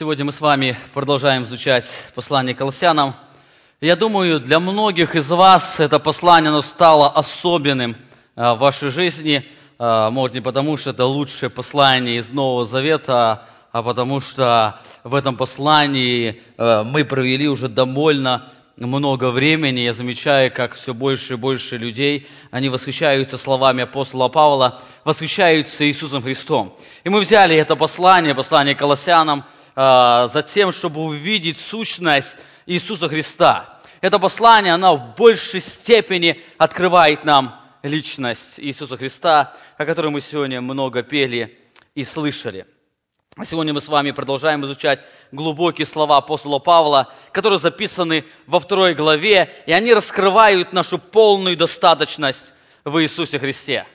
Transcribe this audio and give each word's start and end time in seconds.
Сегодня 0.00 0.24
мы 0.24 0.32
с 0.32 0.40
вами 0.40 0.74
продолжаем 0.94 1.42
изучать 1.42 1.84
послание 2.14 2.54
Колоссянам. 2.54 3.14
Я 3.82 3.96
думаю, 3.96 4.40
для 4.40 4.58
многих 4.58 5.14
из 5.14 5.28
вас 5.28 5.78
это 5.78 5.98
послание 5.98 6.48
оно 6.48 6.62
стало 6.62 7.10
особенным 7.10 7.94
а, 8.34 8.54
в 8.54 8.60
вашей 8.60 8.90
жизни. 8.90 9.46
А, 9.78 10.08
может, 10.08 10.32
не 10.32 10.40
потому, 10.40 10.78
что 10.78 10.88
это 10.88 11.04
лучшее 11.04 11.50
послание 11.50 12.16
из 12.16 12.30
Нового 12.30 12.64
Завета, 12.64 13.44
а 13.72 13.82
потому 13.82 14.22
что 14.22 14.80
в 15.04 15.14
этом 15.14 15.36
послании 15.36 16.40
а, 16.56 16.82
мы 16.82 17.04
провели 17.04 17.46
уже 17.46 17.68
довольно 17.68 18.48
много 18.78 19.30
времени. 19.30 19.80
Я 19.80 19.92
замечаю, 19.92 20.50
как 20.50 20.76
все 20.76 20.94
больше 20.94 21.34
и 21.34 21.36
больше 21.36 21.76
людей, 21.76 22.26
они 22.50 22.70
восхищаются 22.70 23.36
словами 23.36 23.82
апостола 23.82 24.28
Павла, 24.28 24.80
восхищаются 25.04 25.86
Иисусом 25.86 26.22
Христом. 26.22 26.74
И 27.04 27.10
мы 27.10 27.20
взяли 27.20 27.54
это 27.54 27.76
послание, 27.76 28.34
послание 28.34 28.74
Колоссянам, 28.74 29.44
за 29.80 30.44
тем, 30.46 30.72
чтобы 30.72 31.02
увидеть 31.02 31.58
сущность 31.58 32.36
Иисуса 32.66 33.08
Христа. 33.08 33.80
Это 34.02 34.18
послание, 34.18 34.74
оно 34.74 34.96
в 34.96 35.14
большей 35.14 35.60
степени 35.60 36.42
открывает 36.58 37.24
нам 37.24 37.58
личность 37.82 38.54
Иисуса 38.58 38.98
Христа, 38.98 39.54
о 39.78 39.86
которой 39.86 40.10
мы 40.10 40.20
сегодня 40.20 40.60
много 40.60 41.02
пели 41.02 41.58
и 41.94 42.04
слышали. 42.04 42.66
Сегодня 43.42 43.72
мы 43.72 43.80
с 43.80 43.88
вами 43.88 44.10
продолжаем 44.10 44.62
изучать 44.66 45.02
глубокие 45.32 45.86
слова 45.86 46.18
апостола 46.18 46.58
Павла, 46.58 47.10
которые 47.32 47.58
записаны 47.58 48.26
во 48.46 48.60
второй 48.60 48.92
главе, 48.92 49.50
и 49.64 49.72
они 49.72 49.94
раскрывают 49.94 50.74
нашу 50.74 50.98
полную 50.98 51.56
достаточность 51.56 52.52
в 52.84 53.02
Иисусе 53.02 53.38
Христе. 53.38 53.86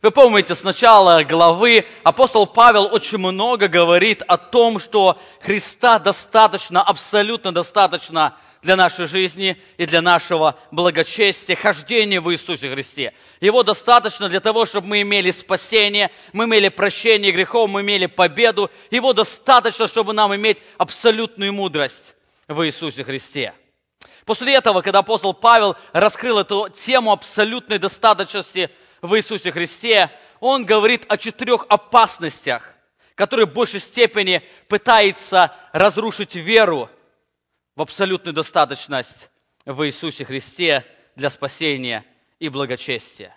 Вы 0.00 0.12
помните, 0.12 0.54
с 0.54 0.62
начала 0.62 1.24
главы 1.24 1.84
апостол 2.04 2.46
Павел 2.46 2.88
очень 2.92 3.18
много 3.18 3.66
говорит 3.66 4.22
о 4.22 4.36
том, 4.36 4.78
что 4.78 5.18
Христа 5.40 5.98
достаточно, 5.98 6.80
абсолютно 6.80 7.50
достаточно 7.50 8.36
для 8.62 8.76
нашей 8.76 9.06
жизни 9.06 9.60
и 9.76 9.86
для 9.86 10.00
нашего 10.00 10.54
благочестия, 10.70 11.56
хождения 11.56 12.20
в 12.20 12.30
Иисусе 12.32 12.70
Христе. 12.70 13.12
Его 13.40 13.64
достаточно 13.64 14.28
для 14.28 14.38
того, 14.38 14.66
чтобы 14.66 14.86
мы 14.86 15.02
имели 15.02 15.32
спасение, 15.32 16.12
мы 16.32 16.44
имели 16.44 16.68
прощение 16.68 17.32
грехов, 17.32 17.68
мы 17.68 17.80
имели 17.80 18.06
победу. 18.06 18.70
Его 18.92 19.12
достаточно, 19.12 19.88
чтобы 19.88 20.12
нам 20.12 20.34
иметь 20.34 20.58
абсолютную 20.76 21.52
мудрость 21.52 22.14
в 22.46 22.64
Иисусе 22.64 23.02
Христе. 23.02 23.52
После 24.24 24.54
этого, 24.54 24.80
когда 24.82 25.00
апостол 25.00 25.34
Павел 25.34 25.76
раскрыл 25.92 26.38
эту 26.38 26.68
тему 26.68 27.10
абсолютной 27.10 27.78
достаточности 27.78 28.70
в 29.02 29.14
Иисусе 29.16 29.52
Христе, 29.52 30.10
он 30.40 30.64
говорит 30.64 31.04
о 31.08 31.16
четырех 31.16 31.66
опасностях, 31.68 32.74
которые 33.14 33.46
в 33.46 33.52
большей 33.52 33.80
степени 33.80 34.42
пытаются 34.68 35.54
разрушить 35.72 36.34
веру 36.34 36.88
в 37.74 37.82
абсолютную 37.82 38.34
достаточность 38.34 39.30
в 39.64 39.84
Иисусе 39.86 40.24
Христе 40.24 40.84
для 41.16 41.30
спасения 41.30 42.04
и 42.38 42.48
благочестия. 42.48 43.36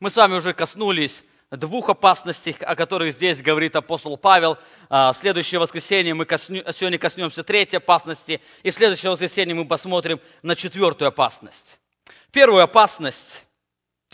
Мы 0.00 0.10
с 0.10 0.16
вами 0.16 0.34
уже 0.34 0.52
коснулись 0.52 1.24
двух 1.50 1.88
опасностей, 1.88 2.52
о 2.60 2.76
которых 2.76 3.12
здесь 3.12 3.42
говорит 3.42 3.74
апостол 3.74 4.16
Павел. 4.16 4.58
А, 4.88 5.12
в 5.12 5.16
следующее 5.16 5.58
воскресенье 5.58 6.14
мы 6.14 6.24
коснем, 6.24 6.62
сегодня 6.72 6.98
коснемся 6.98 7.42
третьей 7.42 7.78
опасности, 7.78 8.40
и 8.62 8.70
в 8.70 8.74
следующее 8.74 9.10
воскресенье 9.10 9.54
мы 9.54 9.66
посмотрим 9.66 10.20
на 10.42 10.54
четвертую 10.54 11.08
опасность. 11.08 11.78
Первую 12.30 12.62
опасность 12.62 13.44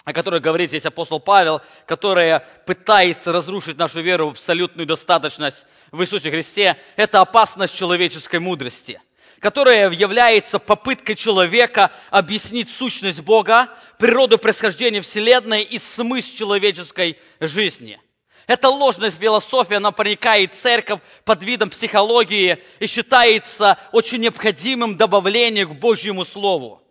о 0.05 0.13
которой 0.13 0.41
говорит 0.41 0.69
здесь 0.69 0.85
апостол 0.85 1.19
Павел, 1.19 1.63
которая 1.87 2.47
пытается 2.67 3.33
разрушить 3.33 3.79
нашу 3.79 4.03
веру 4.03 4.27
в 4.27 4.31
абсолютную 4.33 4.87
достаточность 4.87 5.67
в 5.91 6.03
Иисусе 6.03 6.31
Христе, 6.31 6.77
это 6.97 7.21
опасность 7.21 7.77
человеческой 7.77 8.39
мудрости, 8.39 9.01
которая 9.41 9.91
является 9.91 10.59
попыткой 10.59 11.15
человека 11.15 11.91
объяснить 12.11 12.69
сущность 12.69 13.21
Бога, 13.21 13.69
природу 13.99 14.37
происхождения 14.37 15.01
Вселенной 15.01 15.63
и 15.63 15.79
смысл 15.79 16.37
человеческой 16.37 17.19
жизни. 17.41 17.99
Эта 18.47 18.69
ложная 18.69 19.11
философия, 19.11 19.77
она 19.77 19.91
проникает 19.91 20.53
в 20.53 20.61
церковь 20.61 21.01
под 21.25 21.43
видом 21.43 21.71
психологии 21.71 22.63
и 22.79 22.87
считается 22.87 23.79
очень 23.91 24.19
необходимым 24.19 24.99
добавлением 24.99 25.71
к 25.71 25.81
Божьему 25.81 26.27
Слову. 26.27 26.84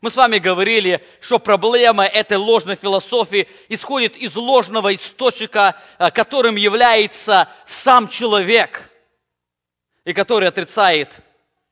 Мы 0.00 0.10
с 0.10 0.16
вами 0.16 0.38
говорили, 0.38 1.04
что 1.20 1.38
проблема 1.38 2.04
этой 2.04 2.36
ложной 2.36 2.76
философии 2.76 3.48
исходит 3.68 4.16
из 4.16 4.34
ложного 4.34 4.94
источника, 4.94 5.80
э, 5.98 6.10
которым 6.10 6.56
является 6.56 7.48
сам 7.66 8.08
человек, 8.08 8.90
и 10.04 10.12
который 10.12 10.48
отрицает 10.48 11.14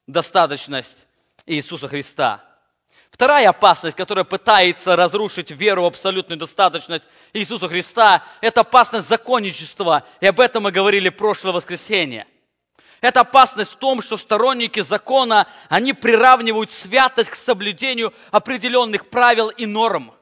достаточность 0.07 1.07
Иисуса 1.47 1.89
Христа. 1.89 2.43
Вторая 3.11 3.51
опасность, 3.51 3.97
которая 3.97 4.25
пытается 4.25 4.97
разрушить 4.97 5.51
веру 5.51 5.83
в 5.83 5.87
абсолютную 5.87 6.39
достаточность 6.39 7.05
Иисуса 7.35 7.69
Христа, 7.69 8.25
это 8.41 8.63
опасность 8.63 9.09
законничества. 9.09 10.05
И 10.21 10.27
об 10.27 10.41
этом 10.41 10.63
мы 10.63 10.73
говорили 10.73 11.11
прошлое 11.11 11.53
воскресенье. 11.53 12.27
Это 13.03 13.23
опасность 13.23 13.73
в 13.73 13.77
том, 13.77 14.01
что 14.01 14.17
сторонники 14.17 14.81
закона, 14.81 15.49
они 15.69 15.93
приравнивают 15.93 16.71
святость 16.71 17.31
к 17.31 17.35
соблюдению 17.35 18.15
определенных 18.31 19.09
правил 19.11 19.49
и 19.49 19.67
норм. 19.67 20.15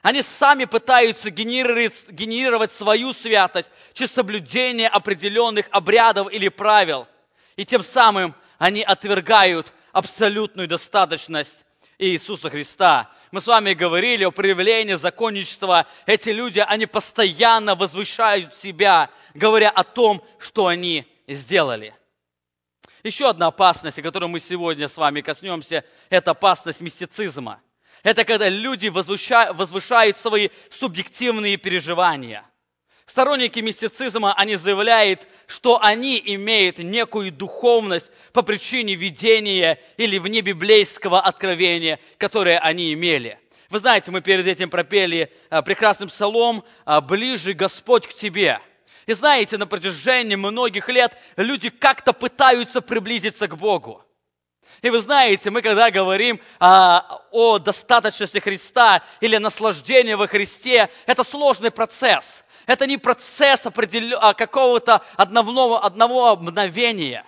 Они 0.00 0.22
сами 0.22 0.64
пытаются 0.64 1.28
генерировать, 1.28 2.08
генерировать 2.08 2.72
свою 2.72 3.12
святость 3.12 3.70
через 3.92 4.12
соблюдение 4.12 4.88
определенных 4.88 5.66
обрядов 5.70 6.32
или 6.32 6.48
правил. 6.48 7.06
И 7.56 7.66
тем 7.66 7.84
самым 7.84 8.34
они 8.58 8.82
отвергают 8.82 9.70
абсолютную 9.92 10.68
достаточность 10.68 11.66
Иисуса 11.98 12.48
Христа. 12.48 13.10
Мы 13.30 13.42
с 13.42 13.46
вами 13.46 13.74
говорили 13.74 14.24
о 14.24 14.30
проявлении 14.30 14.94
законничества. 14.94 15.86
Эти 16.06 16.30
люди, 16.30 16.64
они 16.66 16.86
постоянно 16.86 17.74
возвышают 17.74 18.54
себя, 18.54 19.10
говоря 19.34 19.68
о 19.68 19.84
том, 19.84 20.24
что 20.38 20.66
они 20.66 21.06
сделали. 21.26 21.94
Еще 23.02 23.28
одна 23.28 23.48
опасность, 23.48 23.98
о 23.98 24.02
которой 24.02 24.26
мы 24.26 24.40
сегодня 24.40 24.88
с 24.88 24.96
вами 24.96 25.20
коснемся, 25.20 25.84
это 26.08 26.30
опасность 26.32 26.80
мистицизма. 26.80 27.60
Это 28.02 28.24
когда 28.24 28.48
люди 28.48 28.88
возвышают 28.88 30.16
свои 30.16 30.48
субъективные 30.70 31.56
переживания. 31.56 32.44
Сторонники 33.06 33.60
мистицизма, 33.60 34.32
они 34.34 34.56
заявляют, 34.56 35.28
что 35.46 35.82
они 35.82 36.20
имеют 36.24 36.78
некую 36.78 37.30
духовность 37.32 38.10
по 38.32 38.42
причине 38.42 38.94
видения 38.94 39.78
или 39.98 40.18
внебиблейского 40.18 41.20
откровения, 41.20 42.00
которое 42.16 42.58
они 42.58 42.94
имели. 42.94 43.38
Вы 43.68 43.80
знаете, 43.80 44.10
мы 44.10 44.22
перед 44.22 44.46
этим 44.46 44.70
пропели 44.70 45.30
а, 45.50 45.60
прекрасным 45.60 46.08
псалом 46.08 46.64
а, 46.84 47.00
«Ближе 47.00 47.52
Господь 47.52 48.06
к 48.06 48.14
тебе». 48.14 48.60
И 49.06 49.12
знаете, 49.12 49.58
на 49.58 49.66
протяжении 49.66 50.34
многих 50.34 50.88
лет 50.88 51.16
люди 51.36 51.68
как-то 51.68 52.12
пытаются 52.12 52.80
приблизиться 52.80 53.46
к 53.48 53.56
Богу. 53.56 54.02
И 54.82 54.90
вы 54.90 54.98
знаете, 55.00 55.50
мы 55.50 55.62
когда 55.62 55.90
говорим 55.90 56.40
а, 56.58 57.20
о 57.30 57.58
достаточности 57.58 58.38
Христа 58.38 59.02
или 59.20 59.36
наслаждении 59.36 60.14
во 60.14 60.26
Христе, 60.26 60.90
это 61.06 61.22
сложный 61.22 61.70
процесс. 61.70 62.44
Это 62.66 62.86
не 62.86 62.96
процесс 62.96 63.66
определен, 63.66 64.18
а 64.20 64.32
какого-то 64.32 65.02
одного, 65.16 65.84
одного 65.84 66.36
мгновения. 66.36 67.26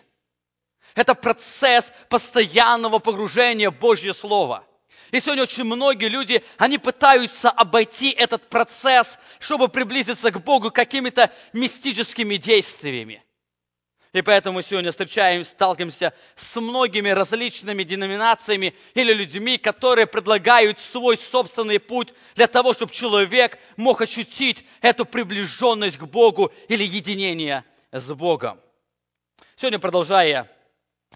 Это 0.95 1.15
процесс 1.15 1.93
постоянного 2.09 2.99
погружения 2.99 3.71
в 3.71 3.79
Божье 3.79 4.15
Слово– 4.15 4.65
и 5.13 5.21
сегодня 5.21 5.45
очень 5.45 5.65
многие 5.65 6.09
люди, 6.09 6.43
они 6.59 6.79
пытаются 6.79 7.51
обойти 7.51 8.11
этот 8.11 8.49
процесс, 8.49 9.19
чтобы 9.39 9.69
приблизиться 9.69 10.31
к 10.31 10.43
Богу 10.43 10.71
какими-то 10.71 11.31
мистическими 11.53 12.37
действиями. 12.37 13.23
И 14.13 14.23
поэтому 14.23 14.63
сегодня 14.63 14.93
встречаемся, 14.93 15.51
сталкиваемся 15.51 16.15
с 16.37 16.59
многими 16.59 17.11
различными 17.11 17.83
деноминациями 17.83 18.75
или 18.95 19.13
людьми, 19.13 19.59
которые 19.59 20.07
предлагают 20.07 20.79
свой 20.79 21.19
собственный 21.19 21.79
путь 21.79 22.15
для 22.35 22.47
того, 22.47 22.73
чтобы 22.73 22.93
человек 22.93 23.59
мог 23.77 24.01
ощутить 24.01 24.65
эту 24.81 25.05
приближенность 25.05 25.99
к 25.99 26.05
Богу 26.05 26.51
или 26.69 26.83
единение 26.83 27.65
с 27.93 28.11
Богом. 28.15 28.59
Сегодня, 29.57 29.79
продолжая 29.79 30.51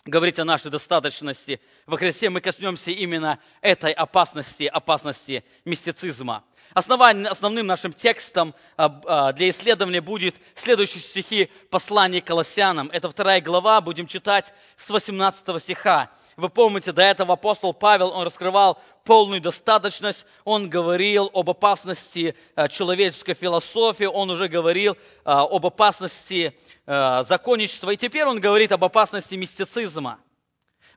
говорить 0.04 0.38
о 0.38 0.44
нашей 0.44 0.70
достаточности 0.70 1.60
во 1.86 1.96
Христе, 1.96 2.30
мы 2.30 2.40
коснемся 2.40 2.90
именно 2.90 3.38
этой 3.60 3.92
опасности, 3.92 4.64
опасности 4.64 5.44
мистицизма. 5.64 6.44
основным 6.74 7.66
нашим 7.66 7.92
текстом 7.92 8.54
а, 8.76 9.00
а, 9.06 9.32
для 9.32 9.50
исследования 9.50 10.00
будет 10.00 10.36
следующие 10.54 11.02
стихи 11.02 11.50
послания 11.70 12.20
Колоссянам. 12.20 12.90
Это 12.92 13.10
вторая 13.10 13.40
глава, 13.40 13.80
будем 13.80 14.06
читать 14.06 14.54
с 14.76 14.88
18 14.88 15.60
стиха. 15.60 16.10
Вы 16.36 16.48
помните, 16.48 16.92
до 16.92 17.02
этого 17.02 17.34
апостол 17.34 17.74
Павел, 17.74 18.10
он 18.10 18.24
раскрывал 18.24 18.80
полную 19.04 19.40
достаточность, 19.40 20.26
он 20.44 20.68
говорил 20.68 21.30
об 21.32 21.50
опасности 21.50 22.34
э, 22.56 22.68
человеческой 22.68 23.34
философии, 23.34 24.04
он 24.04 24.30
уже 24.30 24.48
говорил 24.48 24.92
э, 24.92 24.96
об 25.24 25.66
опасности 25.66 26.56
э, 26.86 27.24
законничества, 27.28 27.90
и 27.90 27.96
теперь 27.96 28.24
он 28.24 28.40
говорит 28.40 28.72
об 28.72 28.84
опасности 28.84 29.34
мистицизма. 29.34 30.18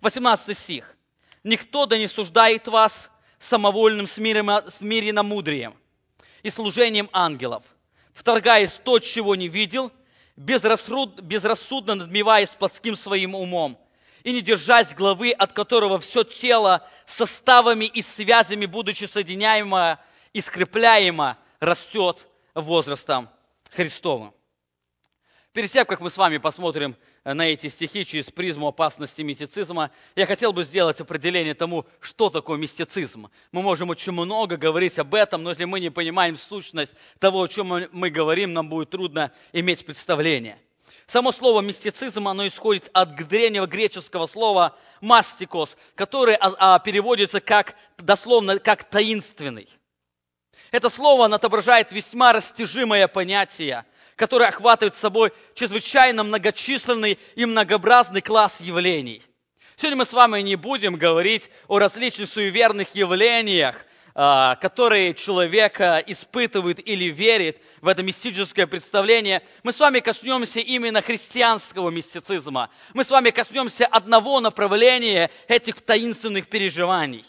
18 0.02 0.58
стих. 0.58 0.96
«Никто 1.44 1.86
да 1.86 1.98
не 1.98 2.08
суждает 2.08 2.68
вас 2.68 3.10
самовольным 3.40 4.08
смиренно 4.08 5.24
мудрием 5.24 5.76
и 6.42 6.50
служением 6.50 7.10
ангелов, 7.12 7.64
вторгаясь 8.14 8.72
то, 8.72 9.00
чего 9.00 9.36
не 9.36 9.48
видел, 9.48 9.92
безрассудно 10.36 11.96
надмеваясь 11.96 12.50
плотским 12.50 12.96
своим 12.96 13.36
умом, 13.36 13.78
и 14.24 14.32
не 14.32 14.42
держась 14.42 14.94
главы, 14.94 15.32
от 15.32 15.54
которого 15.54 16.00
все 16.00 16.24
тело 16.24 16.88
составами 17.06 17.86
и 17.86 18.02
связями, 18.02 18.66
будучи 18.66 19.06
соединяемо 19.06 20.00
и 20.32 20.42
скрепляемо, 20.42 21.38
растет 21.60 22.28
возрастом 22.54 23.30
Христовым. 23.72 24.34
Перед 25.54 25.70
тем, 25.70 25.86
как 25.86 26.02
мы 26.02 26.10
с 26.10 26.18
вами 26.18 26.38
посмотрим 26.38 26.96
на 27.24 27.48
эти 27.48 27.68
стихи 27.68 28.06
через 28.06 28.26
призму 28.26 28.68
опасности 28.68 29.22
мистицизма, 29.22 29.92
я 30.16 30.26
хотел 30.26 30.52
бы 30.52 30.64
сделать 30.64 31.00
определение 31.00 31.54
тому, 31.54 31.86
что 32.00 32.32
такое 32.32 32.58
мистицизм. 32.58 33.30
Мы 33.52 33.62
можем 33.62 33.90
очень 33.92 34.14
много 34.14 34.58
говорить 34.58 34.98
об 34.98 35.14
этом, 35.14 35.44
но 35.44 35.52
если 35.52 35.66
мы 35.66 35.80
не 35.80 35.92
понимаем 35.92 36.36
сущность 36.36 36.96
того, 37.20 37.44
о 37.44 37.48
чем 37.48 37.88
мы 37.92 38.10
говорим, 38.10 38.54
нам 38.54 38.68
будет 38.68 38.90
трудно 38.90 39.32
иметь 39.52 39.86
представление. 39.86 40.60
Само 41.08 41.32
слово 41.32 41.62
мистицизм, 41.62 42.28
оно 42.28 42.48
исходит 42.48 42.90
от 42.94 43.16
древнего 43.16 43.66
греческого 43.66 44.26
слова 44.26 44.78
мастикос, 45.02 45.76
которое 45.96 46.38
а, 46.38 46.76
а, 46.76 46.80
переводится 46.80 47.42
как, 47.42 47.76
дословно 47.98 48.58
как 48.60 48.86
таинственный. 48.86 49.68
Это 50.72 50.90
слово 50.90 51.26
отображает 51.26 51.92
весьма 51.92 52.34
растяжимое 52.34 53.08
понятие, 53.08 53.86
которое 54.16 54.50
охватывает 54.50 54.96
собой 54.96 55.34
чрезвычайно 55.56 56.24
многочисленный 56.24 57.20
и 57.36 57.46
многообразный 57.46 58.22
класс 58.22 58.62
явлений. 58.62 59.22
Сегодня 59.76 59.98
мы 59.98 60.06
с 60.06 60.14
вами 60.14 60.40
не 60.42 60.56
будем 60.56 60.96
говорить 60.96 61.50
о 61.68 61.80
различных 61.80 62.30
суеверных 62.30 62.96
явлениях, 62.96 63.86
которые 64.14 65.16
человек 65.16 65.80
испытывает 65.80 66.86
или 66.86 67.06
верит 67.06 67.60
в 67.82 67.88
это 67.88 68.04
мистическое 68.04 68.68
представление, 68.68 69.42
мы 69.64 69.74
с 69.74 69.80
вами 69.80 70.02
коснемся 70.02 70.60
именно 70.60 71.02
христианского 71.02 71.90
мистицизма. 71.90 72.70
Мы 72.94 73.04
с 73.04 73.10
вами 73.10 73.32
коснемся 73.32 73.86
одного 73.88 74.40
направления 74.40 75.32
этих 75.48 75.82
таинственных 75.82 76.48
переживаний. 76.48 77.26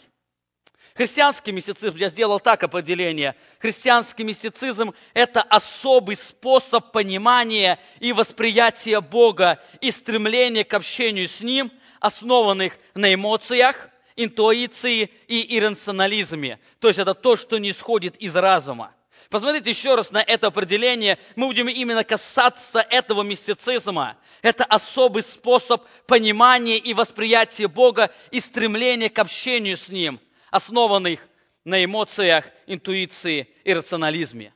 Христианский 0.95 1.51
мистицизм, 1.51 1.97
я 1.97 2.07
сделал 2.07 2.39
так 2.39 2.63
определение. 2.63 3.35
Христианский 3.59 4.23
мистицизм– 4.23 4.93
это 5.13 5.41
особый 5.41 6.15
способ 6.15 6.93
понимания 6.93 7.79
и 7.99 8.13
восприятия 8.13 9.01
Бога 9.01 9.59
и 9.81 9.91
стремления 9.91 10.63
к 10.63 10.73
общению 10.73 11.27
с 11.27 11.41
Ним, 11.41 11.69
основанных 11.99 12.77
на 12.93 13.13
эмоциях, 13.13 13.89
интуиции 14.15 15.09
и 15.27 15.57
иррационализме. 15.57 16.59
То 16.79 16.87
есть 16.87 16.99
это 16.99 17.13
то, 17.13 17.35
что 17.35 17.57
не 17.57 17.71
исходит 17.71 18.17
из 18.17 18.35
разума. 18.35 18.93
Посмотрите 19.29 19.69
еще 19.71 19.95
раз 19.95 20.11
на 20.11 20.21
это 20.21 20.47
определение. 20.47 21.17
Мы 21.35 21.47
будем 21.47 21.67
именно 21.67 22.03
касаться 22.03 22.79
этого 22.79 23.23
мистицизма. 23.23 24.17
Это 24.41 24.63
особый 24.65 25.23
способ 25.23 25.83
понимания 26.05 26.77
и 26.77 26.93
восприятия 26.93 27.67
Бога 27.67 28.11
и 28.31 28.39
стремления 28.39 29.09
к 29.09 29.17
общению 29.19 29.77
с 29.77 29.89
Ним, 29.89 30.19
основанных 30.51 31.19
на 31.63 31.83
эмоциях, 31.83 32.45
интуиции 32.67 33.49
и 33.63 33.73
рационализме. 33.73 34.53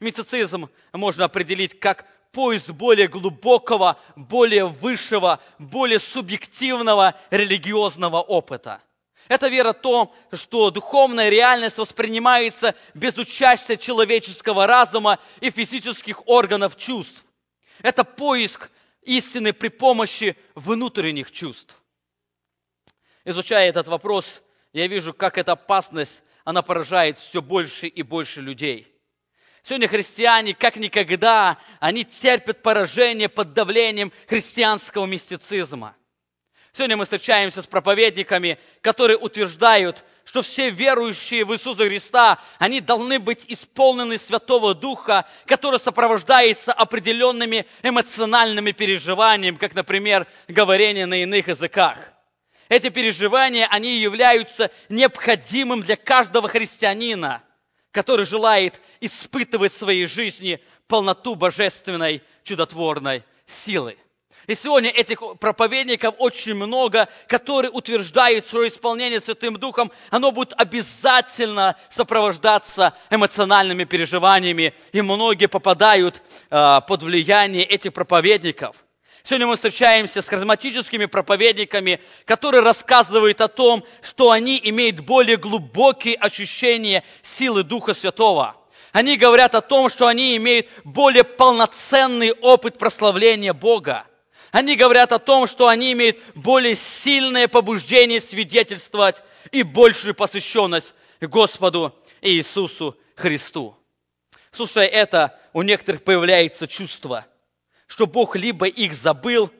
Мистицизм 0.00 0.68
можно 0.92 1.24
определить 1.24 1.80
как 1.80 2.06
поиск 2.30 2.70
более 2.70 3.08
глубокого, 3.08 3.98
более 4.16 4.66
высшего, 4.66 5.40
более 5.58 5.98
субъективного 5.98 7.14
религиозного 7.30 8.20
опыта. 8.20 8.82
Это 9.28 9.48
вера 9.48 9.72
в 9.72 9.80
то, 9.80 10.14
что 10.32 10.70
духовная 10.70 11.28
реальность 11.28 11.78
воспринимается 11.78 12.74
без 12.94 13.16
участия 13.16 13.76
человеческого 13.76 14.66
разума 14.66 15.18
и 15.40 15.50
физических 15.50 16.26
органов 16.28 16.76
чувств. 16.76 17.24
Это 17.82 18.04
поиск 18.04 18.70
истины 19.02 19.52
при 19.52 19.68
помощи 19.68 20.36
внутренних 20.54 21.30
чувств. 21.30 21.74
Изучая 23.24 23.68
этот 23.68 23.88
вопрос, 23.88 24.42
я 24.72 24.86
вижу, 24.86 25.14
как 25.14 25.38
эта 25.38 25.52
опасность, 25.52 26.22
она 26.44 26.60
поражает 26.62 27.18
все 27.18 27.40
больше 27.40 27.86
и 27.86 28.02
больше 28.02 28.40
людей– 28.40 28.90
Сегодня 29.66 29.88
христиане, 29.88 30.52
как 30.52 30.76
никогда, 30.76 31.56
они 31.80 32.04
терпят 32.04 32.62
поражение 32.62 33.30
под 33.30 33.54
давлением 33.54 34.12
христианского 34.28 35.06
мистицизма. 35.06 35.96
Сегодня 36.74 36.96
мы 36.96 37.04
встречаемся 37.04 37.62
с 37.62 37.66
проповедниками, 37.66 38.58
которые 38.80 39.16
утверждают, 39.16 40.02
что 40.24 40.42
все 40.42 40.70
верующие 40.70 41.44
в 41.44 41.54
Иисуса 41.54 41.86
Христа, 41.86 42.38
они 42.58 42.80
должны 42.80 43.20
быть 43.20 43.44
исполнены 43.46 44.18
Святого 44.18 44.74
Духа, 44.74 45.24
который 45.46 45.78
сопровождается 45.78 46.72
определенными 46.72 47.64
эмоциональными 47.84 48.72
переживаниями, 48.72 49.56
как, 49.56 49.76
например, 49.76 50.26
говорение 50.48 51.06
на 51.06 51.22
иных 51.22 51.46
языках. 51.46 51.98
Эти 52.68 52.88
переживания, 52.88 53.68
они 53.70 53.98
являются 53.98 54.70
необходимым 54.88 55.82
для 55.82 55.96
каждого 55.96 56.48
христианина– 56.48 57.42
который 57.94 58.26
желает 58.26 58.80
испытывать 59.00 59.72
в 59.72 59.78
своей 59.78 60.08
жизни 60.08 60.60
полноту 60.88 61.36
божественной 61.36 62.22
чудотворной 62.42 63.22
силы. 63.46 63.96
И 64.46 64.54
сегодня 64.54 64.90
этих 64.90 65.20
проповедников 65.40 66.14
очень 66.18 66.54
много, 66.54 67.08
которые 67.28 67.70
утверждают 67.70 68.44
свое 68.44 68.68
исполнение 68.68 69.20
Святым 69.20 69.54
Духом, 69.56 69.90
оно 70.10 70.32
будет 70.32 70.52
обязательно 70.56 71.76
сопровождаться 71.88 72.94
эмоциональными 73.10 73.84
переживаниями, 73.84 74.74
и 74.92 75.00
многие 75.00 75.46
попадают 75.46 76.22
э, 76.50 76.80
под 76.86 77.02
влияние 77.02 77.64
этих 77.64 77.94
проповедников. 77.94 78.76
Сегодня 79.22 79.46
мы 79.46 79.54
встречаемся 79.54 80.20
с 80.20 80.28
харизматическими 80.28 81.06
проповедниками, 81.06 81.98
которые 82.26 82.62
рассказывают 82.62 83.40
о 83.40 83.48
том, 83.48 83.82
что 84.02 84.30
они 84.30 84.60
имеют 84.62 85.00
более 85.00 85.38
глубокие 85.38 86.16
ощущения 86.16 87.02
силы 87.22 87.62
Духа 87.62 87.94
Святого. 87.94 88.54
Они 88.92 89.16
говорят 89.16 89.54
о 89.54 89.62
том, 89.62 89.88
что 89.88 90.08
они 90.08 90.36
имеют 90.36 90.66
более 90.84 91.24
полноценный 91.24 92.32
опыт 92.32 92.76
прославления 92.76 93.54
Бога. 93.54 94.06
Они 94.54 94.76
говорят 94.76 95.10
о 95.10 95.18
том, 95.18 95.48
что 95.48 95.66
они 95.66 95.90
имеют 95.92 96.16
более 96.36 96.76
сильное 96.76 97.48
побуждение 97.48 98.20
свидетельствовать 98.20 99.20
и 99.50 99.64
большую 99.64 100.14
посвященность 100.14 100.94
Господу 101.20 101.92
Иисусу 102.22 102.96
Христу. 103.16 103.76
Слушай, 104.52 104.86
это 104.86 105.36
у 105.52 105.62
некоторых 105.62 106.04
появляется 106.04 106.68
чувство– 106.68 107.26
что 107.86 108.06
Бог 108.06 108.34
либо 108.34 108.66
их 108.66 108.92
забыл, 108.94 109.50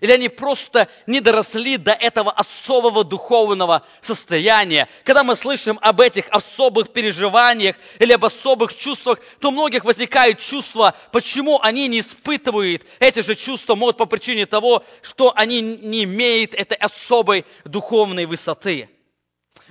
или 0.00 0.12
они 0.12 0.28
просто 0.28 0.88
не 1.06 1.20
доросли 1.20 1.78
до 1.78 1.92
этого 1.92 2.30
особого 2.30 3.04
духовного 3.04 3.86
состояния. 4.00 4.88
Когда 5.04 5.24
мы 5.24 5.34
слышим 5.34 5.78
об 5.80 6.00
этих 6.00 6.28
особых 6.28 6.92
переживаниях 6.92 7.76
или 7.98 8.12
об 8.12 8.24
особых 8.24 8.76
чувствах, 8.76 9.18
то 9.40 9.48
у 9.48 9.50
многих 9.50 9.84
возникает 9.84 10.40
чувство, 10.40 10.94
почему 11.10 11.58
они 11.62 11.88
не 11.88 12.00
испытывают 12.00 12.84
эти 13.00 13.20
же 13.20 13.34
чувства, 13.34 13.74
может, 13.74 13.96
по 13.96 14.04
причине 14.04 14.44
того, 14.46 14.84
что 15.02 15.32
они 15.34 15.62
не 15.62 16.04
имеют 16.04 16.54
этой 16.54 16.76
особой 16.76 17.46
духовной 17.64 18.26
высоты. 18.26 18.90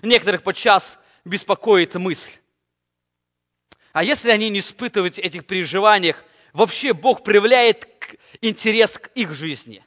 Некоторых 0.02 0.44
подчас 0.44 0.98
беспокоит 1.26 1.94
мысль. 1.96 2.32
А 3.94 4.04
если 4.04 4.32
они 4.32 4.50
не 4.50 4.60
испытывают 4.60 5.18
этих 5.18 5.46
переживаниях, 5.46 6.24
вообще 6.54 6.94
Бог 6.94 7.24
проявляет 7.24 7.88
интерес 8.42 8.98
к 8.98 9.08
их 9.16 9.34
жизни. 9.34 9.84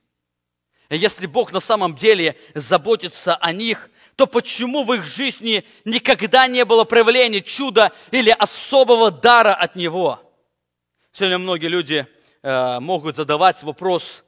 Если 0.90 1.26
Бог 1.26 1.52
на 1.52 1.61
самом 1.61 1.94
деле 1.94 2.37
заботится 2.54 3.37
о 3.37 3.52
них, 3.52 3.90
то 4.16 4.26
почему 4.26 4.82
в 4.82 4.92
их 4.92 5.04
жизни 5.04 5.64
никогда 5.85 6.49
не 6.49 6.64
было 6.64 6.82
проявления 6.85 7.40
чуда 7.40 7.92
или 8.11 8.30
особого 8.30 9.12
дара 9.12 9.54
от 9.54 9.76
Него? 9.76 10.20
Сегодня 11.12 11.38
многие 11.38 11.68
люди 11.68 12.06
э, 12.42 12.80
могут 12.80 13.16
задавать 13.16 13.62
вопрос, 13.62 14.25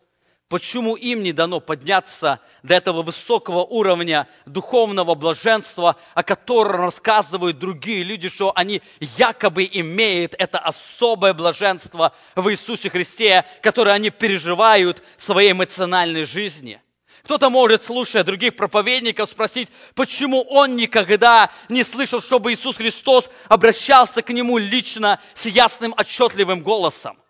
Почему 0.52 0.96
им 0.96 1.22
не 1.22 1.32
дано 1.32 1.60
подняться 1.60 2.38
до 2.62 2.74
этого 2.74 3.00
высокого 3.00 3.64
уровня 3.64 4.28
духовного 4.44 5.14
блаженства, 5.14 5.96
о 6.12 6.22
котором 6.22 6.82
рассказывают 6.82 7.58
другие 7.58 8.02
люди, 8.02 8.28
что 8.28 8.52
они 8.54 8.82
якобы 9.16 9.66
имеют 9.72 10.34
это 10.38 10.58
особое 10.58 11.32
блаженство 11.32 12.12
в 12.36 12.50
Иисусе 12.50 12.90
Христе, 12.90 13.46
которое 13.62 13.92
они 13.92 14.10
переживают 14.10 15.02
в 15.16 15.22
своей 15.22 15.52
эмоциональной 15.52 16.24
жизни? 16.24 16.82
Кто-то 17.22 17.48
может, 17.48 17.82
слушая 17.82 18.22
других 18.22 18.54
проповедников, 18.54 19.30
спросить, 19.30 19.70
почему 19.94 20.42
он 20.42 20.76
никогда 20.76 21.48
не 21.70 21.82
слышал, 21.82 22.20
чтобы 22.20 22.52
Иисус 22.52 22.76
Христос 22.76 23.24
обращался 23.48 24.20
к 24.20 24.28
нему 24.28 24.58
лично 24.58 25.18
с 25.32 25.46
ясным, 25.46 25.94
отчетливым 25.96 26.62
голосом. 26.62 27.21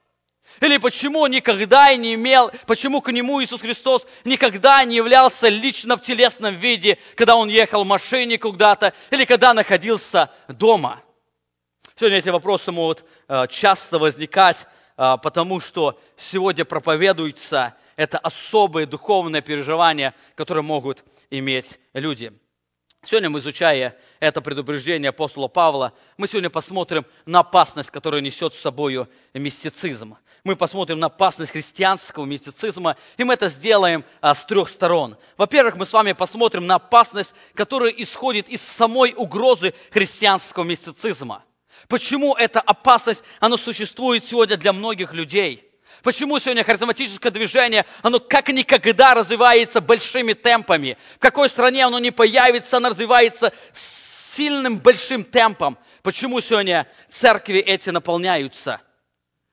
Или 0.61 0.77
почему 0.77 1.21
он 1.21 1.31
никогда 1.31 1.95
не 1.97 2.15
имел, 2.15 2.51
почему 2.67 3.01
к 3.01 3.11
нему 3.11 3.43
Иисус 3.43 3.61
Христос 3.61 4.07
никогда 4.25 4.85
не 4.85 4.97
являлся 4.97 5.49
лично 5.49 5.97
в 5.97 6.03
телесном 6.03 6.55
виде, 6.55 6.99
когда 7.17 7.37
он 7.37 7.49
ехал 7.49 7.85
в 7.85 7.87
машине 7.87 8.39
куда-то, 8.39 8.93
или 9.11 9.25
когда 9.25 9.55
находился 9.55 10.31
дома. 10.49 11.03
Сегодня 11.99 12.19
эти 12.19 12.29
вопросы 12.29 12.73
могут 12.73 13.05
э, 13.29 13.47
часто 13.49 13.99
возникать, 13.99 14.67
э, 14.97 15.17
потому 15.23 15.61
что 15.61 15.99
сегодня 16.17 16.65
проповедуется 16.65 17.75
это 17.97 18.19
особые 18.19 18.87
духовные 18.87 19.43
переживания, 19.43 20.15
которые 20.35 20.65
могут 20.65 21.05
иметь 21.31 21.79
люди. 21.93 22.33
Сегодня 23.05 23.31
мы, 23.31 23.41
изучая 23.41 23.97
это 24.21 24.41
предупреждение 24.41 25.09
апостола 25.09 25.49
Павла, 25.49 25.93
мы 26.19 26.29
сегодня 26.29 26.51
посмотрим 26.51 27.05
на 27.27 27.41
опасность, 27.41 27.91
которую 27.91 28.23
несет 28.23 28.55
с 28.55 28.61
собой 28.61 29.09
мистицизм. 29.35 30.17
Мы 30.45 30.55
посмотрим 30.55 31.01
на 31.01 31.09
опасность 31.09 31.51
христианского 31.51 32.27
мистицизма, 32.27 32.97
и 33.17 33.25
мы 33.25 33.35
это 33.35 33.49
сделаем 33.49 34.05
а, 34.21 34.37
с 34.37 34.45
трех 34.47 34.69
сторон. 34.69 35.17
Во-первых, 35.37 35.77
мы 35.77 35.87
с 35.87 35.93
вами 35.93 36.13
посмотрим 36.13 36.69
на 36.69 36.77
опасность, 36.77 37.35
которая 37.55 37.91
исходит 37.91 38.49
из 38.49 38.63
самой 38.63 39.15
угрозы 39.17 39.75
христианского 39.91 40.63
мистицизма. 40.63 41.45
Почему 41.89 42.35
эта 42.37 42.61
опасность, 42.61 43.25
она 43.41 43.57
существует 43.57 44.25
сегодня 44.25 44.57
для 44.57 44.73
многих 44.73 45.13
людей– 45.13 45.69
Почему 46.03 46.41
сегодня 46.41 46.65
харизматическое 46.65 47.31
движение, 47.31 47.87
оно 48.03 48.19
как 48.19 48.49
никогда 48.49 49.15
развивается 49.15 49.81
большими 49.81 50.33
темпами? 50.33 50.99
В 51.17 51.19
какой 51.21 51.49
стране 51.49 51.85
оно 51.85 51.99
не 52.01 52.11
появится, 52.11 52.79
оно 52.79 52.91
развивается 52.91 53.53
сильным 53.73 54.79
большим 54.79 55.23
темпом. 55.25 55.79
Почему 56.03 56.41
сегодня 56.41 56.89
церкви 57.09 57.59
эти 57.59 57.91
наполняются? 57.91 58.81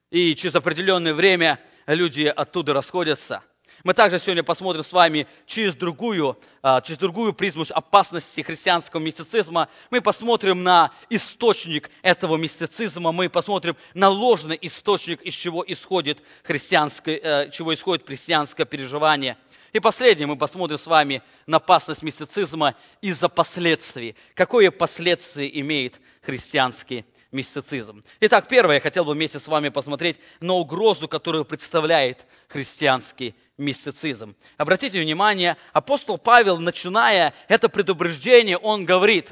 И 0.10 0.34
через 0.36 0.56
определенное 0.56 1.14
время 1.14 1.60
люди 1.86 2.24
оттуда 2.24 2.74
расходятся. 2.74 3.44
Мы 3.84 3.94
также 3.94 4.20
сегодня 4.20 4.44
посмотрим 4.44 4.84
с 4.84 4.92
вами 4.92 5.26
через 5.46 5.74
другую, 5.74 6.38
а, 6.62 6.82
через 6.82 7.00
другую 7.00 7.34
призму 7.34 7.64
опасности 7.70 8.42
христианского 8.42 9.00
мистицизма. 9.00 9.70
Мы 9.90 10.02
посмотрим 10.02 10.64
на 10.64 10.92
источник 11.10 11.90
этого 12.02 12.36
мистицизма, 12.36 13.12
мы 13.14 13.30
посмотрим 13.30 13.78
на 13.94 14.10
ложный 14.10 14.58
источник, 14.62 15.22
из 15.22 15.34
чего 15.34 15.64
исходит 15.66 16.22
христианское, 16.44 17.18
э, 17.18 17.52
чего 17.52 17.74
исходит 17.74 18.06
христианское 18.06 18.66
переживание. 18.66 19.38
И 19.72 19.80
последнее, 19.80 20.28
мы 20.28 20.36
посмотрим 20.36 20.78
с 20.78 20.88
вами 20.88 21.22
на 21.46 21.58
опасность 21.58 22.04
мистицизма 22.04 22.76
из-за 23.02 23.30
последствий. 23.30 24.16
Какое 24.34 24.72
последствие 24.72 25.60
имеет 25.62 26.02
христианский 26.22 27.06
мистицизм. 27.32 28.04
Итак, 28.22 28.48
первое, 28.48 28.76
я 28.76 28.82
хотел 28.82 29.06
бы 29.06 29.14
вместе 29.14 29.40
с 29.40 29.48
вами 29.48 29.70
посмотреть 29.70 30.20
на 30.40 30.54
угрозу, 30.54 31.08
которую 31.08 31.46
представляет 31.46 32.26
христианский 32.48 33.36
мистицизм. 33.58 34.36
Обратите 34.58 35.00
внимание, 35.00 35.58
апостол 35.74 36.18
Павел, 36.18 36.58
начиная 36.58 37.34
это 37.48 37.70
предупреждение, 37.70 38.58
он 38.58 38.86
говорит, 38.86 39.32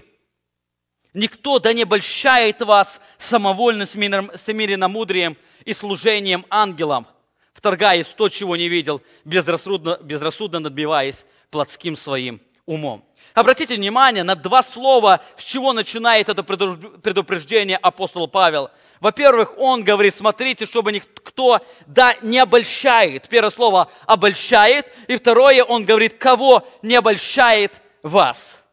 «Никто 1.14 1.60
да 1.60 1.74
не 1.74 1.84
обольщает 1.84 2.62
вас 2.62 3.02
самовольно 3.18 3.86
с 3.86 3.96
миреномудрием 3.96 5.36
и 5.66 5.74
служением 5.74 6.46
ангелам, 6.50 7.08
вторгаясь 7.54 8.06
в 8.06 8.14
то, 8.14 8.30
чего 8.30 8.56
не 8.56 8.70
видел, 8.70 9.02
безрассудно, 9.26 9.98
безрассудно 10.04 10.60
надбиваясь 10.60 11.26
плотским 11.50 11.96
своим 11.96 12.40
умом». 12.68 13.04
Обратите 13.38 13.76
внимание 13.76 14.24
на 14.24 14.36
два 14.36 14.64
слова, 14.64 15.22
с 15.38 15.44
чего 15.44 15.72
начинает 15.72 16.28
это 16.28 16.42
предупреждение 16.42 17.78
апостол 17.78 18.28
Павел. 18.28 18.72
Во-первых, 19.00 19.60
он 19.60 19.84
говорит, 19.84 20.16
смотрите, 20.16 20.66
чтобы 20.66 20.92
никто 20.92 21.62
да 21.86 22.16
не 22.24 22.40
обольщает. 22.40 23.30
Первое 23.30 23.52
слово 23.52 23.92
обольщает. 24.08 24.92
И 25.08 25.16
второе, 25.18 25.64
он 25.64 25.86
говорит, 25.86 26.18
кого 26.18 26.68
не 26.82 26.96
обольщает 26.96 27.80
вас. 28.02 28.64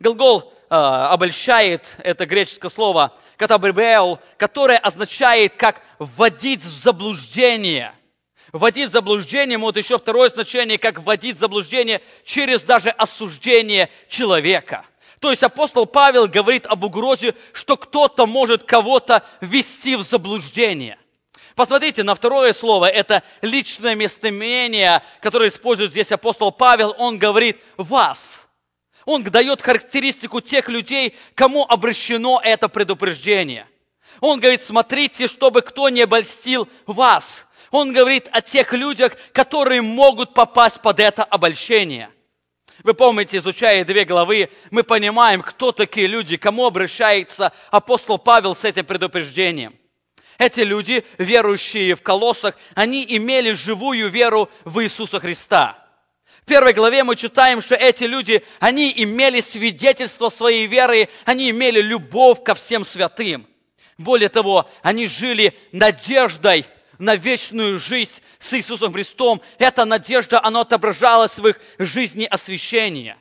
Глагол 0.00 0.52
э, 0.70 0.74
обольщает, 0.74 1.94
это 1.98 2.26
греческое 2.26 2.72
слово, 2.72 3.14
катабрибеол, 3.36 4.18
которое 4.38 4.78
означает 4.78 5.54
как 5.54 5.80
вводить 6.00 6.62
в 6.62 6.82
заблуждение– 6.82 7.94
Вводить 8.54 8.92
заблуждение 8.92 9.58
может 9.58 9.78
еще 9.78 9.98
второе 9.98 10.30
значение, 10.30 10.78
как 10.78 11.00
вводить 11.00 11.40
заблуждение 11.40 12.00
через 12.24 12.62
даже 12.62 12.90
осуждение 12.90 13.90
человека. 14.08 14.86
То 15.18 15.30
есть 15.32 15.42
апостол 15.42 15.86
Павел 15.86 16.28
говорит 16.28 16.64
об 16.66 16.84
угрозе, 16.84 17.34
что 17.52 17.76
кто-то 17.76 18.26
может 18.26 18.62
кого-то 18.62 19.24
ввести 19.40 19.96
в 19.96 20.02
заблуждение. 20.02 20.98
Посмотрите 21.56 22.04
на 22.04 22.14
второе 22.14 22.52
слово, 22.52 22.84
это 22.84 23.24
личное 23.42 23.96
местоимение, 23.96 25.02
которое 25.20 25.48
использует 25.48 25.90
здесь 25.90 26.12
апостол 26.12 26.52
Павел. 26.52 26.94
Он 26.96 27.18
говорит 27.18 27.60
«вас». 27.76 28.46
Он 29.04 29.24
дает 29.24 29.62
характеристику 29.62 30.40
тех 30.40 30.68
людей, 30.68 31.16
кому 31.34 31.66
обращено 31.68 32.40
это 32.40 32.68
предупреждение. 32.68 33.66
Он 34.20 34.38
говорит, 34.38 34.62
смотрите, 34.62 35.26
чтобы 35.26 35.62
кто 35.62 35.88
не 35.88 36.02
обольстил 36.02 36.68
вас. 36.86 37.46
Он 37.74 37.92
говорит 37.92 38.28
о 38.30 38.40
тех 38.40 38.72
людях, 38.72 39.16
которые 39.32 39.82
могут 39.82 40.32
попасть 40.32 40.80
под 40.80 41.00
это 41.00 41.24
обольщение. 41.24 42.08
Вы 42.84 42.94
помните, 42.94 43.38
изучая 43.38 43.84
две 43.84 44.04
главы, 44.04 44.50
мы 44.70 44.84
понимаем, 44.84 45.42
кто 45.42 45.72
такие 45.72 46.06
люди, 46.06 46.36
кому 46.36 46.66
обращается 46.66 47.52
апостол 47.72 48.16
Павел 48.18 48.54
с 48.54 48.64
этим 48.64 48.84
предупреждением. 48.84 49.74
Эти 50.38 50.60
люди, 50.60 51.04
верующие 51.18 51.96
в 51.96 52.02
колоссах, 52.02 52.56
они 52.76 53.04
имели 53.08 53.50
живую 53.50 54.08
веру 54.08 54.48
в 54.64 54.80
Иисуса 54.80 55.18
Христа. 55.18 55.76
В 56.42 56.46
первой 56.46 56.74
главе 56.74 57.02
мы 57.02 57.16
читаем, 57.16 57.60
что 57.60 57.74
эти 57.74 58.04
люди, 58.04 58.44
они 58.60 58.92
имели 58.98 59.40
свидетельство 59.40 60.28
своей 60.28 60.68
веры, 60.68 61.08
они 61.24 61.50
имели 61.50 61.80
любовь 61.80 62.44
ко 62.44 62.54
всем 62.54 62.86
святым. 62.86 63.48
Более 63.98 64.28
того, 64.28 64.70
они 64.82 65.08
жили 65.08 65.58
надеждой 65.72 66.66
на 66.98 67.16
вечную 67.16 67.78
жизнь 67.78 68.20
с 68.38 68.52
Иисусом 68.54 68.92
Христом. 68.92 69.40
Эта 69.58 69.84
надежда, 69.84 70.42
она 70.42 70.60
отображалась 70.60 71.38
в 71.38 71.46
их 71.46 71.60
жизни 71.78 72.24
освящения. 72.24 73.16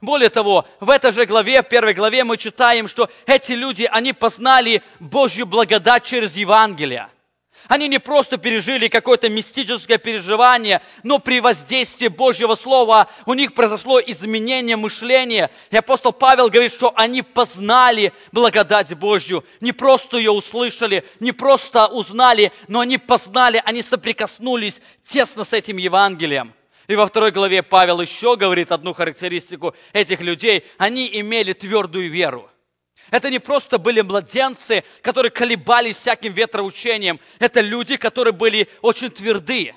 Более 0.00 0.28
того, 0.28 0.66
в 0.80 0.90
этой 0.90 1.12
же 1.12 1.24
главе, 1.24 1.62
в 1.62 1.68
первой 1.68 1.94
главе 1.94 2.24
мы 2.24 2.36
читаем, 2.36 2.88
что 2.88 3.08
эти 3.26 3.52
люди, 3.52 3.88
они 3.90 4.12
познали 4.12 4.82
Божью 5.00 5.46
благодать 5.46 6.04
через 6.04 6.36
Евангелие. 6.36 7.08
Они 7.68 7.88
не 7.88 7.98
просто 7.98 8.36
пережили 8.36 8.88
какое-то 8.88 9.28
мистическое 9.28 9.98
переживание, 9.98 10.82
но 11.02 11.18
при 11.18 11.40
воздействии 11.40 12.08
Божьего 12.08 12.54
Слова 12.54 13.08
у 13.26 13.34
них 13.34 13.54
произошло 13.54 14.00
изменение 14.00 14.76
мышления. 14.76 15.50
И 15.70 15.76
апостол 15.76 16.12
Павел 16.12 16.48
говорит, 16.48 16.72
что 16.72 16.92
они 16.94 17.22
познали 17.22 18.12
благодать 18.32 18.94
Божью. 18.94 19.44
Не 19.60 19.72
просто 19.72 20.18
ее 20.18 20.30
услышали, 20.30 21.04
не 21.20 21.32
просто 21.32 21.86
узнали, 21.86 22.52
но 22.68 22.80
они 22.80 22.98
познали, 22.98 23.62
они 23.64 23.82
соприкоснулись 23.82 24.80
тесно 25.06 25.44
с 25.44 25.52
этим 25.52 25.78
Евангелием. 25.78 26.54
И 26.86 26.96
во 26.96 27.06
второй 27.06 27.30
главе 27.30 27.62
Павел 27.62 28.00
еще 28.00 28.36
говорит 28.36 28.70
одну 28.70 28.92
характеристику 28.92 29.74
этих 29.94 30.20
людей. 30.20 30.64
Они 30.76 31.08
имели 31.20 31.54
твердую 31.54 32.10
веру. 32.10 32.50
Это 33.10 33.30
не 33.30 33.38
просто 33.38 33.78
были 33.78 34.00
младенцы, 34.00 34.84
которые 35.02 35.30
колебались 35.30 35.96
всяким 35.96 36.32
ветроучением. 36.32 37.20
Это 37.38 37.60
люди, 37.60 37.96
которые 37.96 38.32
были 38.32 38.68
очень 38.82 39.10
тверды. 39.10 39.74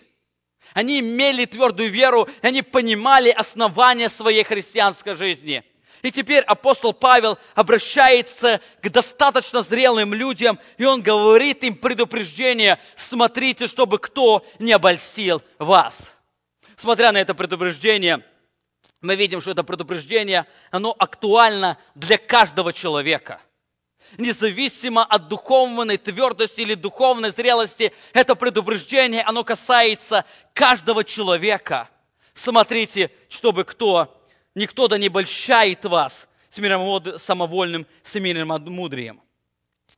Они 0.74 1.00
имели 1.00 1.46
твердую 1.46 1.89
веру, 1.89 2.27
они 2.41 2.62
понимали 2.62 3.29
основания 3.29 4.10
своей 4.10 4.43
христианской 4.43 5.15
жизни. 5.15 5.63
И 6.03 6.12
теперь 6.12 6.43
апостол 6.43 6.93
Павел 6.93 7.38
обращается 7.55 8.62
к 8.81 8.89
достаточно 8.89 9.63
зрелым 9.63 10.13
людям, 10.13 10.60
и 10.77 10.86
он 10.86 11.01
говорит 11.01 11.63
им 11.63 11.75
предупреждение, 11.75 12.79
смотрите, 12.96 13.67
чтобы 13.67 13.98
кто 13.98 14.46
не 14.60 14.74
обольстил 14.74 15.41
вас. 15.57 15.98
Смотря 16.75 17.12
на 17.12 17.17
это 17.17 17.34
предупреждение, 17.34 18.24
мы 19.01 19.16
видим, 19.16 19.42
что 19.42 19.51
это 19.51 19.63
предупреждение, 19.63 20.46
оно 20.72 20.96
актуально 20.98 21.77
для 21.96 22.18
каждого 22.18 22.74
человека. 22.74 23.42
Независимо 24.18 25.04
от 25.04 25.27
духовной 25.27 25.98
твердости 25.98 26.62
или 26.62 26.74
духовной 26.74 27.32
зрелости, 27.32 27.94
это 28.13 28.36
предупреждение, 28.36 29.22
оно 29.24 29.44
касается 29.44 30.25
каждого 30.54 31.04
человека. 31.04 31.89
Смотрите, 32.34 33.12
чтобы 33.30 33.66
кто, 33.66 34.24
никто 34.56 34.88
да 34.88 34.98
не 34.98 35.10
большает 35.10 35.84
вас 35.86 36.27
самовольным 36.50 37.86
семейным 38.04 38.48
мудрием. 38.48 39.22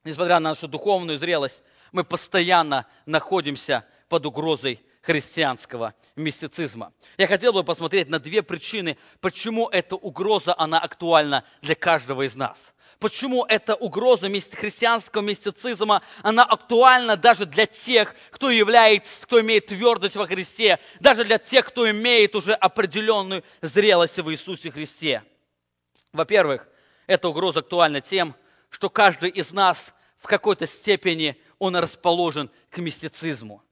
Несмотря 0.04 0.36
на 0.36 0.50
нашу 0.50 0.68
духовную 0.68 1.20
зрелость, 1.20 1.64
мы 1.92 2.04
постоянно 2.04 2.86
находимся 3.06 3.86
под 4.08 4.26
угрозой 4.26 4.82
христианского 5.02 5.94
мистицизма. 6.16 6.94
Я 7.18 7.28
хотел 7.28 7.54
бы 7.54 7.64
посмотреть 7.64 8.10
на 8.10 8.20
две 8.20 8.42
причины, 8.44 8.98
почему 9.22 9.68
эта 9.70 9.96
угроза, 9.96 10.54
она 10.58 10.80
актуальна 10.80 11.44
для 11.62 11.76
каждого 11.76 12.24
из 12.24 12.36
нас. 12.36 12.74
Почему 13.00 13.46
эта 13.46 13.76
угроза 13.76 14.28
христианского 14.28 15.22
мистицизма, 15.22 16.02
она 16.22 16.44
актуальна 16.44 17.16
даже 17.16 17.46
для 17.46 17.66
тех, 17.66 18.14
кто 18.30 18.50
является, 18.50 19.26
кто 19.26 19.40
имеет 19.40 19.68
твердость 19.68 20.18
во 20.18 20.28
Христе, 20.28 20.80
даже 21.00 21.24
для 21.24 21.38
тех, 21.38 21.66
кто 21.66 21.90
имеет 21.90 22.36
уже 22.36 22.54
определенную 22.54 23.44
зрелость 23.62 24.18
в 24.18 24.30
Иисусе 24.30 24.70
Христе. 24.70 25.24
Во-первых, 26.12 26.68
эта 27.08 27.30
угроза 27.30 27.62
актуальна 27.62 28.02
тем, 28.02 28.36
что 28.70 28.90
каждый 28.90 29.30
из 29.30 29.52
нас 29.52 29.94
в 30.18 30.28
какой-то 30.28 30.68
степени 30.68 31.42
он 31.58 31.78
расположен 31.78 32.52
к 32.70 32.80
мистицизму. 32.80 33.64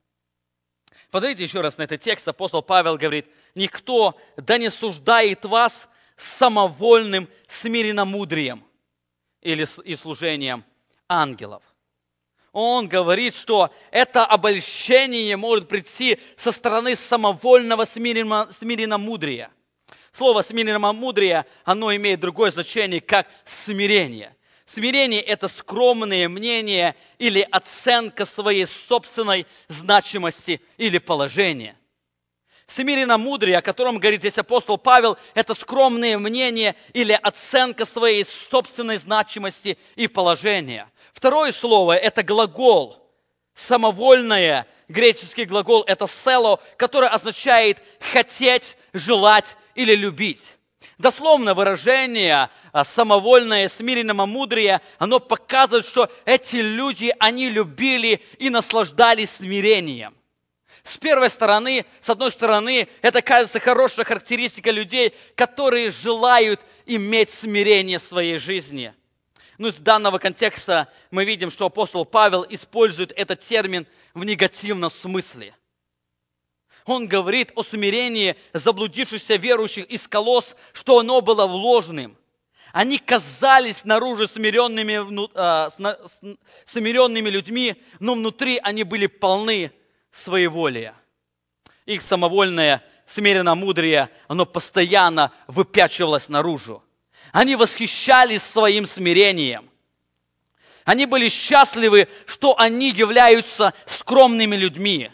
Посмотрите 1.11 1.43
еще 1.43 1.61
раз 1.61 1.77
на 1.77 1.83
этот 1.83 2.01
текст. 2.01 2.27
Апостол 2.27 2.61
Павел 2.61 2.97
говорит, 2.97 3.27
никто 3.55 4.15
да 4.35 4.57
не 4.57 4.69
суждает 4.69 5.45
вас 5.45 5.89
самовольным 6.15 7.29
смиренномудрием 7.47 8.65
или 9.41 9.67
и 9.83 9.95
служением 9.95 10.65
ангелов. 11.07 11.63
Он 12.51 12.87
говорит, 12.87 13.35
что 13.35 13.69
это 13.91 14.25
обольщение 14.25 15.37
может 15.37 15.67
прийти 15.67 16.19
со 16.35 16.51
стороны 16.51 16.95
самовольного 16.95 17.85
смиренномудрия. 17.85 19.51
Слово 20.11 20.41
смиренномудрие, 20.41 21.45
оно 21.63 21.95
имеет 21.95 22.19
другое 22.19 22.51
значение, 22.51 23.01
как 23.01 23.27
смирение. 23.45 24.36
Смирение– 24.67 25.21
это 25.23 25.47
скромное 25.47 26.27
мнение 26.27 26.93
или 27.19 27.47
оценка 27.51 28.25
своей 28.25 28.65
собственной 28.67 29.47
значимости 29.69 30.59
или 30.75 30.97
положения. 30.97 31.77
Смиренно 32.67 33.17
мудрее, 33.17 33.59
о 33.59 33.61
котором 33.61 33.97
говорит 33.97 34.19
здесь 34.19 34.37
апостол 34.37 34.77
Павел, 34.77 35.17
это 35.35 35.53
скромное 35.53 36.17
мнение 36.17 36.75
или 36.91 37.13
оценка 37.13 37.85
своей 37.85 38.25
собственной 38.25 38.97
значимости 38.97 39.77
и 39.95 40.07
положения. 40.09 40.91
Второе 41.13 41.53
слово– 41.53 41.95
это 41.95 42.21
глагол, 42.21 43.01
самовольное, 43.53 44.67
греческий 44.89 45.45
глагол– 45.45 45.85
это 45.87 46.07
село, 46.07 46.59
который 46.75 47.07
означает 47.07 47.81
хотеть, 48.01 48.75
желать 48.91 49.55
или 49.75 49.95
любить. 49.95 50.56
Дословно 50.97 51.53
выражение 51.53 52.49
а, 52.71 52.83
самовольное, 52.83 53.67
смиренное 53.67 54.13
мудрее, 54.25 54.81
оно 54.97 55.19
показывает, 55.19 55.85
что 55.85 56.09
эти 56.25 56.57
люди, 56.57 57.13
они 57.19 57.49
любили 57.49 58.21
и 58.39 58.49
наслаждались 58.49 59.31
смирением. 59.31 60.15
С 60.83 60.97
первой 60.97 61.29
стороны, 61.29 61.85
с 61.99 62.09
одной 62.09 62.31
стороны, 62.31 62.87
это 63.01 63.21
кажется 63.21 63.59
хорошая 63.59 64.05
характеристика 64.05 64.71
людей, 64.71 65.13
которые 65.35 65.91
желают 65.91 66.61
иметь 66.85 67.29
смирение 67.29 67.97
в 67.99 68.03
своей 68.03 68.37
жизни. 68.37 68.93
Но 69.57 69.67
из 69.67 69.75
данного 69.75 70.17
контекста 70.17 70.87
мы 71.11 71.25
видим, 71.25 71.51
что 71.51 71.65
апостол 71.65 72.05
Павел 72.05 72.45
использует 72.47 73.11
этот 73.11 73.39
термин 73.39 73.85
в 74.13 74.23
негативном 74.23 74.91
смысле– 74.91 75.55
он 76.87 77.07
говорит 77.07 77.51
о 77.55 77.63
смирении 77.63 78.37
заблудившихся 78.53 79.35
верующих 79.35 79.85
из 79.87 80.07
колос, 80.07 80.55
что 80.73 80.99
оно 80.99 81.21
было 81.21 81.43
ложным. 81.43 82.17
Они 82.71 82.97
казались 82.97 83.77
снаружи 83.77 84.27
смиренными, 84.27 84.99
а, 85.35 85.69
смиренными 86.65 87.29
людьми, 87.29 87.75
но 87.99 88.13
внутри 88.13 88.59
они 88.63 88.83
были 88.83 89.07
полны 89.07 89.71
своеволия. 90.11 90.95
Их 91.85 92.01
самовольное 92.01 92.83
смиренно 93.05 93.55
мудрее, 93.55 94.09
оно 94.27 94.45
постоянно 94.45 95.31
выпячивалось 95.47 96.29
наружу. 96.29 96.83
Они 97.33 97.55
восхищались 97.55 98.43
своим 98.43 98.85
смирением. 98.85 99.69
Они 100.85 101.05
были 101.05 101.27
счастливы, 101.27 102.07
что 102.25 102.57
они 102.57 102.91
являются 102.91 103.73
скромными 103.85 104.55
людьми. 104.55 105.11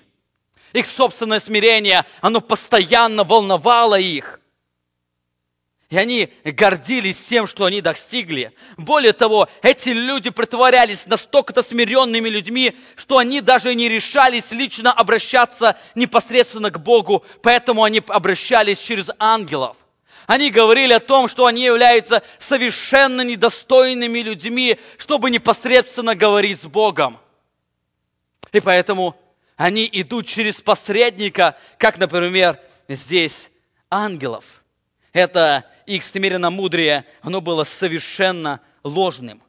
Их 0.73 0.87
собственное 0.87 1.39
смирение, 1.39 2.05
оно 2.21 2.41
постоянно 2.41 3.23
волновало 3.23 3.99
их. 3.99 4.39
И 5.91 5.97
они 5.97 6.33
гордились 6.43 7.23
тем, 7.23 7.45
что 7.45 7.65
они 7.65 7.79
достигли. 7.79 8.51
Более 8.77 9.13
того, 9.13 9.47
эти 9.61 9.89
люди 9.89 10.31
притворялись 10.31 11.05
настолько-то 11.05 11.61
смиренными 11.61 12.27
людьми, 12.27 12.75
что 12.95 13.19
они 13.19 13.41
даже 13.41 13.75
не 13.75 13.87
решались 13.87 14.51
лично 14.51 14.91
обращаться 14.91 15.77
непосредственно 15.93 16.71
к 16.71 16.79
Богу, 16.79 17.23
поэтому 17.43 17.83
они 17.83 18.01
обращались 18.07 18.79
через 18.79 19.11
ангелов. 19.19 19.77
Они 20.25 20.49
говорили 20.49 20.93
о 20.93 20.99
том, 20.99 21.27
что 21.27 21.45
они 21.45 21.63
являются 21.63 22.23
совершенно 22.39 23.21
недостойными 23.21 24.19
людьми, 24.19 24.79
чтобы 24.97 25.29
непосредственно 25.29 26.15
говорить 26.15 26.59
с 26.59 26.65
Богом. 26.65 27.19
И 28.51 28.59
поэтому 28.59 29.15
они 29.63 29.87
идут 29.89 30.27
через 30.27 30.59
посредника, 30.59 31.57
как, 31.77 31.97
например, 31.97 32.59
здесь 32.89 33.49
ангелов. 33.89 34.61
Это 35.13 35.63
их 35.85 36.03
смиренно 36.03 36.49
мудрее, 36.49 37.05
оно 37.21 37.39
было 37.39 37.63
совершенно 37.63 38.59
ложным. 38.83 39.41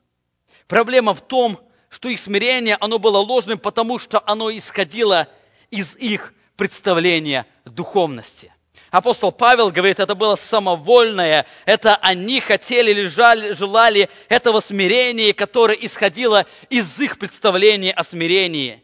Проблема 0.68 1.14
в 1.14 1.20
том, 1.20 1.58
что 1.88 2.08
их 2.08 2.20
смирение, 2.20 2.76
оно 2.78 3.00
было 3.00 3.18
ложным, 3.18 3.58
потому 3.58 3.98
что 3.98 4.22
оно 4.24 4.56
исходило 4.56 5.26
из 5.72 5.96
их 5.96 6.32
представления 6.56 7.44
духовности. 7.64 8.54
Апостол 8.92 9.32
Павел 9.32 9.72
говорит, 9.72 9.98
это 9.98 10.14
было 10.14 10.36
самовольное, 10.36 11.44
это 11.66 11.96
они 11.96 12.38
хотели 12.38 12.92
или 12.92 13.06
желали 13.06 14.08
этого 14.28 14.60
смирения, 14.60 15.34
которое 15.34 15.76
исходило 15.76 16.46
из 16.70 17.00
их 17.00 17.18
представления 17.18 17.92
о 17.92 18.04
смирении. 18.04 18.83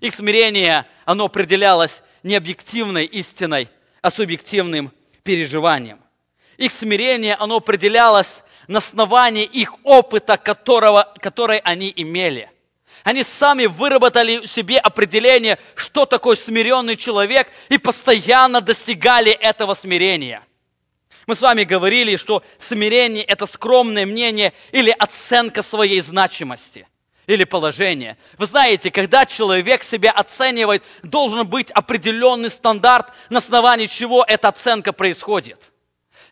Их 0.00 0.14
смирение, 0.14 0.86
оно 1.04 1.24
определялось 1.24 2.02
не 2.22 2.36
объективной 2.36 3.04
истиной, 3.04 3.68
а 4.02 4.10
субъективным 4.10 4.92
переживанием. 5.22 6.00
Их 6.56 6.72
смирение, 6.72 7.34
оно 7.34 7.56
определялось 7.56 8.42
на 8.66 8.78
основании 8.78 9.44
их 9.44 9.74
опыта, 9.84 10.36
которого, 10.36 11.12
который 11.20 11.58
они 11.58 11.92
имели. 11.94 12.50
Они 13.04 13.22
сами 13.22 13.66
выработали 13.66 14.44
себе 14.46 14.78
определение, 14.78 15.58
что 15.76 16.04
такое 16.04 16.36
смиренный 16.36 16.96
человек, 16.96 17.48
и 17.68 17.78
постоянно 17.78 18.60
достигали 18.60 19.30
этого 19.30 19.74
смирения. 19.74 20.44
Мы 21.26 21.36
с 21.36 21.40
вами 21.40 21.64
говорили, 21.64 22.16
что 22.16 22.42
смирение– 22.58 23.22
это 23.24 23.46
скромное 23.46 24.06
мнение 24.06 24.52
или 24.72 24.90
оценка 24.90 25.62
своей 25.62 26.00
значимости– 26.00 26.86
или 27.28 27.44
положение. 27.44 28.16
Вы 28.38 28.46
знаете, 28.46 28.90
когда 28.90 29.26
человек 29.26 29.84
себя 29.84 30.10
оценивает, 30.10 30.82
должен 31.02 31.46
быть 31.46 31.70
определенный 31.70 32.50
стандарт, 32.50 33.12
на 33.28 33.38
основании 33.38 33.86
чего 33.86 34.24
эта 34.26 34.48
оценка 34.48 34.92
происходит. 34.92 35.70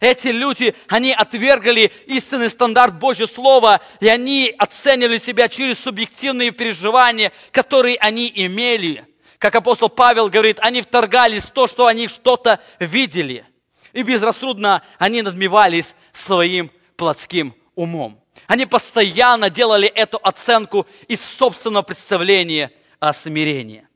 Эти 0.00 0.28
люди, 0.28 0.74
они 0.88 1.12
отвергли 1.12 1.92
истинный 2.06 2.50
стандарт 2.50 2.98
Божьего 2.98 3.26
Слова, 3.26 3.80
и 4.00 4.08
они 4.08 4.54
оценивали 4.58 5.18
себя 5.18 5.48
через 5.48 5.78
субъективные 5.78 6.50
переживания, 6.50 7.30
которые 7.52 7.98
они 7.98 8.32
имели. 8.34 9.06
Как 9.38 9.54
апостол 9.54 9.90
Павел 9.90 10.30
говорит, 10.30 10.58
они 10.60 10.80
вторгались 10.80 11.44
в 11.44 11.50
то, 11.50 11.66
что 11.66 11.86
они 11.86 12.08
что-то 12.08 12.58
видели. 12.80 13.44
И 13.92 14.02
безрассудно 14.02 14.82
они 14.98 15.20
надмевались 15.20 15.94
своим 16.12 16.70
плотским 16.96 17.54
умом. 17.74 18.22
Они 18.46 18.66
постоянно 18.66 19.50
делали 19.50 19.88
эту 19.88 20.18
оценку 20.22 20.86
из 21.08 21.24
собственного 21.24 21.82
представления 21.82 22.70
о 23.00 23.12
смирении. 23.12 23.86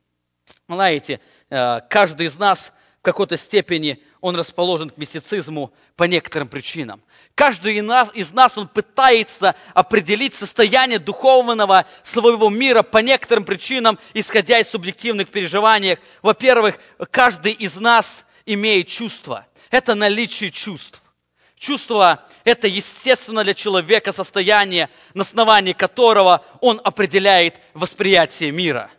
Знаете, 0.69 1.21
э, 1.49 1.81
каждый 1.89 2.27
из 2.27 2.39
нас 2.39 2.73
в 3.01 3.03
какой-то 3.03 3.37
степени 3.39 4.03
он 4.21 4.37
расположен 4.37 4.91
к 4.91 4.99
мистицизму 4.99 5.73
по 5.97 6.05
некоторым 6.05 6.49
причинам. 6.49 7.03
Каждый 7.35 7.77
из 7.79 8.33
нас, 8.33 8.59
он 8.59 8.69
пытается 8.69 9.55
определить 9.73 10.35
состояние 10.35 10.99
духовного 10.99 11.87
своего 12.03 12.51
мира 12.51 12.83
по 12.83 12.99
некоторым 12.99 13.45
причинам, 13.45 13.99
исходя 14.13 14.59
из 14.59 14.69
субъективных 14.69 15.31
переживаний. 15.31 15.99
Во-первых, 16.21 16.79
каждый 17.11 17.53
из 17.53 17.77
нас 17.77 18.27
имеет 18.45 18.89
чувства. 18.89 19.47
Это 19.71 19.95
наличие 19.95 20.51
чувств. 20.51 21.01
Чувство– 21.61 22.25
это 22.45 22.67
естественно 22.67 23.45
для 23.45 23.53
человека 23.53 24.13
состояние, 24.13 24.89
на 25.13 25.23
основании 25.23 25.75
которого 25.75 26.43
он 26.63 26.81
определяет 26.83 27.61
восприятие 27.75 28.51
мира. 28.51 28.91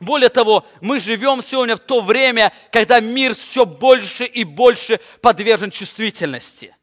Более 0.00 0.28
того, 0.28 0.66
мы 0.80 0.98
живем 0.98 1.44
сегодня 1.44 1.76
в 1.76 1.78
то 1.78 2.00
время, 2.00 2.52
когда 2.72 2.98
мир 2.98 3.36
все 3.36 3.64
больше 3.64 4.24
и 4.24 4.42
больше 4.42 4.98
подвержен 5.22 5.70
чувствительности. 5.70 6.74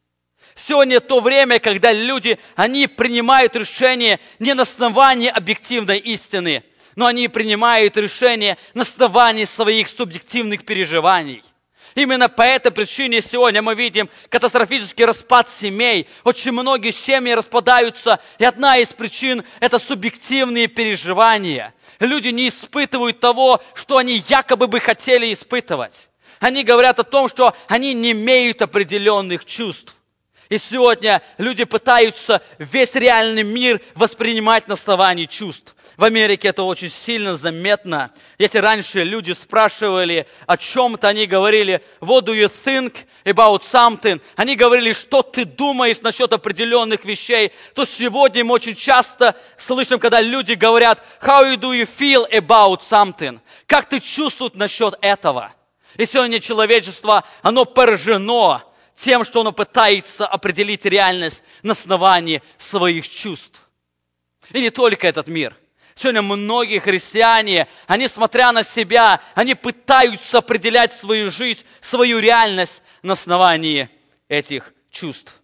Сегодня 0.54 1.00
то 1.00 1.20
время, 1.20 1.58
когда 1.58 1.92
люди, 1.92 2.38
они 2.56 2.86
принимают 2.86 3.54
решения 3.56 4.18
не 4.38 4.54
на 4.54 4.62
основании 4.62 5.28
объективной 5.28 5.98
истины, 5.98 6.64
но 6.96 7.04
они 7.04 7.28
принимают 7.28 7.98
решения 7.98 8.56
на 8.72 8.82
основании 8.82 9.44
своих 9.44 9.88
субъективных 9.88 10.64
переживаний. 10.64 11.44
Именно 11.94 12.28
по 12.28 12.42
этой 12.42 12.72
причине 12.72 13.20
сегодня 13.20 13.62
мы 13.62 13.74
видим 13.74 14.10
катастрофический 14.28 15.04
распад 15.04 15.48
семей. 15.48 16.08
Очень 16.24 16.52
многие 16.52 16.90
семьи 16.90 17.32
распадаются, 17.32 18.18
и 18.38 18.44
одна 18.44 18.78
из 18.78 18.88
причин– 18.88 19.44
это 19.60 19.78
субъективные 19.78 20.66
переживания. 20.66 21.72
Люди 22.00 22.28
не 22.28 22.48
испытывают 22.48 23.20
того, 23.20 23.62
что 23.74 23.98
они 23.98 24.24
якобы 24.28 24.66
бы 24.66 24.80
хотели 24.80 25.32
испытывать. 25.32 26.10
Они 26.40 26.64
говорят 26.64 26.98
о 26.98 27.04
том, 27.04 27.28
что 27.28 27.54
они 27.68 27.94
не 27.94 28.10
имеют 28.10 28.60
определенных 28.60 29.44
чувств. 29.44 29.94
И 30.48 30.58
сегодня 30.58 31.22
люди 31.38 31.64
пытаются 31.64 32.42
весь 32.58 32.94
реальный 32.94 33.44
мир 33.44 33.80
воспринимать 33.94 34.68
на 34.68 34.74
основании 34.74 35.26
чувств. 35.26 35.74
В 35.96 36.02
Америке 36.02 36.48
это 36.48 36.64
очень 36.64 36.88
сильно 36.88 37.36
заметно. 37.36 38.10
Если 38.38 38.58
раньше 38.58 39.04
люди 39.04 39.30
спрашивали 39.32 40.26
о 40.46 40.56
чем-то, 40.56 41.08
они 41.08 41.26
говорили, 41.26 41.84
what 42.00 42.24
do 42.24 42.34
you 42.34 42.50
think 42.64 42.96
about 43.24 43.62
something? 43.62 44.20
Они 44.34 44.56
говорили, 44.56 44.92
что 44.92 45.22
ты 45.22 45.44
думаешь 45.44 46.00
насчет 46.00 46.32
определенных 46.32 47.04
вещей. 47.04 47.52
То 47.74 47.84
сегодня 47.84 48.44
мы 48.44 48.54
очень 48.54 48.74
часто 48.74 49.36
слышим, 49.56 50.00
когда 50.00 50.20
люди 50.20 50.54
говорят, 50.54 51.00
how 51.20 51.54
do 51.56 51.72
you 51.72 51.86
feel 51.86 52.28
about 52.32 52.80
something? 52.90 53.38
Как 53.66 53.88
ты 53.88 54.00
чувствуешь 54.00 54.54
насчет 54.54 54.96
этого? 55.00 55.52
И 55.96 56.06
сегодня 56.06 56.40
человечество, 56.40 57.22
оно 57.42 57.64
поражено 57.64 58.64
тем, 58.96 59.24
что 59.24 59.42
оно 59.42 59.52
пытается 59.52 60.26
определить 60.26 60.84
реальность 60.84 61.44
на 61.62 61.72
основании 61.72 62.42
своих 62.58 63.08
чувств. 63.08 63.60
И 64.52 64.60
не 64.60 64.70
только 64.70 65.06
этот 65.06 65.28
мир. 65.28 65.56
Сегодня 65.94 66.22
многие 66.22 66.80
христиане, 66.80 67.68
они, 67.86 68.08
смотря 68.08 68.50
на 68.52 68.64
себя, 68.64 69.20
они 69.34 69.54
пытаются 69.54 70.38
определять 70.38 70.92
свою 70.92 71.30
жизнь, 71.30 71.64
свою 71.80 72.18
реальность 72.18 72.82
на 73.02 73.12
основании 73.12 73.88
этих 74.28 74.72
чувств. 74.90 75.40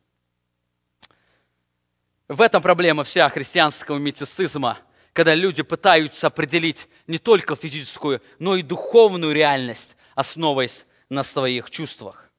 В 2.27 2.41
этом 2.41 2.63
проблема 2.63 3.05
вся 3.05 3.29
христианского 3.29 3.99
мистицизма, 3.99 4.79
когда 5.13 5.35
люди 5.35 5.63
пытаются 5.63 6.29
определить 6.29 6.89
не 7.07 7.19
только 7.19 7.55
физическую, 7.55 8.21
но 8.39 8.57
и 8.57 8.63
духовную 8.63 9.33
реальность, 9.33 9.97
основываясь 10.15 10.87
на 11.09 11.23
своих 11.23 11.71
чувствах. 11.71 12.30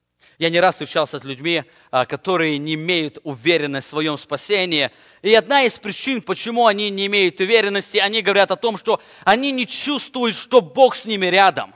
Я 0.42 0.50
не 0.50 0.60
раз 0.60 0.74
встречался 0.74 1.20
с 1.20 1.24
людьми, 1.24 1.66
а, 1.92 2.06
которые 2.06 2.58
не 2.58 2.74
имеют 2.74 3.20
уверенности 3.24 3.90
в 3.90 3.92
своем 3.92 4.18
спасении. 4.18 4.90
И 5.22 5.36
одна 5.36 5.62
из 5.62 5.74
причин, 5.74 6.24
почему 6.24 6.66
они 6.66 6.90
не 6.90 7.06
имеют 7.06 7.40
уверенности, 7.40 8.00
они 8.00 8.24
говорят 8.24 8.50
о 8.50 8.56
том, 8.56 8.80
что 8.80 9.00
они 9.24 9.52
не 9.52 9.68
чувствуют, 9.68 10.36
что 10.36 10.62
Бог 10.62 10.96
с 10.96 11.06
ними 11.06 11.28
рядом. 11.28 11.76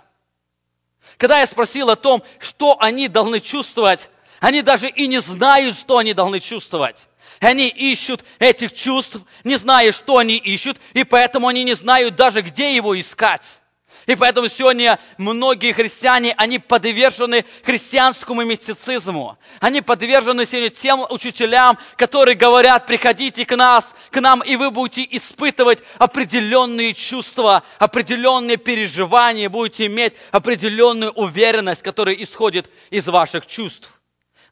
Когда 1.18 1.42
я 1.42 1.46
спросил 1.46 1.92
о 1.92 1.96
том, 1.96 2.24
что 2.40 2.76
они 2.80 3.08
должны 3.08 3.40
чувствовать, 3.40 4.10
они 4.40 4.64
даже 4.64 4.90
и 4.90 5.06
не 5.06 5.22
знают, 5.22 5.78
что 5.78 6.00
они 6.00 6.16
должны 6.16 6.40
чувствовать. 6.40 7.08
Они 7.42 7.68
ищут 7.68 8.26
этих 8.40 8.74
чувств, 8.74 9.18
не 9.44 9.58
зная, 9.58 9.92
что 9.92 10.18
они 10.18 10.38
ищут, 10.38 10.82
и 10.94 11.04
поэтому 11.04 11.50
они 11.50 11.64
не 11.66 11.76
знают 11.76 12.16
даже, 12.16 12.42
где 12.42 12.76
его 12.76 13.00
искать. 13.00 13.62
И 14.06 14.16
поэтому 14.16 14.50
сегодня 14.50 15.00
многие 15.18 15.72
христиане, 15.72 16.36
они 16.38 16.60
подвержены 16.60 17.44
христианскому 17.64 18.44
мистицизму. 18.44 19.38
Они 19.60 19.82
подвержены 19.82 20.46
сегодня 20.46 20.70
тем 20.70 21.06
учителям, 21.10 21.80
которые 21.96 22.36
говорят, 22.36 22.86
приходите 22.86 23.46
к 23.46 23.56
нас, 23.56 23.94
к 24.12 24.22
нам, 24.22 24.42
и 24.42 24.56
вы 24.58 24.70
будете 24.70 25.08
испытывать 25.10 25.80
определенные 25.98 26.94
чувства, 26.94 27.64
определенные 27.80 28.58
переживания, 28.58 29.50
будете 29.50 29.88
иметь 29.88 30.14
определенную 30.32 31.12
уверенность, 31.12 31.82
которая 31.82 32.16
исходит 32.16 32.70
из 32.92 33.08
ваших 33.08 33.48
чувств. 33.48 33.90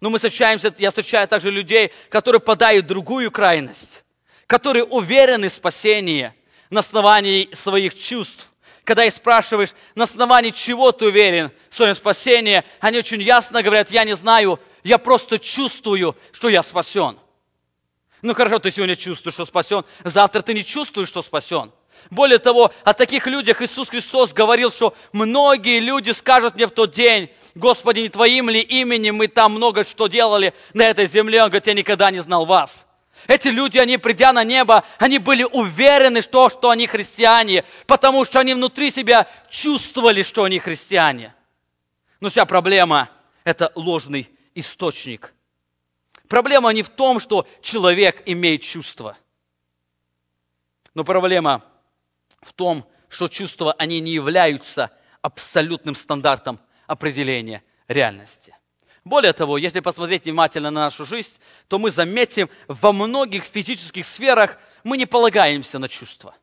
Но 0.01 0.09
мы 0.09 0.17
встречаемся, 0.17 0.73
я 0.79 0.89
встречаю 0.89 1.27
также 1.27 1.51
людей, 1.51 1.91
которые 2.09 2.41
подают 2.41 2.87
другую 2.87 3.29
крайность, 3.29 4.03
которые 4.47 4.83
уверены 4.83 5.49
в 5.49 5.53
спасении 5.53 6.33
на 6.71 6.79
основании 6.79 7.49
своих 7.53 7.97
чувств 7.97 8.52
когда 8.83 9.05
их 9.05 9.13
спрашиваешь, 9.13 9.73
на 9.95 10.03
основании 10.03 10.51
чего 10.51 10.91
ты 10.91 11.05
уверен 11.05 11.51
в 11.69 11.75
своем 11.75 11.95
спасении, 11.95 12.63
они 12.79 12.97
очень 12.97 13.21
ясно 13.21 13.63
говорят, 13.63 13.91
я 13.91 14.03
не 14.03 14.15
знаю, 14.15 14.59
я 14.83 14.97
просто 14.97 15.39
чувствую, 15.39 16.15
что 16.31 16.49
я 16.49 16.63
спасен. 16.63 17.17
Ну 18.21 18.33
хорошо, 18.33 18.59
ты 18.59 18.71
сегодня 18.71 18.95
чувствуешь, 18.95 19.35
что 19.35 19.45
спасен, 19.45 19.83
завтра 20.03 20.41
ты 20.41 20.53
не 20.53 20.65
чувствуешь, 20.65 21.09
что 21.09 21.21
спасен. 21.21 21.71
Более 22.09 22.39
того, 22.39 22.71
о 22.83 22.93
таких 22.93 23.27
людях 23.27 23.61
Иисус 23.61 23.89
Христос 23.89 24.33
говорил, 24.33 24.71
что 24.71 24.93
многие 25.13 25.79
люди 25.79 26.11
скажут 26.11 26.55
мне 26.55 26.67
в 26.67 26.71
тот 26.71 26.91
день, 26.91 27.29
Господи, 27.55 28.01
не 28.01 28.09
Твоим 28.09 28.49
ли 28.49 28.59
именем 28.59 29.15
мы 29.15 29.27
там 29.27 29.53
много 29.53 29.83
что 29.83 30.07
делали 30.07 30.53
на 30.73 30.83
этой 30.83 31.07
земле? 31.07 31.41
Он 31.43 31.49
говорит, 31.49 31.67
я 31.67 31.73
никогда 31.73 32.11
не 32.11 32.19
знал 32.19 32.45
вас. 32.45 32.85
Эти 33.27 33.47
люди, 33.47 33.77
они 33.77 33.97
придя 33.97 34.33
на 34.33 34.43
небо, 34.43 34.83
они 34.99 35.17
были 35.17 35.43
уверены, 35.43 36.21
что, 36.21 36.49
что 36.49 36.69
они 36.69 36.87
христиане, 36.87 37.63
потому 37.87 38.25
что 38.25 38.39
они 38.39 38.53
внутри 38.53 38.91
себя 38.91 39.27
чувствовали, 39.49 40.23
что 40.23 40.43
они 40.43 40.59
христиане. 40.59 41.33
Но 42.19 42.29
вся 42.29 42.45
проблема– 42.45 43.09
это 43.43 43.71
ложный 43.75 44.29
источник. 44.55 45.33
Проблема 46.27 46.71
не 46.71 46.83
в 46.83 46.89
том, 46.89 47.19
что 47.19 47.47
человек 47.61 48.23
имеет 48.25 48.63
чувства. 48.63 49.17
Но 50.93 51.03
проблема 51.03 51.63
в 52.41 52.53
том, 52.53 52.85
что 53.09 53.27
чувства, 53.27 53.73
они 53.73 53.99
не 53.99 54.11
являются 54.11 54.91
абсолютным 55.21 55.95
стандартом 55.95 56.59
определения 56.87 57.63
реальности. 57.87 58.55
Более 59.05 59.33
того, 59.33 59.57
если 59.57 59.81
посмотреть 59.81 60.23
внимательно 60.23 60.71
на 60.71 60.85
нашу 60.85 61.05
жизнь, 61.05 61.33
то 61.67 61.77
мы 61.77 61.91
заметим, 61.91 62.49
во 62.67 62.93
многих 62.93 63.43
физических 63.43 64.05
сферах 64.05 64.57
мы 64.83 64.97
не 64.97 65.05
полагаемся 65.05 65.77
на 65.77 65.89
чувства. 65.89 66.35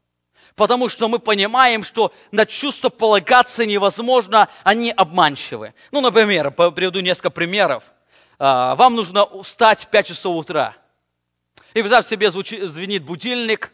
Потому 0.56 0.90
что 0.90 1.08
мы 1.08 1.20
понимаем, 1.20 1.84
что 1.84 2.12
на 2.32 2.44
чувства 2.44 2.90
полагаться 2.90 3.64
невозможно, 3.64 4.48
они 4.62 4.90
обманчивы. 4.90 5.72
Ну, 5.90 6.02
например, 6.02 6.50
приведу 6.50 7.00
несколько 7.00 7.30
примеров. 7.30 7.84
А, 8.38 8.74
вам 8.74 8.94
нужно 8.94 9.26
встать 9.42 9.84
в 9.84 9.88
5 9.88 10.06
часов 10.06 10.36
утра. 10.36 10.76
И 11.72 11.80
представьте 11.80 12.10
себе, 12.10 12.30
звучит, 12.30 12.68
звенит 12.68 13.04
будильник, 13.04 13.72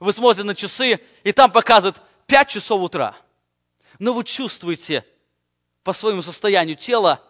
вы 0.00 0.12
смотрите 0.12 0.46
на 0.46 0.54
часы, 0.54 1.00
и 1.24 1.32
там 1.32 1.50
показывают 1.50 2.00
5 2.26 2.48
часов 2.48 2.80
утра. 2.80 3.16
Но 3.98 4.14
вы 4.14 4.24
чувствуете 4.24 5.04
по 5.82 5.92
своему 5.92 6.22
состоянию 6.22 6.76
тела, 6.76 7.20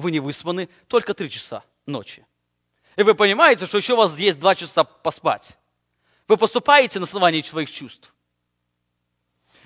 вы 0.00 0.10
не 0.10 0.20
выспаны 0.20 0.68
только 0.88 1.14
три 1.14 1.30
часа 1.30 1.62
ночи. 1.86 2.26
И 2.96 3.02
вы 3.02 3.14
понимаете, 3.14 3.66
что 3.66 3.78
еще 3.78 3.94
у 3.94 3.98
вас 3.98 4.18
есть 4.18 4.38
два 4.38 4.54
часа 4.54 4.84
поспать. 4.84 5.58
Вы 6.28 6.36
поступаете 6.36 6.98
на 6.98 7.04
основании 7.04 7.42
своих 7.42 7.70
чувств. 7.70 8.12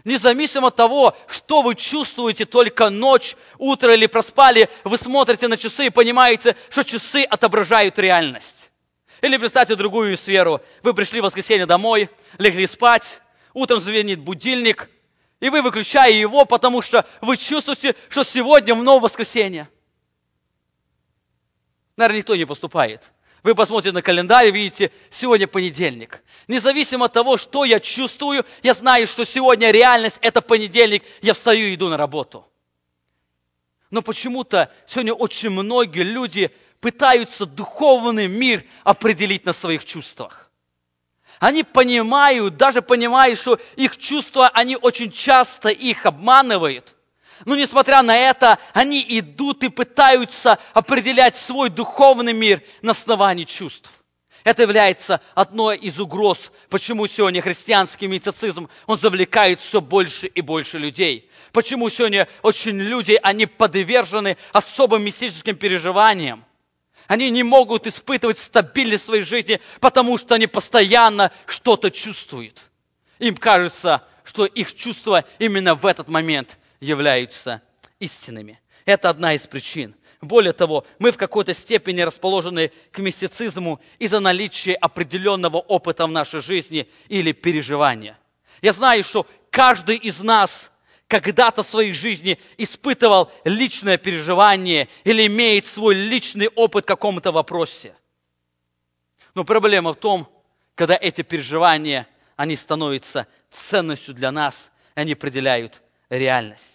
Независимо 0.05 0.69
от 0.69 0.77
того, 0.77 1.17
что 1.29 1.63
вы 1.63 1.75
чувствуете 1.75 2.45
только 2.45 2.91
ночь, 2.91 3.37
утро 3.57 3.95
или 3.95 4.07
проспали, 4.07 4.69
вы 4.85 4.99
смотрите 4.99 5.49
на 5.49 5.57
часы 5.57 5.87
и 5.87 5.91
понимаете, 5.91 6.57
что 6.69 6.85
часы 6.85 7.23
отображают 7.23 7.99
реальность. 7.99 8.71
Или 9.23 9.39
представьте 9.39 9.77
другую 9.77 10.17
сферу. 10.19 10.61
Вы 10.83 10.93
пришли 10.93 11.21
в 11.21 11.25
воскресенье 11.25 11.65
домой, 11.65 12.11
легли 12.37 12.67
спать, 12.67 13.23
утром 13.55 13.81
звенит 13.81 14.21
будильник, 14.21 14.91
и 15.41 15.49
вы 15.49 15.63
выключаете 15.63 16.21
его, 16.21 16.45
потому 16.45 16.83
что 16.83 17.07
вы 17.23 17.39
чувствуете, 17.39 17.97
что 18.11 18.25
сегодня 18.25 18.75
вновь 18.75 19.03
воскресенье. 19.03 19.69
Наверное, 21.97 22.19
никто 22.19 22.37
не 22.37 22.45
поступает. 22.45 23.13
Вы 23.43 23.55
посмотрите 23.55 23.93
на 23.93 24.03
календарь 24.03 24.49
и 24.49 24.51
видите, 24.51 24.91
сегодня 25.11 25.47
понедельник. 25.47 26.23
Независимо 26.49 27.07
от 27.07 27.13
того, 27.13 27.37
что 27.37 27.65
я 27.65 27.79
чувствую, 27.79 28.45
я 28.63 28.73
знаю, 28.73 29.07
что 29.07 29.25
сегодня 29.25 29.71
реальность– 29.71 30.19
это 30.23 30.41
понедельник, 30.41 31.05
я 31.21 31.35
встаю 31.35 31.67
и 31.69 31.75
иду 31.75 31.89
на 31.91 31.97
работу. 31.97 32.47
Но 33.91 34.03
почему-то 34.03 34.73
сегодня 34.87 35.13
очень 35.13 35.51
многие 35.51 36.03
люди 36.03 36.51
пытаются 36.81 37.47
духовный 37.47 38.29
мир 38.29 38.65
определить 38.83 39.45
на 39.45 39.53
своих 39.53 39.85
чувствах. 39.85 40.51
Они 41.39 41.63
понимают, 41.63 42.57
даже 42.57 42.81
понимают, 42.81 43.39
что 43.39 43.61
их 43.77 43.99
чувства, 43.99 44.49
они 44.49 44.77
очень 44.77 45.13
часто 45.13 45.69
их 45.69 46.07
обманывают. 46.07 46.95
Но 47.45 47.57
несмотря 47.57 48.03
на 48.03 48.17
это, 48.17 48.59
они 48.73 49.05
идут 49.09 49.63
и 49.65 49.69
пытаются 49.69 50.59
определять 50.73 51.37
свой 51.37 51.71
духовный 51.71 52.33
мир 52.33 52.63
на 52.83 52.93
основании 52.93 53.45
чувств. 53.45 53.91
Это 54.45 54.63
является 54.63 55.23
одной 55.35 55.79
из 55.79 55.99
угроз, 55.99 56.53
почему 56.69 57.07
сегодня 57.07 57.41
христианский 57.41 58.07
мистицизм, 58.07 58.69
он 58.87 58.99
завлекает 58.99 59.59
все 59.59 59.81
больше 59.81 60.27
и 60.27 60.43
больше 60.43 60.79
людей. 60.79 61.31
Почему 61.53 61.89
сегодня 61.89 62.29
очень 62.43 62.79
люди, 62.79 63.19
они 63.23 63.47
подвержены 63.47 64.37
особым 64.53 65.03
мистическим 65.03 65.57
переживаниям. 65.57 66.45
Они 67.07 67.31
не 67.31 67.43
могут 67.43 67.87
испытывать 67.87 68.39
стабильность 68.39 69.05
своей 69.05 69.23
жизни, 69.23 69.61
потому 69.81 70.19
что 70.19 70.35
они 70.35 70.47
постоянно 70.47 71.31
что-то 71.47 71.91
чувствуют. 71.91 72.61
Им 73.19 73.37
кажется, 73.37 74.03
что 74.25 74.45
их 74.45 74.75
чувства 74.75 75.25
именно 75.39 75.75
в 75.75 75.87
этот 75.87 76.09
момент 76.09 76.59
являются 76.81 77.63
истинными. 77.99 78.61
Это 78.85 79.09
одна 79.09 79.35
из 79.35 79.43
причин. 79.43 79.95
Более 80.21 80.53
того, 80.53 80.87
мы 80.99 81.11
в 81.11 81.17
какой-то 81.17 81.55
степени 81.55 82.01
расположены 82.01 82.73
к 82.93 82.99
мистицизму 82.99 83.81
из-за 83.99 84.21
наличия 84.21 84.75
определенного 84.75 85.59
опыта 85.59 86.07
в 86.07 86.11
нашей 86.11 86.41
жизни 86.41 86.89
или 87.09 87.33
переживания. 87.33 88.19
Я 88.63 88.73
знаю, 88.73 89.05
что 89.05 89.27
каждый 89.51 89.97
из 89.97 90.21
нас 90.21 90.71
когда-то 91.09 91.63
в 91.63 91.67
своей 91.69 91.93
жизни 91.93 92.39
испытывал 92.57 93.31
личное 93.45 93.99
переживание 93.99 94.89
или 95.05 95.27
имеет 95.27 95.67
свой 95.67 95.95
личный 95.95 96.49
опыт 96.49 96.85
в 96.85 96.89
каком-то 96.89 97.31
вопросе. 97.31 97.95
Но 99.35 99.45
проблема 99.45 99.93
в 99.93 99.97
том, 99.97 100.29
когда 100.75 100.97
эти 101.01 101.23
переживания, 101.23 102.09
они 102.37 102.57
становятся 102.57 103.27
ценностью 103.51 104.15
для 104.15 104.33
нас, 104.33 104.71
они 104.95 105.13
определяют 105.13 105.83
реальность. 106.19 106.75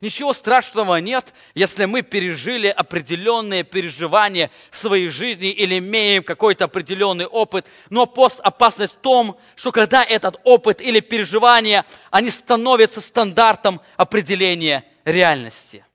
Ничего 0.00 0.32
страшного 0.32 0.96
нет, 0.96 1.32
если 1.54 1.84
мы 1.84 2.02
пережили 2.02 2.66
определенные 2.66 3.62
переживания 3.62 4.50
в 4.72 4.76
своей 4.76 5.08
жизни 5.08 5.52
или 5.52 5.78
имеем 5.78 6.24
какой-то 6.24 6.64
определенный 6.64 7.26
опыт. 7.26 7.66
Но 7.88 8.02
опасность 8.02 8.94
в 8.94 8.96
том, 8.96 9.38
что 9.54 9.70
когда 9.70 10.02
этот 10.02 10.40
опыт 10.42 10.80
или 10.80 10.98
переживания, 10.98 11.86
они 12.10 12.30
становятся 12.30 13.00
стандартом 13.00 13.80
определения 13.96 14.84
реальности. 15.04 15.86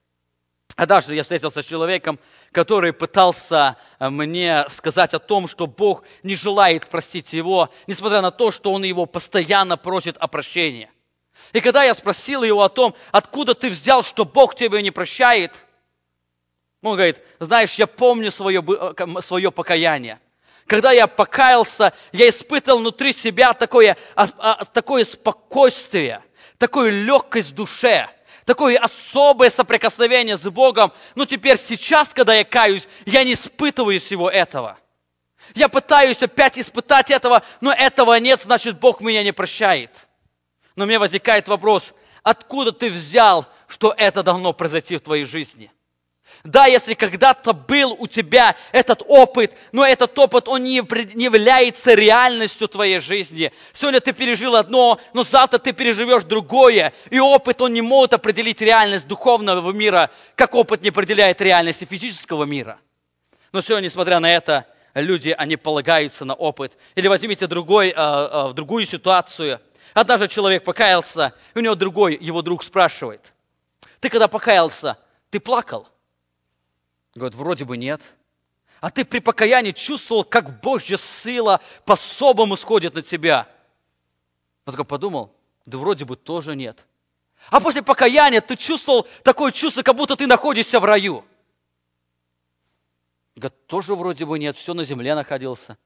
А 0.74 0.86
даже 0.86 1.14
я 1.14 1.22
встретился 1.22 1.60
с 1.60 1.66
человеком, 1.66 2.18
который 2.52 2.94
пытался 2.94 3.76
э, 3.98 4.08
мне 4.08 4.64
сказать 4.68 5.12
о 5.12 5.18
том, 5.18 5.48
что 5.48 5.66
Бог 5.66 6.04
не 6.22 6.34
желает 6.34 6.88
простить 6.88 7.34
его, 7.34 7.68
несмотря 7.86 8.22
на 8.22 8.30
то, 8.30 8.52
что 8.52 8.72
он 8.72 8.84
его 8.84 9.04
постоянно 9.04 9.76
просит 9.76 10.16
о 10.16 10.28
прощении. 10.28 10.88
И 11.52 11.60
когда 11.60 11.84
я 11.84 11.94
спросил 11.94 12.42
его 12.42 12.62
о 12.62 12.68
том, 12.68 12.94
откуда 13.10 13.54
ты 13.54 13.70
взял, 13.70 14.02
что 14.02 14.24
Бог 14.24 14.54
тебя 14.54 14.82
не 14.82 14.90
прощает, 14.90 15.64
он 16.82 16.94
говорит, 16.94 17.20
знаешь, 17.40 17.74
я 17.74 17.86
помню 17.86 18.30
свое, 18.30 18.62
э, 18.62 19.20
свое 19.22 19.50
покаяние. 19.50 20.20
Когда 20.66 20.92
я 20.92 21.06
покаялся, 21.06 21.94
я 22.12 22.28
испытывал 22.28 22.80
внутри 22.80 23.12
себя 23.12 23.54
такое, 23.54 23.96
а, 24.14 24.28
а, 24.38 24.64
такое 24.66 25.04
спокойствие, 25.04 26.22
такую 26.58 27.04
легкость 27.04 27.50
в 27.50 27.54
душе, 27.54 28.08
такое 28.44 28.78
особое 28.78 29.48
соприкосновение 29.48 30.36
с 30.36 30.42
Богом. 30.42 30.92
Но 31.14 31.24
теперь 31.24 31.56
сейчас, 31.56 32.10
когда 32.10 32.34
я 32.34 32.44
каюсь, 32.44 32.86
я 33.06 33.24
не 33.24 33.32
испытываю 33.32 33.98
всего 33.98 34.30
этого. 34.30 34.78
Я 35.54 35.68
пытаюсь 35.68 36.22
опять 36.22 36.58
испытать 36.58 37.10
этого, 37.10 37.42
но 37.60 37.72
этого 37.72 38.18
нет, 38.18 38.42
значит 38.42 38.78
Бог 38.78 39.00
меня 39.00 39.22
не 39.22 39.32
прощает. 39.32 40.07
Но 40.78 40.86
мне 40.86 41.00
возникает 41.00 41.48
вопрос, 41.48 41.92
откуда 42.22 42.70
ты 42.70 42.88
взял, 42.88 43.46
что 43.66 43.92
это 43.96 44.22
должно 44.22 44.52
произойти 44.52 44.96
в 44.96 45.00
твоей 45.00 45.24
жизни? 45.24 45.72
Да, 46.44 46.66
если 46.66 46.94
когда-то 46.94 47.52
был 47.52 47.96
у 47.98 48.06
тебя 48.06 48.54
этот 48.70 49.02
опыт, 49.04 49.56
но 49.72 49.84
этот 49.84 50.16
опыт, 50.16 50.46
он 50.46 50.62
не, 50.62 50.80
не 51.16 51.24
является 51.24 51.94
реальностью 51.94 52.68
твоей 52.68 53.00
жизни. 53.00 53.52
Сегодня 53.72 53.98
ты 53.98 54.12
пережил 54.12 54.54
одно, 54.54 55.00
но 55.14 55.24
завтра 55.24 55.58
ты 55.58 55.72
переживешь 55.72 56.22
другое. 56.22 56.92
И 57.10 57.18
опыт, 57.18 57.60
он 57.60 57.72
не 57.72 57.82
может 57.82 58.14
определить 58.14 58.60
реальность 58.60 59.08
духовного 59.08 59.72
мира, 59.72 60.12
как 60.36 60.54
опыт 60.54 60.82
не 60.82 60.90
определяет 60.90 61.40
реальность 61.40 61.82
физического 61.90 62.44
мира. 62.44 62.78
Но 63.50 63.62
сегодня, 63.62 63.86
несмотря 63.86 64.20
на 64.20 64.32
это, 64.32 64.64
люди, 64.94 65.34
они 65.36 65.56
полагаются 65.56 66.24
на 66.24 66.34
опыт. 66.34 66.78
Или 66.94 67.08
возьмите 67.08 67.48
другой, 67.48 67.92
э, 67.96 68.52
другую 68.54 68.86
ситуацию– 68.86 69.60
Однажды 69.94 70.28
человек 70.28 70.64
покаялся, 70.64 71.34
и 71.54 71.58
у 71.58 71.62
него 71.62 71.74
другой, 71.74 72.16
его 72.16 72.42
друг 72.42 72.62
спрашивает, 72.62 73.34
ты 74.00 74.08
когда 74.08 74.28
покаялся, 74.28 74.98
ты 75.30 75.40
плакал? 75.40 75.88
Говорит, 77.14 77.36
вроде 77.36 77.64
бы 77.64 77.76
нет. 77.76 78.00
А 78.80 78.90
ты 78.90 79.04
при 79.04 79.18
покаянии 79.18 79.72
чувствовал, 79.72 80.22
как 80.22 80.60
Божья 80.60 80.96
сила 80.96 81.60
по-особому 81.84 82.56
сходит 82.56 82.94
на 82.94 83.02
тебя? 83.02 83.48
Он 84.66 84.72
такой 84.72 84.84
подумал, 84.84 85.34
да 85.66 85.78
вроде 85.78 86.04
бы 86.04 86.16
тоже 86.16 86.54
нет. 86.54 86.86
А 87.50 87.60
после 87.60 87.82
покаяния 87.82 88.40
ты 88.40 88.56
чувствовал 88.56 89.06
такое 89.24 89.52
чувство, 89.52 89.82
как 89.82 89.96
будто 89.96 90.16
ты 90.16 90.26
находишься 90.26 90.80
в 90.80 90.84
раю. 90.84 91.24
Говорит, 93.34 93.66
тоже 93.66 93.94
вроде 93.94 94.26
бы 94.26 94.38
нет, 94.38 94.56
все 94.56 94.74
на 94.74 94.84
земле 94.84 95.14
находился. 95.14 95.76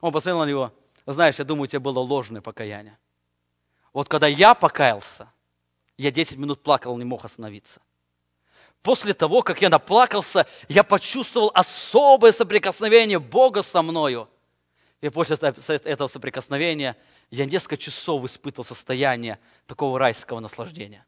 Он 0.00 0.12
посмотрел 0.12 0.40
на 0.40 0.48
него, 0.48 0.72
знаешь, 1.06 1.38
я 1.38 1.44
думаю, 1.44 1.64
у 1.64 1.66
тебя 1.66 1.80
было 1.80 1.98
ложное 1.98 2.40
покаяние. 2.40 2.98
Вот 3.92 4.08
когда 4.08 4.26
я 4.26 4.54
покаялся, 4.54 5.30
я 5.96 6.10
10 6.10 6.38
минут 6.38 6.62
плакал, 6.62 6.96
не 6.96 7.04
мог 7.04 7.24
остановиться. 7.24 7.80
После 8.82 9.14
того, 9.14 9.42
как 9.42 9.62
я 9.62 9.68
наплакался, 9.68 10.46
я 10.68 10.82
почувствовал 10.82 11.50
особое 11.54 12.32
соприкосновение 12.32 13.20
Бога 13.20 13.62
со 13.62 13.82
мною. 13.82 14.28
И 15.00 15.08
после 15.08 15.36
этого 15.36 16.08
соприкосновения 16.08 16.96
я 17.30 17.44
несколько 17.44 17.76
часов 17.76 18.24
испытывал 18.24 18.64
состояние 18.64 19.38
такого 19.66 19.98
райского 19.98 20.40
наслаждения. 20.40 21.06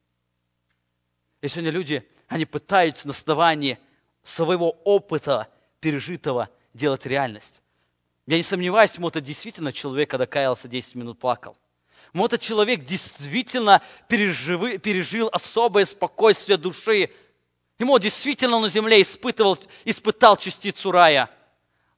И 1.40 1.48
сегодня 1.48 1.70
люди, 1.70 2.08
они 2.28 2.44
пытаются 2.44 3.06
на 3.06 3.12
основании 3.12 3.78
своего 4.22 4.70
опыта 4.70 5.48
пережитого 5.80 6.48
делать 6.72 7.06
реальность. 7.06 7.60
Я 8.26 8.36
не 8.38 8.42
сомневаюсь, 8.42 8.92
это 8.98 9.20
действительно 9.20 9.72
человек, 9.72 10.10
когда 10.10 10.26
каялся 10.26 10.66
10 10.66 10.94
минут 10.94 11.18
плакал. 11.18 11.56
Этот 12.14 12.40
человек 12.40 12.84
действительно 12.84 13.82
пережив, 14.08 14.80
пережил 14.80 15.28
особое 15.32 15.84
спокойствие 15.84 16.56
души. 16.56 17.10
Ему 17.78 17.98
действительно 17.98 18.60
на 18.60 18.68
земле 18.68 19.02
испытывал, 19.02 19.58
испытал 19.84 20.36
частицу 20.36 20.92
рая. 20.92 21.28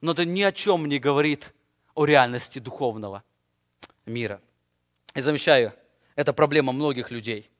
Но 0.00 0.12
это 0.12 0.24
ни 0.24 0.42
о 0.42 0.52
чем 0.52 0.86
не 0.86 0.98
говорит 0.98 1.52
о 1.94 2.06
реальности 2.06 2.58
духовного 2.58 3.22
мира. 4.06 4.40
И 5.14 5.20
замечаю, 5.20 5.74
это 6.14 6.32
проблема 6.32 6.72
многих 6.72 7.10
людей. 7.10 7.50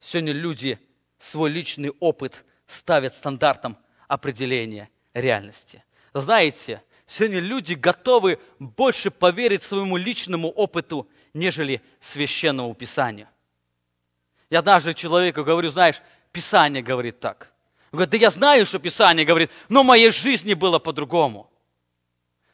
Сегодня 0.00 0.32
люди 0.32 0.78
свой 1.18 1.50
личный 1.50 1.90
опыт 2.00 2.44
ставят 2.66 3.14
стандартом 3.14 3.78
определения 4.08 4.90
реальности. 5.14 5.84
Знаете, 6.14 6.82
Сегодня 7.14 7.40
люди 7.40 7.74
готовы 7.74 8.38
больше 8.58 9.10
поверить 9.10 9.62
своему 9.62 9.98
личному 9.98 10.48
опыту, 10.48 11.06
нежели 11.34 11.82
священному 12.00 12.74
писанию. 12.74 13.28
Я 14.48 14.62
даже 14.62 14.94
человеку 14.94 15.44
говорю, 15.44 15.70
знаешь, 15.70 16.00
Писание 16.32 16.82
говорит 16.82 17.20
так. 17.20 17.52
Он 17.92 17.98
говорит, 17.98 18.12
да 18.12 18.16
я 18.16 18.30
знаю, 18.30 18.64
что 18.64 18.78
Писание 18.78 19.26
говорит, 19.26 19.50
но 19.68 19.82
в 19.82 19.86
моей 19.86 20.10
жизни 20.10 20.54
было 20.54 20.78
по-другому. 20.78 21.50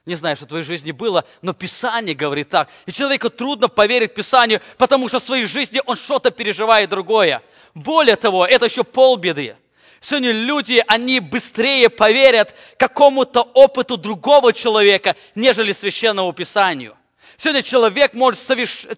Не 0.07 0.17
знаю, 0.17 0.35
что 0.35 0.47
в 0.47 0.49
твоей 0.49 0.65
жизни 0.65 0.91
было, 0.91 1.25
но 1.41 1.53
Писание 1.53 2.17
говорит 2.17 2.49
так. 2.49 2.69
И 2.87 2.91
человеку 2.91 3.31
трудно 3.31 3.69
поверить 3.69 4.13
Писанию, 4.13 4.61
потому 4.77 5.09
что 5.09 5.21
в 5.21 5.25
своей 5.25 5.45
жизни 5.45 5.81
он 5.87 5.95
что-то 5.95 6.33
переживает 6.33 6.91
другое. 6.91 7.45
Более 7.75 8.17
того, 8.17 8.45
это 8.45 8.65
еще 8.65 8.83
полбеды. 8.83 9.57
Сегодня 10.01 10.33
люди, 10.33 10.83
они 10.87 11.21
быстрее 11.21 11.89
поверят 11.89 12.55
какому-то 12.79 13.43
опыту 13.43 13.97
другого 13.97 14.53
человека, 14.53 15.17
нежели 15.35 15.73
священному 15.73 16.33
писанию. 16.33 16.97
Сегодня 17.37 17.63
человек 17.63 18.15
может, 18.15 18.41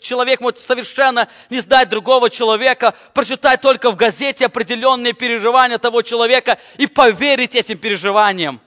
человек 0.00 0.40
может 0.40 0.60
совершенно 0.60 1.28
не 1.50 1.60
знать 1.60 1.90
другого 1.90 2.30
человека, 2.30 2.94
прочитать 3.12 3.60
только 3.60 3.90
в 3.90 3.96
газете 3.96 4.46
определенные 4.46 5.12
переживания 5.12 5.78
того 5.78 6.00
человека 6.02 6.58
и 6.78 6.86
поверить 6.86 7.54
этим 7.54 7.76
переживаниям. 7.76 8.60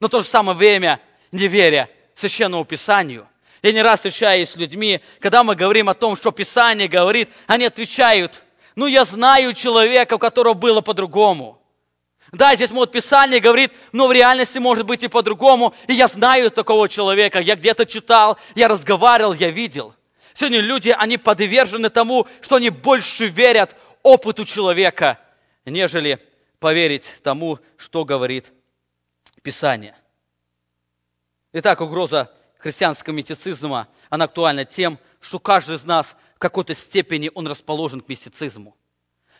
Но 0.00 0.08
в 0.08 0.10
то 0.10 0.20
же 0.20 0.28
самое 0.28 0.56
время 0.56 1.00
не 1.32 1.48
веря 1.48 1.88
священному 2.14 2.64
писанию. 2.64 3.26
Я 3.62 3.72
не 3.72 3.82
раз 3.82 4.00
встречаюсь 4.00 4.50
с 4.50 4.56
людьми, 4.56 5.00
когда 5.18 5.42
мы 5.44 5.54
говорим 5.56 5.88
о 5.88 5.94
том, 5.94 6.16
что 6.16 6.30
Писание 6.30 6.88
говорит, 6.88 7.30
они 7.46 7.64
отвечают, 7.64 8.42
ну 8.74 8.86
я 8.86 9.04
знаю 9.04 9.54
человека, 9.54 10.14
у 10.14 10.18
которого 10.18 10.54
было 10.54 10.82
по-другому. 10.82 11.60
Да, 12.36 12.54
здесь 12.54 12.70
вот 12.70 12.92
Писание 12.92 13.40
говорит, 13.40 13.72
но 13.92 14.08
в 14.08 14.12
реальности 14.12 14.58
может 14.58 14.84
быть 14.84 15.02
и 15.02 15.08
по-другому. 15.08 15.74
И 15.88 15.94
я 15.94 16.06
знаю 16.06 16.50
такого 16.50 16.86
человека, 16.86 17.40
я 17.40 17.56
где-то 17.56 17.86
читал, 17.86 18.36
я 18.54 18.68
разговаривал, 18.68 19.32
я 19.32 19.50
видел. 19.50 19.94
Сегодня 20.34 20.60
люди, 20.60 20.94
они 20.94 21.16
подвержены 21.16 21.88
тому, 21.88 22.26
что 22.42 22.56
они 22.56 22.68
больше 22.68 23.28
верят 23.28 23.74
опыту 24.02 24.44
человека, 24.44 25.18
нежели 25.64 26.18
поверить 26.58 27.10
тому, 27.22 27.58
что 27.78 28.04
говорит 28.04 28.52
Писание. 29.42 29.96
Итак, 31.54 31.80
угроза 31.80 32.30
христианского 32.58 33.14
мистицизма, 33.14 33.88
она 34.10 34.26
актуальна 34.26 34.66
тем, 34.66 34.98
что 35.20 35.38
каждый 35.38 35.76
из 35.76 35.84
нас 35.84 36.14
в 36.34 36.38
какой-то 36.38 36.74
степени 36.74 37.30
он 37.34 37.46
расположен 37.46 38.02
к 38.02 38.10
мистицизму. 38.10 38.76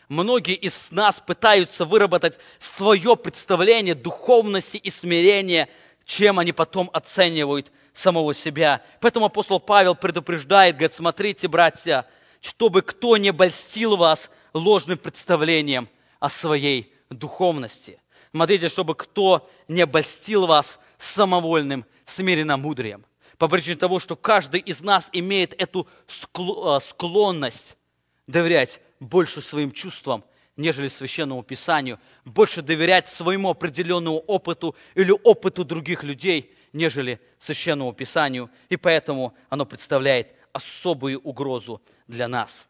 Многие 0.09 0.55
из 0.55 0.91
нас 0.91 1.19
пытаются 1.19 1.83
выработать 1.83 2.39
свое 2.59 3.17
представление 3.17 3.93
духовности 3.93 4.77
и 4.77 4.89
смирения, 4.89 5.67
чем 6.05 6.39
они 6.39 6.53
потом 6.53 6.89
оценивают 6.93 7.71
самого 7.91 8.33
себя. 8.33 8.81
Поэтому 9.01 9.25
апостол 9.25 9.59
Павел 9.59 9.95
предупреждает, 9.95 10.75
говорит, 10.75 10.93
смотрите, 10.93 11.49
братья, 11.49 12.05
чтобы 12.41 12.83
кто 12.83 13.17
не 13.17 13.33
больстил 13.33 13.97
вас 13.97 14.29
ложным 14.53 14.97
представлением 14.97 15.89
о 16.19 16.29
своей 16.29 16.93
духовности. 17.09 17.99
Смотрите, 18.31 18.69
чтобы 18.69 18.95
кто 18.95 19.49
не 19.67 19.81
обольстил 19.81 20.45
вас 20.45 20.79
самовольным 20.97 21.85
смиренно-мудрием. 22.05 23.05
По 23.37 23.47
причине 23.47 23.75
того, 23.75 23.99
что 23.99 24.15
каждый 24.15 24.61
из 24.61 24.81
нас 24.81 25.09
имеет 25.11 25.53
эту 25.61 25.87
а, 26.33 26.79
склонность 26.79 27.77
доверять 28.25 28.79
больше 28.99 29.41
своим 29.41 29.71
чувствам, 29.71 30.23
нежели 30.55 30.87
священному 30.87 31.43
писанию, 31.43 31.99
больше 32.25 32.61
доверять 32.61 33.07
своему 33.07 33.49
определенному 33.49 34.17
опыту 34.17 34.75
или 34.95 35.11
опыту 35.11 35.63
других 35.63 36.03
людей, 36.03 36.55
нежели 36.73 37.19
священному 37.39 37.93
писанию. 37.93 38.49
И 38.69 38.77
поэтому 38.77 39.35
оно 39.49 39.65
представляет 39.65 40.33
особую 40.51 41.19
угрозу 41.19 41.81
для 42.07 42.27
нас. 42.27 42.67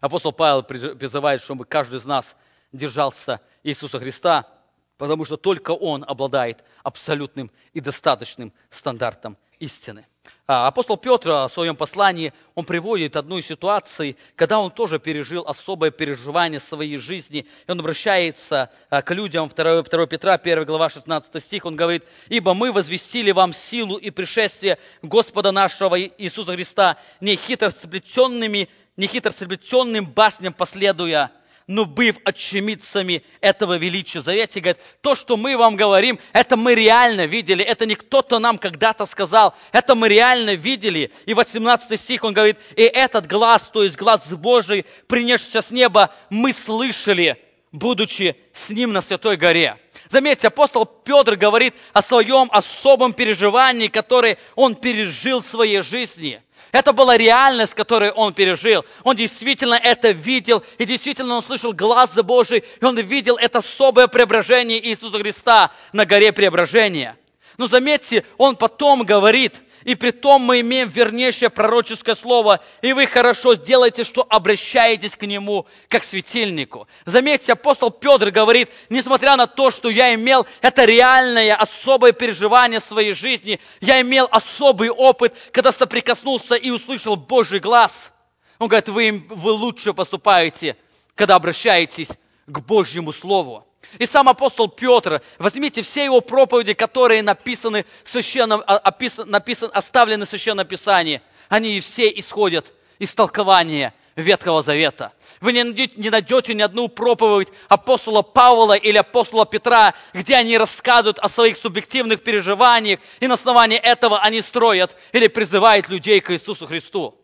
Апостол 0.00 0.32
Павел 0.32 0.62
призывает, 0.62 1.42
чтобы 1.42 1.64
каждый 1.64 1.98
из 1.98 2.04
нас 2.04 2.36
держался 2.72 3.40
Иисуса 3.62 3.98
Христа, 3.98 4.48
потому 4.96 5.24
что 5.24 5.36
только 5.36 5.72
Он 5.72 6.04
обладает 6.06 6.64
абсолютным 6.82 7.50
и 7.72 7.80
достаточным 7.80 8.52
стандартом 8.70 9.36
истины. 9.60 10.06
А, 10.46 10.66
апостол 10.66 10.96
Петр 10.96 11.28
в 11.28 11.48
своем 11.48 11.76
послании, 11.76 12.32
он 12.54 12.64
приводит 12.64 13.16
одну 13.16 13.38
из 13.38 13.46
ситуаций, 13.46 14.16
когда 14.34 14.58
он 14.58 14.70
тоже 14.70 14.98
пережил 14.98 15.44
особое 15.46 15.90
переживание 15.90 16.58
своей 16.58 16.96
жизни. 16.96 17.46
И 17.66 17.70
он 17.70 17.80
обращается 17.80 18.70
а, 18.88 19.02
к 19.02 19.12
людям, 19.12 19.50
2, 19.54 19.82
2 19.82 20.06
Петра, 20.06 20.34
1 20.34 20.64
глава, 20.64 20.88
16 20.88 21.42
стих, 21.42 21.66
он 21.66 21.76
говорит, 21.76 22.04
«Ибо 22.28 22.54
мы 22.54 22.72
возвестили 22.72 23.30
вам 23.30 23.52
силу 23.52 23.96
и 23.96 24.10
пришествие 24.10 24.78
Господа 25.02 25.52
нашего 25.52 26.00
Иисуса 26.00 26.54
Христа, 26.54 26.96
не 27.20 27.36
хитросплетенными, 27.36 28.68
не 28.96 29.06
хитросплетенным 29.06 30.06
басням 30.06 30.54
последуя, 30.54 31.30
но 31.68 31.84
быв 31.84 32.16
очевидцами 32.24 33.22
этого 33.40 33.76
величия. 33.76 34.22
Завете 34.22 34.60
говорит, 34.60 34.80
то, 35.02 35.14
что 35.14 35.36
мы 35.36 35.56
вам 35.56 35.76
говорим, 35.76 36.18
это 36.32 36.56
мы 36.56 36.74
реально 36.74 37.26
видели, 37.26 37.62
это 37.62 37.86
не 37.86 37.94
кто-то 37.94 38.38
нам 38.38 38.58
когда-то 38.58 39.04
сказал, 39.04 39.54
это 39.70 39.94
мы 39.94 40.08
реально 40.08 40.54
видели. 40.54 41.12
И 41.26 41.34
18 41.34 42.00
стих 42.00 42.24
он 42.24 42.32
говорит, 42.32 42.56
и 42.74 42.82
этот 42.82 43.26
глаз, 43.26 43.70
то 43.72 43.84
есть 43.84 43.96
глаз 43.96 44.26
Божий, 44.32 44.86
принесшийся 45.06 45.60
с 45.60 45.70
неба, 45.70 46.12
мы 46.30 46.54
слышали, 46.54 47.36
будучи 47.70 48.36
с 48.52 48.70
ним 48.70 48.92
на 48.92 49.02
Святой 49.02 49.36
горе. 49.36 49.78
Заметьте, 50.10 50.48
апостол 50.48 50.86
Петр 50.86 51.36
говорит 51.36 51.74
о 51.92 52.02
своем 52.02 52.48
особом 52.50 53.12
переживании, 53.12 53.88
которое 53.88 54.38
он 54.54 54.74
пережил 54.74 55.40
в 55.40 55.46
своей 55.46 55.82
жизни– 55.82 56.42
это 56.72 56.92
была 56.92 57.16
реальность, 57.16 57.74
которую 57.74 58.12
он 58.12 58.34
пережил. 58.34 58.84
Он 59.02 59.16
действительно 59.16 59.74
это 59.74 60.10
видел, 60.10 60.62
и 60.76 60.84
действительно 60.84 61.36
он 61.36 61.42
слышал 61.42 61.72
глаз 61.72 62.14
Божий, 62.14 62.64
и 62.80 62.84
он 62.84 62.98
видел 62.98 63.36
это 63.36 63.58
особое 63.58 64.06
преображение 64.06 64.84
Иисуса 64.86 65.18
Христа 65.18 65.72
на 65.92 66.04
горе 66.04 66.32
преображения. 66.32 67.16
Но 67.58 67.68
заметьте, 67.68 68.24
он 68.38 68.56
потом 68.56 69.04
говорит– 69.04 69.62
и 69.84 69.94
при 69.94 70.10
том 70.10 70.42
мы 70.42 70.60
имеем 70.60 70.88
вернейшее 70.88 71.50
пророческое 71.50 72.14
слово, 72.14 72.60
и 72.82 72.92
вы 72.92 73.06
хорошо 73.06 73.54
сделаете, 73.54 74.04
что 74.04 74.26
обращаетесь 74.28 75.16
к 75.16 75.22
нему, 75.26 75.66
как 75.88 76.04
светильнику. 76.04 76.88
Заметьте, 77.04 77.52
апостол 77.52 77.90
Петр 77.90 78.30
говорит, 78.30 78.70
несмотря 78.90 79.36
на 79.36 79.46
то, 79.46 79.70
что 79.70 79.88
я 79.88 80.14
имел 80.14 80.46
это 80.60 80.84
реальное, 80.84 81.54
особое 81.54 82.12
переживание 82.12 82.80
своей 82.80 83.14
жизни, 83.14 83.60
я 83.80 84.00
имел 84.00 84.28
особый 84.30 84.90
опыт, 84.90 85.34
когда 85.52 85.72
соприкоснулся 85.72 86.54
и 86.54 86.70
услышал 86.70 87.16
Божий 87.16 87.60
глаз. 87.60 88.12
Он 88.58 88.68
говорит, 88.68 88.88
вы, 88.88 89.24
вы 89.28 89.52
лучше 89.52 89.92
поступаете, 89.92 90.76
когда 91.14 91.36
обращаетесь 91.36 92.10
к 92.46 92.60
Божьему 92.60 93.12
Слову. 93.12 93.67
И 93.98 94.06
сам 94.06 94.28
апостол 94.28 94.68
Петр, 94.68 95.22
возьмите 95.38 95.82
все 95.82 96.04
его 96.04 96.20
проповеди, 96.20 96.74
которые 96.74 97.22
написаны 97.22 97.86
в 98.04 98.10
священном, 98.10 98.62
а, 98.66 98.76
описан, 98.76 99.30
написан, 99.30 99.70
оставлены 99.72 100.26
в 100.26 100.28
Священном 100.28 100.66
Писании, 100.66 101.22
они 101.48 101.80
все 101.80 102.08
исходят 102.08 102.72
из 102.98 103.14
толкования 103.14 103.94
Ветхого 104.16 104.62
Завета. 104.62 105.12
Вы 105.40 105.52
не 105.52 105.62
найдете, 105.62 105.94
не 105.96 106.10
найдете 106.10 106.54
ни 106.54 106.62
одну 106.62 106.88
проповедь 106.88 107.48
апостола 107.68 108.22
Павла 108.22 108.74
или 108.74 108.98
апостола 108.98 109.46
Петра, 109.46 109.94
где 110.12 110.34
они 110.34 110.58
рассказывают 110.58 111.20
о 111.20 111.28
своих 111.28 111.56
субъективных 111.56 112.22
переживаниях, 112.22 112.98
и 113.20 113.28
на 113.28 113.34
основании 113.34 113.78
этого 113.78 114.18
они 114.18 114.42
строят 114.42 114.96
или 115.12 115.28
призывают 115.28 115.88
людей 115.88 116.20
к 116.20 116.32
Иисусу 116.32 116.66
Христу. 116.66 117.14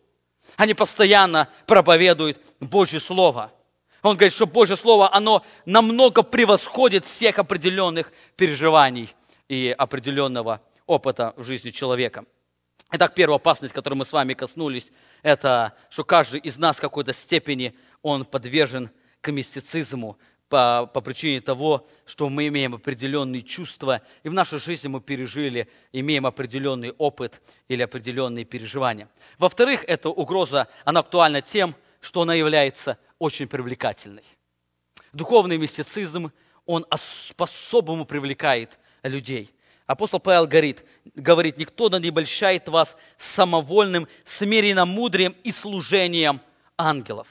Они 0.55 0.73
постоянно 0.73 1.49
проповедуют 1.67 2.39
Божье 2.61 3.01
Слово. 3.01 3.51
Он 4.05 4.17
говорит, 4.17 4.33
что 4.33 4.45
Божье 4.45 4.75
Слово, 4.75 5.11
оно 5.11 5.43
намного 5.65 6.21
превосходит 6.21 7.05
всех 7.05 7.39
определенных 7.39 8.11
переживаний 8.35 9.09
и 9.47 9.73
определенного 9.75 10.61
опыта 10.85 11.33
в 11.37 11.43
жизни 11.43 11.71
человека. 11.71 12.25
Итак, 12.91 13.15
первая 13.15 13.37
опасность, 13.37 13.73
которой 13.73 13.95
мы 13.95 14.05
с 14.05 14.13
вами 14.13 14.35
коснулись, 14.35 14.91
это, 15.23 15.73
что 15.89 16.03
каждый 16.03 16.39
из 16.39 16.59
нас 16.59 16.77
в 16.77 16.81
какой-то 16.81 17.13
степени, 17.13 17.73
он 18.03 18.25
подвержен 18.25 18.91
к 19.21 19.31
мистицизму 19.31 20.19
по, 20.49 20.87
по 20.93 21.01
причине 21.01 21.41
того, 21.41 21.87
что 22.05 22.29
мы 22.29 22.47
имеем 22.49 22.75
определенные 22.75 23.41
чувства, 23.41 24.03
и 24.21 24.29
в 24.29 24.33
нашей 24.33 24.59
жизни 24.59 24.87
мы 24.87 25.01
пережили, 25.01 25.67
имеем 25.91 26.27
определенный 26.27 26.91
опыт 26.91 27.41
или 27.69 27.81
определенные 27.81 28.45
переживания. 28.45 29.09
Во-вторых, 29.39 29.83
эта 29.87 30.09
угроза, 30.09 30.67
она 30.83 30.99
актуальна 30.99 31.41
тем, 31.41 31.73
что 32.01 32.21
она 32.21 32.35
является 32.35 32.99
очень 33.19 33.47
привлекательной. 33.47 34.23
Духовный 35.13 35.57
мистицизм, 35.57 36.31
он 36.65 36.85
по-особому 37.35 38.05
привлекает 38.05 38.77
людей. 39.03 39.51
Апостол 39.85 40.19
Павел 40.19 40.47
говорит, 40.47 40.83
говорит, 41.13 41.57
никто 41.57 41.89
не 41.89 42.09
обольщает 42.09 42.67
вас 42.69 42.97
самовольным, 43.17 44.07
смиренным 44.25 44.89
мудрием 44.89 45.35
и 45.43 45.51
служением 45.51 46.41
ангелов. 46.77 47.27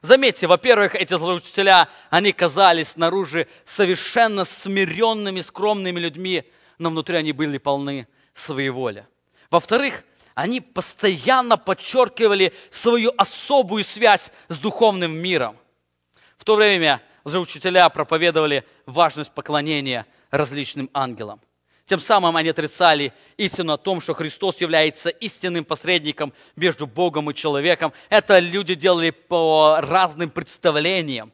Заметьте, 0.00 0.46
во-первых, 0.46 0.94
эти 0.94 1.16
злоучителя, 1.16 1.88
они 2.08 2.32
казались 2.32 2.90
снаружи 2.90 3.48
совершенно 3.64 4.44
смиренными, 4.44 5.40
скромными 5.40 5.98
людьми, 5.98 6.44
но 6.78 6.90
внутри 6.90 7.16
они 7.16 7.32
были 7.32 7.58
полны 7.58 8.06
своей 8.32 8.70
воли. 8.70 9.06
Во-вторых, 9.50 10.04
они 10.38 10.60
постоянно 10.60 11.56
подчеркивали 11.56 12.52
свою 12.70 13.12
особую 13.16 13.82
связь 13.82 14.30
с 14.46 14.60
духовным 14.60 15.10
миром. 15.10 15.56
В 16.36 16.44
то 16.44 16.54
время 16.54 17.02
же 17.24 17.40
учителя 17.40 17.88
проповедовали 17.88 18.64
важность 18.86 19.32
поклонения 19.32 20.06
различным 20.30 20.90
ангелам. 20.94 21.40
Тем 21.86 21.98
самым 21.98 22.36
они 22.36 22.50
отрицали 22.50 23.12
истину 23.36 23.72
о 23.72 23.78
том, 23.78 24.00
что 24.00 24.14
Христос 24.14 24.60
является 24.60 25.08
истинным 25.08 25.64
посредником 25.64 26.32
между 26.54 26.86
Богом 26.86 27.28
и 27.28 27.34
человеком. 27.34 27.92
Это 28.08 28.38
люди 28.38 28.76
делали 28.76 29.10
по 29.10 29.78
разным 29.80 30.30
представлениям. 30.30 31.32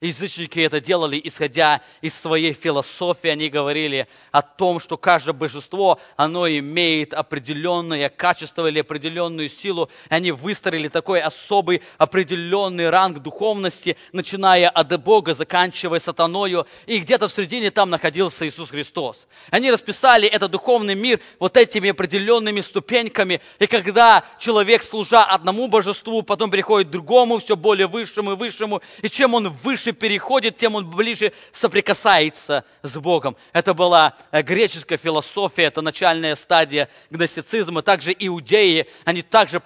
Язычники 0.00 0.60
это 0.60 0.80
делали, 0.80 1.20
исходя 1.24 1.80
из 2.02 2.14
своей 2.14 2.52
философии. 2.52 3.30
Они 3.30 3.48
говорили 3.48 4.06
о 4.30 4.42
том, 4.42 4.78
что 4.78 4.96
каждое 4.96 5.32
божество, 5.32 5.98
оно 6.16 6.48
имеет 6.48 7.12
определенное 7.14 8.08
качество 8.08 8.68
или 8.68 8.78
определенную 8.78 9.48
силу. 9.48 9.90
И 10.08 10.14
они 10.14 10.30
выстроили 10.30 10.86
такой 10.86 11.20
особый 11.20 11.82
определенный 11.96 12.90
ранг 12.90 13.18
духовности, 13.18 13.96
начиная 14.12 14.68
от 14.68 15.02
Бога, 15.02 15.34
заканчивая 15.34 15.98
сатаною. 15.98 16.68
И 16.86 16.98
где-то 17.00 17.26
в 17.26 17.32
середине 17.32 17.72
там 17.72 17.90
находился 17.90 18.46
Иисус 18.46 18.70
Христос. 18.70 19.26
Они 19.50 19.68
расписали 19.68 20.28
этот 20.28 20.52
духовный 20.52 20.94
мир 20.94 21.18
вот 21.40 21.56
этими 21.56 21.90
определенными 21.90 22.60
ступеньками. 22.60 23.40
И 23.58 23.66
когда 23.66 24.22
человек, 24.38 24.84
служа 24.84 25.24
одному 25.24 25.66
божеству, 25.66 26.22
потом 26.22 26.52
приходит 26.52 26.86
к 26.86 26.92
другому, 26.92 27.40
все 27.40 27.56
более 27.56 27.88
высшему 27.88 28.34
и 28.34 28.36
высшему, 28.36 28.80
и 29.02 29.10
чем 29.10 29.34
он 29.34 29.48
выше 29.48 29.87
больше 29.88 29.92
переходит, 29.92 30.56
тем 30.56 30.74
он 30.74 30.88
ближе 30.88 31.32
соприкасается 31.52 32.64
с 32.82 32.96
Богом. 32.96 33.36
Это 33.52 33.74
была 33.74 34.14
э, 34.30 34.42
греческая 34.42 34.98
философия, 34.98 35.64
это 35.64 35.82
начальная 35.82 36.36
стадия 36.36 36.88
гностицизма. 37.10 37.82
Также 37.82 38.14
иудеи, 38.18 38.86
они 39.04 39.22
также 39.22 39.60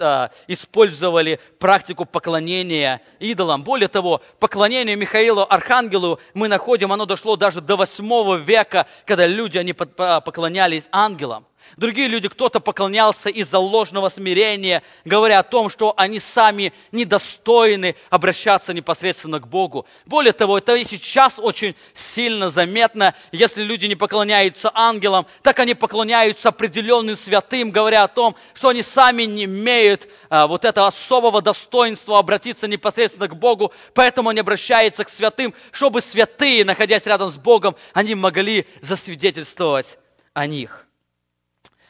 а, 0.00 0.30
использовали 0.48 1.40
практику 1.58 2.04
поклонения 2.04 3.00
идолам. 3.20 3.62
Более 3.62 3.88
того, 3.88 4.20
поклонение 4.38 4.96
Михаилу 4.96 5.46
Архангелу 5.48 6.18
мы 6.34 6.48
находим, 6.48 6.92
оно 6.92 7.06
дошло 7.06 7.36
даже 7.36 7.60
до 7.60 7.76
8 7.76 8.44
века, 8.44 8.86
когда 9.06 9.26
люди, 9.26 9.58
они 9.58 9.72
поклонялись 9.72 10.88
ангелам. 10.92 11.46
Другие 11.76 12.08
люди, 12.08 12.28
кто-то 12.28 12.60
поклонялся 12.60 13.28
из-за 13.28 13.58
ложного 13.58 14.08
смирения, 14.08 14.82
говоря 15.04 15.40
о 15.40 15.42
том, 15.42 15.68
что 15.68 15.92
они 15.96 16.18
сами 16.18 16.72
недостойны 16.90 17.96
обращаться 18.08 18.72
непосредственно 18.72 19.40
к 19.40 19.48
Богу. 19.48 19.86
Более 20.06 20.32
того, 20.32 20.58
это 20.58 20.74
и 20.74 20.84
сейчас 20.84 21.38
очень 21.38 21.74
сильно 21.92 22.48
заметно, 22.48 23.14
если 23.30 23.62
люди 23.62 23.86
не 23.86 23.94
поклоняются 23.94 24.70
ангелам, 24.72 25.26
так 25.42 25.58
они 25.58 25.74
поклоняются 25.74 26.48
определенным 26.48 27.16
святым, 27.16 27.70
говоря 27.70 28.04
о 28.04 28.08
том, 28.08 28.36
что 28.54 28.68
они 28.68 28.82
сами 28.82 29.24
не 29.24 29.44
имеют 29.44 30.08
а, 30.30 30.46
вот 30.46 30.64
этого 30.64 30.86
особого 30.86 31.42
достоинства 31.42 32.18
обратиться 32.18 32.68
непосредственно 32.68 33.28
к 33.28 33.36
Богу, 33.36 33.72
поэтому 33.92 34.30
они 34.30 34.40
обращаются 34.40 35.04
к 35.04 35.08
святым, 35.08 35.54
чтобы 35.72 36.00
святые, 36.00 36.64
находясь 36.64 37.04
рядом 37.06 37.30
с 37.30 37.36
Богом, 37.36 37.76
они 37.92 38.14
могли 38.14 38.66
засвидетельствовать 38.80 39.98
о 40.32 40.46
них. 40.46 40.85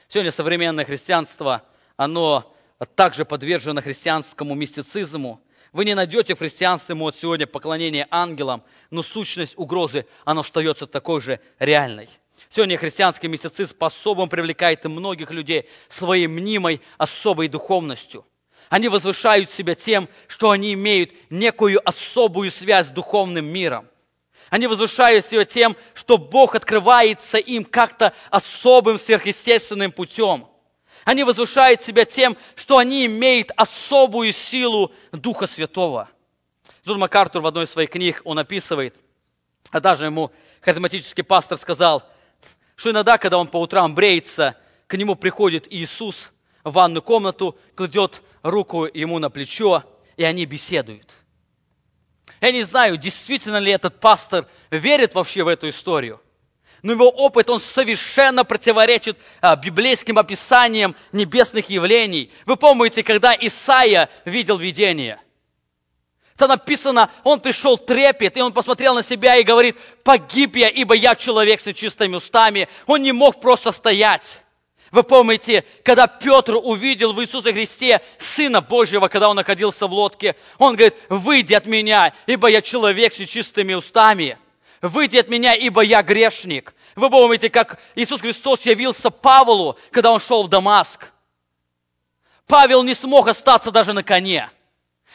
Сегодня 0.08 0.30
современное 0.30 0.84
христианство, 0.84 1.62
оно 1.96 2.54
также 2.94 3.24
подвержено 3.24 3.80
христианскому 3.82 4.54
мистицизму. 4.54 5.40
Вы 5.72 5.84
не 5.84 5.94
найдете 5.94 6.34
в 6.34 6.38
христианстве 6.38 6.94
вот 6.94 7.16
сегодня 7.16 7.46
поклонение 7.46 8.06
ангелам, 8.10 8.62
но 8.90 9.02
сущность 9.02 9.54
угрозы, 9.56 10.06
она 10.24 10.42
остается 10.42 10.86
такой 10.86 11.20
же 11.20 11.40
реальной. 11.58 12.08
Сегодня 12.50 12.78
христианский 12.78 13.26
мистицизм 13.26 13.76
по-особому 13.76 14.28
привлекает 14.28 14.84
многих 14.84 15.32
людей 15.32 15.68
своей 15.88 16.28
мнимой 16.28 16.80
особой 16.98 17.48
духовностью. 17.48 18.24
Они 18.68 18.88
возвышают 18.88 19.50
себя 19.50 19.74
тем, 19.74 20.08
что 20.28 20.50
они 20.50 20.74
имеют 20.74 21.10
некую 21.30 21.80
особую 21.86 22.50
связь 22.50 22.86
с 22.86 22.90
духовным 22.90 23.46
миром. 23.46 23.88
Они 24.50 24.66
возвышают 24.66 25.26
себя 25.26 25.44
тем, 25.44 25.76
что 25.94 26.18
Бог 26.18 26.54
открывается 26.54 27.38
им 27.38 27.64
как-то 27.64 28.12
особым 28.30 28.98
сверхъестественным 28.98 29.90
путем. 29.90 30.46
Они 31.04 31.24
возвышают 31.24 31.82
себя 31.82 32.04
тем, 32.04 32.36
что 32.54 32.78
они 32.78 33.06
имеют 33.06 33.50
особую 33.56 34.32
силу 34.32 34.92
Духа 35.12 35.46
Святого. 35.46 36.08
Джон 36.84 36.98
МакАртур 36.98 37.42
в 37.42 37.46
одной 37.46 37.64
из 37.64 37.70
своих 37.70 37.90
книг, 37.90 38.20
он 38.24 38.38
описывает, 38.38 38.96
а 39.70 39.80
даже 39.80 40.04
ему 40.04 40.30
харизматический 40.60 41.24
пастор 41.24 41.58
сказал, 41.58 42.04
что 42.76 42.90
иногда, 42.90 43.18
когда 43.18 43.38
он 43.38 43.48
по 43.48 43.60
утрам 43.60 43.94
бреется, 43.94 44.56
к 44.86 44.96
нему 44.96 45.16
приходит 45.16 45.66
Иисус 45.72 46.32
в 46.62 46.72
ванную 46.72 47.02
комнату, 47.02 47.58
кладет 47.74 48.22
руку 48.42 48.84
ему 48.86 49.18
на 49.18 49.30
плечо, 49.30 49.82
и 50.16 50.22
они 50.22 50.46
беседуют– 50.46 51.14
я 52.40 52.52
не 52.52 52.62
знаю, 52.62 52.96
действительно 52.96 53.58
ли 53.58 53.72
этот 53.72 54.00
пастор 54.00 54.46
верит 54.70 55.14
вообще 55.14 55.42
в 55.42 55.48
эту 55.48 55.68
историю. 55.68 56.20
Но 56.82 56.92
его 56.92 57.08
опыт, 57.08 57.50
он 57.50 57.60
совершенно 57.60 58.44
противоречит 58.44 59.18
а, 59.40 59.56
библейским 59.56 60.18
описаниям 60.18 60.94
небесных 61.12 61.70
явлений. 61.70 62.30
Вы 62.44 62.56
помните, 62.56 63.02
когда 63.02 63.34
Исаия 63.34 64.08
видел 64.24 64.58
видение? 64.58 65.20
Там 66.36 66.50
написано, 66.50 67.10
он 67.24 67.40
пришел 67.40 67.78
трепет, 67.78 68.36
и 68.36 68.42
он 68.42 68.52
посмотрел 68.52 68.94
на 68.94 69.02
себя 69.02 69.36
и 69.36 69.42
говорит, 69.42 69.76
погиб 70.04 70.56
я, 70.56 70.68
ибо 70.68 70.94
я 70.94 71.14
человек 71.14 71.60
с 71.60 71.66
нечистыми 71.66 72.16
устами. 72.16 72.68
Он 72.86 73.02
не 73.02 73.12
мог 73.12 73.40
просто 73.40 73.72
стоять. 73.72 74.42
Вы 74.92 75.02
помните, 75.02 75.64
когда 75.82 76.06
Петр 76.06 76.54
увидел 76.54 77.12
в 77.12 77.20
Иисусе 77.20 77.52
Христе 77.52 78.00
Сына 78.18 78.60
Божьего, 78.60 79.08
когда 79.08 79.28
он 79.28 79.36
находился 79.36 79.86
в 79.86 79.92
лодке, 79.92 80.36
он 80.58 80.76
говорит, 80.76 80.94
выйди 81.08 81.54
от 81.54 81.66
меня, 81.66 82.12
ибо 82.26 82.48
я 82.48 82.62
человек 82.62 83.12
с 83.12 83.16
чистыми 83.16 83.74
устами. 83.74 84.38
Выйди 84.82 85.16
от 85.16 85.28
меня, 85.28 85.54
ибо 85.54 85.82
я 85.82 86.02
грешник. 86.02 86.74
Вы 86.94 87.10
помните, 87.10 87.50
как 87.50 87.80
Иисус 87.96 88.20
Христос 88.20 88.62
явился 88.62 89.10
Павлу, 89.10 89.76
когда 89.90 90.12
он 90.12 90.20
шел 90.20 90.44
в 90.44 90.48
Дамаск. 90.48 91.10
Павел 92.46 92.84
не 92.84 92.94
смог 92.94 93.26
остаться 93.26 93.72
даже 93.72 93.92
на 93.92 94.04
коне, 94.04 94.48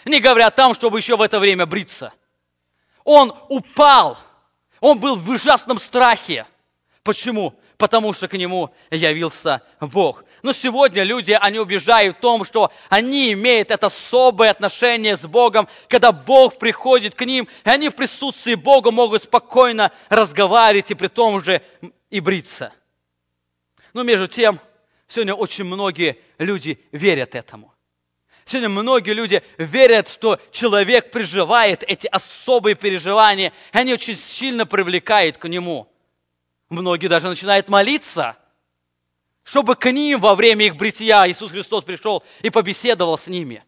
не 0.03 0.19
говоря 0.19 0.47
о 0.47 0.51
том, 0.51 0.75
чтобы 0.75 0.99
еще 0.99 1.15
в 1.15 1.21
это 1.21 1.39
время 1.39 1.65
бриться. 1.65 2.11
Он 3.05 3.33
упал, 3.47 4.17
он 4.81 4.99
был 4.99 5.15
в 5.15 5.29
ужасном 5.29 5.79
страхе. 5.79 6.45
Почему? 7.03 7.55
Потому 7.81 8.13
что 8.13 8.27
к 8.27 8.33
нему 8.33 8.69
явился 8.91 9.63
Бог. 9.79 10.23
Но 10.43 10.53
сегодня 10.53 11.01
люди, 11.01 11.31
они 11.31 11.57
убеждают 11.57 12.15
в 12.15 12.19
том, 12.19 12.45
что 12.45 12.71
они 12.89 13.33
имеют 13.33 13.71
это 13.71 13.87
особое 13.87 14.51
отношение 14.51 15.17
с 15.17 15.25
Богом, 15.25 15.67
когда 15.87 16.11
Бог 16.11 16.59
приходит 16.59 17.15
к 17.15 17.25
ним, 17.25 17.47
и 17.65 17.69
они 17.69 17.89
в 17.89 17.95
присутствии 17.95 18.53
Бога 18.53 18.91
могут 18.91 19.23
спокойно 19.23 19.91
разговаривать 20.09 20.91
и 20.91 20.93
при 20.93 21.07
том 21.07 21.43
же 21.43 21.63
и 22.11 22.19
бриться. 22.19 22.71
Но 23.93 24.03
между 24.03 24.27
тем, 24.27 24.59
сегодня 25.07 25.33
очень 25.33 25.63
многие 25.63 26.19
люди 26.37 26.79
верят 26.91 27.33
этому. 27.33 27.73
Сегодня 28.45 28.69
многие 28.69 29.13
люди 29.13 29.41
верят, 29.57 30.07
что 30.07 30.39
человек 30.51 31.09
проживает 31.09 31.81
эти 31.81 32.05
особые 32.05 32.75
переживания, 32.75 33.51
и 33.73 33.77
они 33.79 33.93
очень 33.93 34.17
сильно 34.17 34.67
привлекают 34.67 35.39
к 35.39 35.47
нему. 35.47 35.90
Многие 36.71 37.07
даже 37.07 37.27
начинают 37.27 37.67
молиться, 37.67 38.37
чтобы 39.43 39.75
к 39.75 39.91
ним 39.91 40.21
во 40.21 40.35
время 40.35 40.67
их 40.67 40.77
бритья 40.77 41.29
Иисус 41.29 41.51
Христос 41.51 41.83
пришел 41.83 42.23
и 42.43 42.49
побеседовал 42.49 43.17
с 43.17 43.27
ними. 43.27 43.65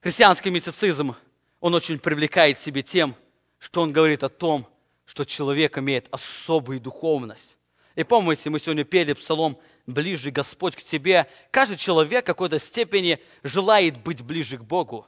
Христианский 0.00 0.50
мистицизм, 0.50 1.16
он 1.58 1.74
очень 1.74 1.98
привлекает 1.98 2.56
себе 2.56 2.84
тем, 2.84 3.16
что 3.58 3.82
он 3.82 3.90
говорит 3.90 4.22
о 4.22 4.28
том, 4.28 4.64
что 5.06 5.24
человек 5.24 5.76
имеет 5.76 6.06
особую 6.14 6.80
духовность. 6.80 7.56
И 7.96 8.04
помните, 8.04 8.48
мы 8.48 8.60
сегодня 8.60 8.84
пели 8.84 9.14
псалом 9.14 9.58
«Ближе, 9.88 10.30
Господь, 10.30 10.76
к 10.76 10.82
Тебе». 10.82 11.28
Каждый 11.50 11.78
человек 11.78 12.22
в 12.22 12.28
какой-то 12.28 12.60
степени 12.60 13.18
желает 13.42 13.98
быть 14.04 14.22
ближе 14.22 14.58
к 14.58 14.62
Богу. 14.62 15.04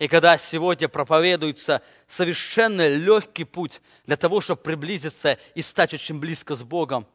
И 0.00 0.08
когда 0.08 0.38
сегодня 0.38 0.88
проповедуется 0.88 1.82
совершенно 2.06 2.88
легкий 2.88 3.44
путь 3.44 3.82
для 4.06 4.16
того, 4.16 4.40
чтобы 4.40 4.62
приблизиться 4.62 5.38
и 5.54 5.60
стать 5.60 5.92
очень 5.92 6.18
близко 6.18 6.56
с 6.56 6.62
Богом, 6.62 7.06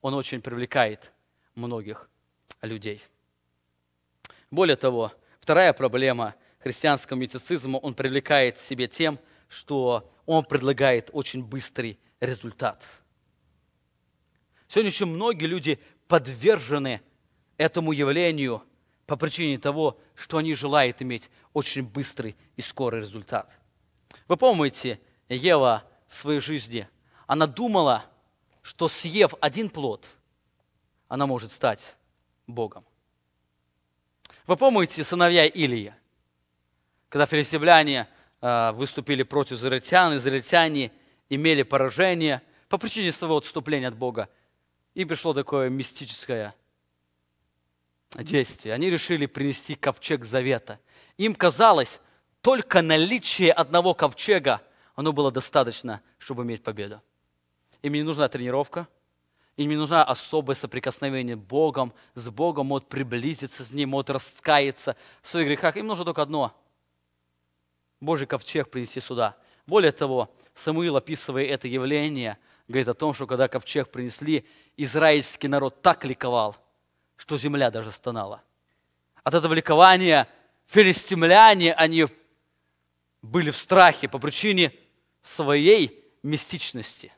он 0.00 0.14
очень 0.14 0.40
привлекает 0.40 1.12
многих 1.54 2.10
людей. 2.60 3.00
Более 4.50 4.74
того, 4.74 5.12
вторая 5.38 5.72
проблема 5.72 6.34
христианского 6.58 7.16
мистицизма, 7.18 7.76
он 7.76 7.94
привлекает 7.94 8.58
себе 8.58 8.88
тем, 8.88 9.20
что 9.48 10.12
он 10.26 10.44
предлагает 10.44 11.10
очень 11.12 11.44
быстрый 11.44 12.00
результат. 12.18 12.84
Сегодня 14.66 14.90
еще 14.90 15.04
многие 15.04 15.46
люди 15.46 15.78
подвержены 16.08 17.00
этому 17.58 17.92
явлению– 17.92 18.64
по 19.06 19.16
причине 19.16 19.58
того, 19.58 19.98
что 20.14 20.38
они 20.38 20.54
желают 20.54 21.02
иметь 21.02 21.30
очень 21.52 21.86
быстрый 21.86 22.36
и 22.56 22.62
скорый 22.62 23.00
результат. 23.00 23.50
Вы 24.28 24.36
помните, 24.36 25.00
Ева 25.28 25.84
в 26.08 26.14
своей 26.14 26.40
жизни, 26.40 26.88
она 27.26 27.46
думала, 27.46 28.04
что 28.62 28.88
съев 28.88 29.34
один 29.40 29.68
плод, 29.68 30.06
она 31.08 31.26
может 31.26 31.52
стать 31.52 31.96
Богом. 32.46 32.84
Вы 34.46 34.56
помните 34.56 35.04
сыновья 35.04 35.46
Илия, 35.46 35.96
когда 37.08 37.26
филистимляне 37.26 38.08
э, 38.40 38.72
выступили 38.72 39.22
против 39.22 39.58
израильтян, 39.58 40.16
израильтяне 40.16 40.92
имели 41.28 41.62
поражение 41.62 42.42
по 42.68 42.78
причине 42.78 43.12
своего 43.12 43.36
отступления 43.38 43.88
от 43.88 43.96
Бога. 43.96 44.28
Им 44.94 45.08
пришло 45.08 45.32
такое 45.32 45.70
мистическое 45.70 46.54
действия. 48.22 48.72
Они 48.74 48.90
решили 48.90 49.26
принести 49.26 49.74
ковчег 49.74 50.24
завета. 50.24 50.78
Им 51.16 51.34
казалось, 51.34 52.00
только 52.40 52.82
наличие 52.82 53.52
одного 53.52 53.94
ковчега, 53.94 54.60
оно 54.94 55.12
было 55.12 55.32
достаточно, 55.32 56.02
чтобы 56.18 56.44
иметь 56.44 56.62
победу. 56.62 57.02
Им 57.82 57.94
не 57.94 58.02
нужна 58.02 58.28
тренировка, 58.28 58.86
им 59.56 59.68
не 59.68 59.76
нужно 59.76 60.04
особое 60.04 60.54
соприкосновение 60.54 61.36
Богом, 61.36 61.92
с 62.14 62.28
Богом, 62.28 62.66
могут 62.66 62.88
приблизиться 62.88 63.64
с 63.64 63.72
Ним, 63.72 63.90
могут 63.90 64.10
раскаяться 64.10 64.96
в 65.22 65.28
своих 65.28 65.48
грехах. 65.48 65.76
Им 65.76 65.86
нужно 65.86 66.04
только 66.04 66.22
одно– 66.22 66.54
Божий 68.00 68.26
ковчег 68.26 68.70
принести 68.70 69.00
сюда. 69.00 69.36
Более 69.66 69.92
того, 69.92 70.30
Самуил, 70.54 70.96
описывая 70.96 71.44
это 71.44 71.68
явление, 71.68 72.36
говорит 72.68 72.88
о 72.88 72.94
том, 72.94 73.14
что 73.14 73.26
когда 73.26 73.48
ковчег 73.48 73.90
принесли, 73.90 74.44
израильский 74.76 75.48
народ 75.48 75.80
так 75.80 76.04
ликовал– 76.04 76.56
что 77.16 77.36
земля 77.36 77.70
даже 77.70 77.92
стонала. 77.92 78.42
От 79.22 79.34
этого 79.34 79.54
ликования 79.54 80.28
филистимляне, 80.66 81.72
они 81.74 82.06
были 83.22 83.50
в 83.50 83.56
страхе 83.56 84.08
по 84.08 84.18
причине 84.18 84.72
своей 85.22 86.04
мистичности. 86.22 87.12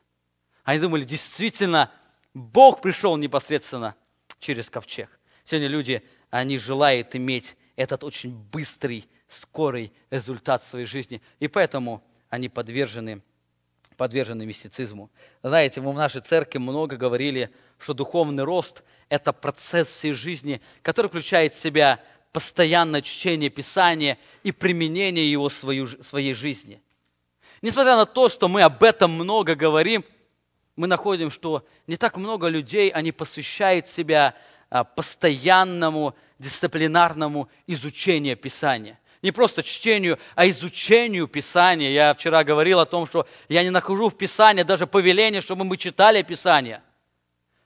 Они 0.63 0.79
думали, 0.79 1.03
действительно, 1.03 1.91
Бог 2.33 2.81
пришел 2.81 3.17
непосредственно 3.17 3.95
через 4.39 4.69
ковчег. 4.69 5.09
Сегодня 5.43 5.67
люди, 5.67 6.03
они 6.29 6.57
желают 6.57 7.15
иметь 7.15 7.55
этот 7.75 8.03
очень 8.03 8.35
быстрый, 8.35 9.07
скорый 9.27 9.93
результат 10.09 10.61
в 10.61 10.67
своей 10.67 10.85
жизни. 10.85 11.21
И 11.39 11.47
поэтому 11.47 12.03
они 12.29 12.49
подвержены 12.49 13.23
подвержены 13.97 14.45
мистицизму. 14.45 15.09
Знаете, 15.43 15.81
мы 15.81 15.91
в 15.91 15.95
нашей 15.95 16.21
церкви 16.21 16.59
много 16.59 16.95
говорили, 16.95 17.49
что 17.79 17.93
духовный 17.93 18.43
рост– 18.43 18.83
это 19.09 19.33
процесс 19.33 19.87
всей 19.89 20.13
жизни, 20.13 20.61
который 20.83 21.07
включает 21.07 21.53
в 21.53 21.59
себя 21.59 21.99
постоянное 22.31 23.01
чтение 23.01 23.49
Писания 23.49 24.17
и 24.43 24.51
применение 24.51 25.29
его 25.29 25.49
в 25.49 26.03
своей 26.03 26.33
жизни. 26.33 26.81
Несмотря 27.61 27.95
на 27.95 28.05
то, 28.05 28.29
что 28.29 28.47
мы 28.47 28.61
об 28.61 28.83
этом 28.83 29.11
много 29.11 29.55
говорим, 29.55 30.05
мы 30.75 30.85
находим, 30.85 31.31
что 31.31 31.65
не 31.87 31.97
так 31.97 32.17
много 32.17 32.47
людей, 32.47 32.89
они 32.89 33.11
посвящают 33.11 33.87
себя 33.87 34.35
а, 34.69 34.83
постоянному 34.83 36.15
дисциплинарному 36.37 37.49
изучению 37.65 38.37
Писания. 38.37 38.99
Не 39.21 39.31
просто 39.31 39.63
чтению, 39.63 40.19
а 40.35 40.47
изучению 40.47 41.27
Писания. 41.27 41.89
Я 41.89 42.13
вчера 42.13 42.43
говорил 42.43 42.79
о 42.79 42.85
том, 42.85 43.07
что 43.07 43.27
я 43.49 43.63
не 43.63 43.71
нахожу 43.71 44.09
в 44.09 44.17
Писании 44.17 44.63
даже 44.63 44.85
повеление, 44.85 45.41
чтобы 45.41 45.63
мы 45.63 45.77
читали 45.77 46.21
Писание. 46.21 46.83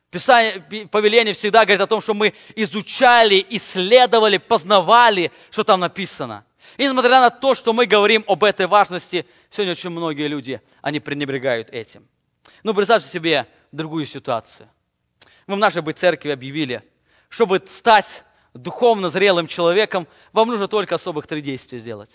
Писание, 0.10 0.88
повеление 0.88 1.34
всегда 1.34 1.64
говорит 1.66 1.82
о 1.82 1.88
том, 1.88 2.02
что 2.02 2.14
мы 2.14 2.34
изучали, 2.56 3.45
исследовали, 3.49 4.38
познавали, 4.38 5.32
что 5.52 5.64
там 5.64 5.80
написано. 5.80 6.45
И 6.78 6.84
несмотря 6.84 7.20
на 7.22 7.30
то, 7.30 7.56
что 7.56 7.74
мы 7.74 7.86
говорим 7.86 8.24
об 8.28 8.43
этой 8.43 8.68
важности, 8.68 9.26
сегодня 9.49 9.74
очень 9.74 9.89
многие 9.89 10.28
люди, 10.28 10.62
они 10.82 10.99
пренебрегают 10.99 11.70
этим. 11.70 12.08
Ну, 12.64 12.74
представьте 12.74 13.10
себе 13.10 13.47
другую 13.72 14.06
ситуацию. 14.06 14.70
Мы 15.47 15.56
в 15.56 15.60
нашей 15.60 15.82
бы 15.82 15.93
церкви 15.93 16.32
объявили, 16.32 16.84
чтобы 17.30 17.62
стать 17.66 18.24
духовно 18.54 19.10
зрелым 19.10 19.47
человеком, 19.47 20.08
вам 20.34 20.49
нужно 20.49 20.68
только 20.68 20.95
особых 20.95 21.28
три 21.28 21.41
действия 21.41 21.80
сделать. 21.80 22.12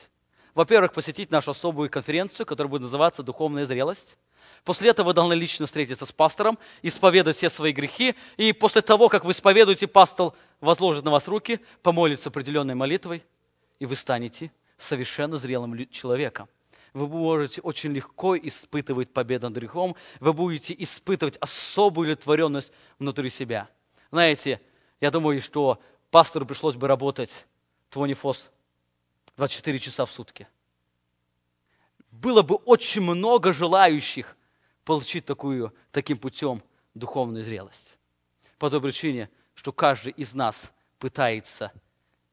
Во-первых, 0.54 0.92
посетить 0.92 1.30
нашу 1.30 1.50
особую 1.50 1.90
конференцию, 1.90 2.46
которая 2.46 2.70
будет 2.70 2.82
называться 2.82 3.22
«Духовная 3.22 3.66
зрелость». 3.66 4.16
После 4.64 4.90
этого 4.90 5.08
вы 5.08 5.14
должны 5.14 5.34
лично 5.34 5.66
встретиться 5.66 6.06
с 6.06 6.12
пастором, 6.12 6.58
исповедовать 6.82 7.36
все 7.36 7.50
свои 7.50 7.72
грехи. 7.72 8.14
И 8.36 8.52
после 8.52 8.82
того, 8.82 9.08
как 9.08 9.24
вы 9.24 9.32
исповедуете, 9.32 9.86
пастор 9.86 10.32
возложит 10.60 11.04
на 11.04 11.10
вас 11.10 11.28
руки, 11.28 11.60
помолится 11.82 12.30
определенной 12.30 12.74
молитвой, 12.74 13.22
и 13.78 13.86
вы 13.86 13.94
станете 13.94 14.50
совершенно 14.78 15.36
зрелым 15.36 15.88
человеком. 15.90 16.48
Вы 16.94 17.06
можете 17.06 17.60
очень 17.60 17.92
легко 17.92 18.36
испытывать 18.36 19.12
победу 19.12 19.48
над 19.48 19.58
грехом, 19.58 19.94
вы 20.20 20.32
будете 20.32 20.74
испытывать 20.78 21.36
особую 21.36 22.06
удовлетворенность 22.06 22.72
внутри 22.98 23.28
себя. 23.28 23.68
Знаете, 24.10 24.60
я 25.00 25.10
думаю, 25.10 25.42
что 25.42 25.78
пастору 26.16 26.46
пришлось 26.46 26.76
бы 26.76 26.88
работать 26.88 27.46
24 27.90 28.34
24 29.36 29.78
часа 29.78 30.06
в 30.06 30.10
сутки. 30.10 30.48
Было 32.10 32.40
бы 32.40 32.54
очень 32.54 33.02
много 33.02 33.52
желающих 33.52 34.34
получить 34.86 35.26
такую, 35.26 35.74
таким 35.90 36.16
путем 36.16 36.62
духовную 36.94 37.44
зрелость. 37.44 37.98
По 38.56 38.70
той 38.70 38.80
причине, 38.80 39.28
что 39.52 39.74
каждый 39.74 40.12
из 40.12 40.32
нас 40.32 40.72
пытается 40.98 41.70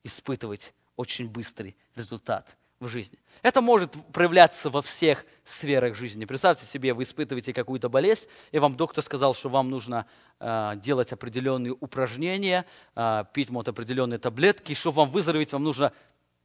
испытывать 0.02 0.74
очень 0.96 1.30
быстрый 1.30 1.76
результат 1.96 2.56
в 2.84 2.88
жизни. 2.88 3.18
Это 3.42 3.62
может 3.62 3.92
проявляться 4.12 4.70
во 4.70 4.82
всех 4.82 5.26
сферах 5.44 5.96
жизни. 5.96 6.26
Представьте 6.26 6.66
себе, 6.66 6.94
вы 6.94 7.04
испытываете 7.04 7.54
какую-то 7.54 7.90
болезнь, 7.90 8.28
и 8.52 8.60
вам 8.60 8.76
доктор 8.76 9.04
сказал, 9.04 9.34
что 9.34 9.50
вам 9.50 9.70
нужно 9.70 10.06
э, 10.40 10.74
делать 10.78 11.12
определенные 11.12 11.74
упражнения, 11.80 12.66
э, 12.96 13.26
пить 13.34 13.50
вот 13.50 13.68
определенные 13.68 14.20
таблетки, 14.20 14.74
и 14.74 14.76
чтобы 14.76 14.98
вам 14.98 15.10
выздороветь, 15.10 15.54
вам 15.54 15.64
нужно 15.64 15.92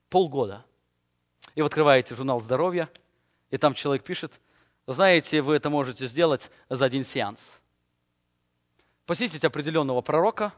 полгода. 0.09 0.65
И 1.55 1.61
вы 1.61 1.67
открываете 1.67 2.15
журнал 2.15 2.41
здоровья, 2.41 2.89
и 3.51 3.57
там 3.57 3.75
человек 3.75 4.05
пишет, 4.05 4.41
знаете, 4.87 5.43
вы 5.43 5.57
это 5.57 5.71
можете 5.71 6.07
сделать 6.07 6.51
за 6.69 6.85
один 6.85 7.05
сеанс. 7.05 7.61
Посетите 9.07 9.47
определенного 9.47 10.01
пророка, 10.01 10.53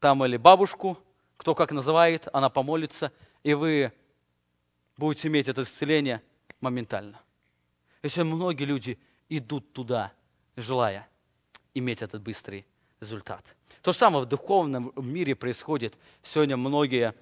там 0.00 0.24
или 0.24 0.36
бабушку, 0.36 0.98
кто 1.36 1.54
как 1.54 1.72
называет, 1.72 2.28
она 2.32 2.48
помолится, 2.48 3.12
и 3.42 3.54
вы 3.54 3.92
будете 4.96 5.28
иметь 5.28 5.48
это 5.48 5.62
исцеление 5.62 6.22
моментально. 6.60 7.20
И 8.02 8.22
многие 8.22 8.64
люди 8.64 8.98
идут 9.28 9.72
туда, 9.72 10.12
желая 10.56 11.08
иметь 11.74 12.02
этот 12.02 12.22
быстрый 12.22 12.66
результат. 13.00 13.44
То 13.82 13.92
же 13.92 13.98
самое 13.98 14.24
в 14.24 14.28
духовном 14.28 14.92
мире 14.96 15.34
происходит. 15.34 15.98
Сегодня 16.22 16.56
многие 16.56 17.14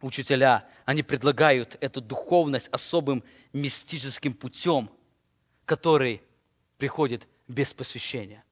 учителя, 0.00 0.68
они 0.84 1.02
предлагают 1.02 1.76
эту 1.80 2.00
духовность 2.00 2.68
особым 2.68 3.22
мистическим 3.52 4.32
путем, 4.32 4.90
который 5.64 6.22
приходит 6.78 7.28
без 7.48 7.72
посвящения. 7.72 8.44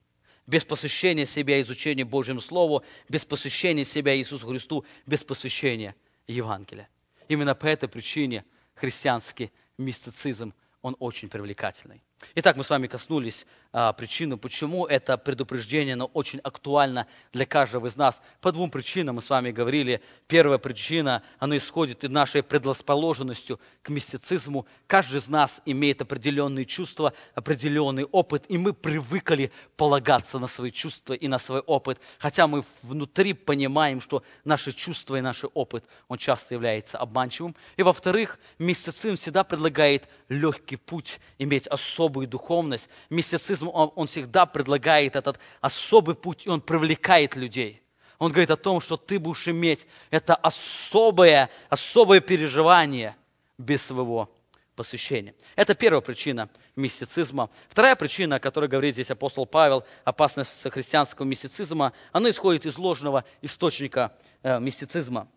Без 0.47 0.63
посвящения 0.63 1.25
себя 1.25 1.59
изучению 1.61 2.05
Божьему 2.05 2.39
Слову, 2.39 2.83
без 3.09 3.25
посвящения 3.25 3.83
себя 3.83 4.15
Иисусу 4.15 4.47
Христу, 4.47 4.85
без 5.05 5.23
посвящения 5.23 5.95
Евангелия. 6.27 6.87
Именно 7.27 7.55
по 7.55 7.65
этой 7.65 7.89
причине 7.89 8.45
христианский 8.75 9.51
мистицизм, 9.77 10.53
он 10.81 10.95
очень 10.99 11.29
привлекательный. 11.29 12.03
Итак, 12.35 12.55
мы 12.55 12.63
с 12.63 12.69
вами 12.69 12.87
коснулись 12.87 13.45
а, 13.77 13.91
причины, 13.91 14.37
почему 14.37 14.85
это 14.85 15.17
предупреждение 15.17 15.95
оно 15.95 16.05
очень 16.05 16.39
актуально 16.39 17.07
для 17.33 17.45
каждого 17.45 17.87
из 17.87 17.97
нас. 17.97 18.21
По 18.39 18.53
двум 18.53 18.71
причинам 18.71 19.15
мы 19.15 19.21
с 19.21 19.29
вами 19.29 19.51
говорили. 19.51 20.01
Первая 20.27 20.57
причина, 20.57 21.23
она 21.39 21.57
исходит 21.57 22.05
из 22.05 22.09
нашей 22.09 22.41
предрасположенностью 22.41 23.59
к 23.81 23.89
мистицизму. 23.89 24.65
Каждый 24.87 25.19
из 25.19 25.27
нас 25.27 25.61
имеет 25.65 26.01
определенные 26.01 26.63
чувства, 26.63 27.11
определенный 27.33 28.05
опыт, 28.05 28.45
и 28.47 28.57
мы 28.57 28.71
привыкли 28.71 29.51
полагаться 29.75 30.39
на 30.39 30.47
свои 30.47 30.71
чувства 30.71 31.13
и 31.13 31.27
на 31.27 31.37
свой 31.37 31.59
опыт, 31.59 31.99
хотя 32.17 32.47
мы 32.47 32.63
внутри 32.81 33.33
понимаем, 33.33 33.99
что 33.99 34.23
наши 34.45 34.71
чувства 34.71 35.17
и 35.17 35.21
наш 35.21 35.43
опыт, 35.53 35.83
он 36.07 36.17
часто 36.17 36.53
является 36.53 36.97
обманчивым. 36.97 37.57
И 37.75 37.83
во-вторых, 37.83 38.39
мистицизм 38.57 39.17
всегда 39.17 39.43
предлагает 39.43 40.07
легкий 40.29 40.77
путь, 40.77 41.19
иметь 41.39 41.67
особый 41.67 42.14
особую 42.15 42.27
духовность. 42.27 42.89
Мистицизм, 43.09 43.69
он, 43.73 43.91
он 43.95 44.07
всегда 44.07 44.45
предлагает 44.45 45.15
этот 45.15 45.37
особый 45.61 46.15
путь, 46.15 46.45
и 46.45 46.49
он 46.49 46.61
привлекает 46.61 47.35
людей. 47.35 47.81
Он 48.19 48.31
говорит 48.31 48.51
о 48.51 48.55
том, 48.55 48.79
что 48.79 48.95
ты 48.95 49.19
будешь 49.19 49.47
иметь 49.47 49.85
это 50.11 50.35
особое, 50.35 51.49
особое 51.69 52.21
переживание 52.21 53.15
без 53.57 53.85
своего 53.85 54.29
посвящения. 54.77 55.33
Это 55.57 55.75
первая 55.75 56.01
причина 56.01 56.49
мистицизма. 56.77 57.49
Вторая 57.67 57.95
причина, 57.95 58.37
о 58.37 58.39
которой 58.39 58.69
говорит 58.69 58.93
здесь 58.93 59.11
апостол 59.11 59.45
Павел, 59.45 59.83
опасность 60.05 60.71
христианского 60.71 61.25
мистицизма, 61.25 61.91
она 62.13 62.29
исходит 62.29 62.65
из 62.65 62.77
ложного 62.77 63.25
источника 63.41 64.13
э, 64.43 64.59
мистицизма. 64.61 65.27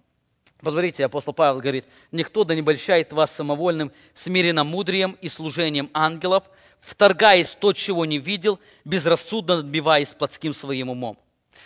Посмотрите, 0.60 1.04
апостол 1.04 1.34
Павел 1.34 1.60
говорит, 1.60 1.86
«Никто 2.12 2.44
да 2.44 2.54
не 2.54 2.62
большает 2.62 3.12
вас 3.12 3.34
самовольным 3.34 3.92
смиренным 4.14 4.66
мудрием 4.66 5.16
и 5.20 5.28
служением 5.28 5.90
ангелов, 5.92 6.44
вторгаясь 6.80 7.56
то, 7.60 7.72
чего 7.72 8.04
не 8.04 8.18
видел, 8.18 8.58
безрассудно 8.84 9.56
надбиваясь 9.56 10.08
плотским 10.08 10.54
своим 10.54 10.90
умом. 10.90 11.18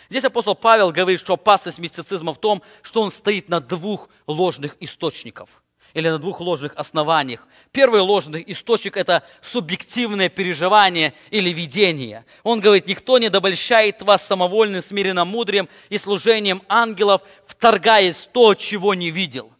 Здесь 0.09 0.23
апостол 0.23 0.55
Павел 0.55 0.91
говорит, 0.91 1.19
что 1.19 1.33
опасность 1.33 1.79
мистицизма 1.79 2.33
в 2.33 2.39
том, 2.39 2.61
что 2.81 3.01
он 3.01 3.11
стоит 3.11 3.49
на 3.49 3.61
двух 3.61 4.09
ложных 4.27 4.75
источниках 4.79 5.62
или 5.93 6.09
на 6.09 6.17
двух 6.17 6.39
ложных 6.39 6.73
основаниях. 6.75 7.47
Первый 7.71 8.01
ложный 8.01 8.43
источник– 8.47 8.97
это 8.97 9.23
субъективное 9.41 10.29
переживание 10.29 11.13
или 11.29 11.49
видение. 11.49 12.25
Он 12.43 12.59
говорит, 12.59 12.87
никто 12.87 13.17
не 13.17 13.29
добольщает 13.29 14.01
вас 14.01 14.25
самовольным, 14.25 14.81
смиренным 14.81 15.27
мудрием 15.27 15.69
и 15.89 15.97
служением 15.97 16.61
ангелов, 16.67 17.21
вторгаясь 17.45 18.17
в 18.17 18.27
то, 18.27 18.55
чего 18.55 18.93
не 18.93 19.11
видел. 19.11 19.51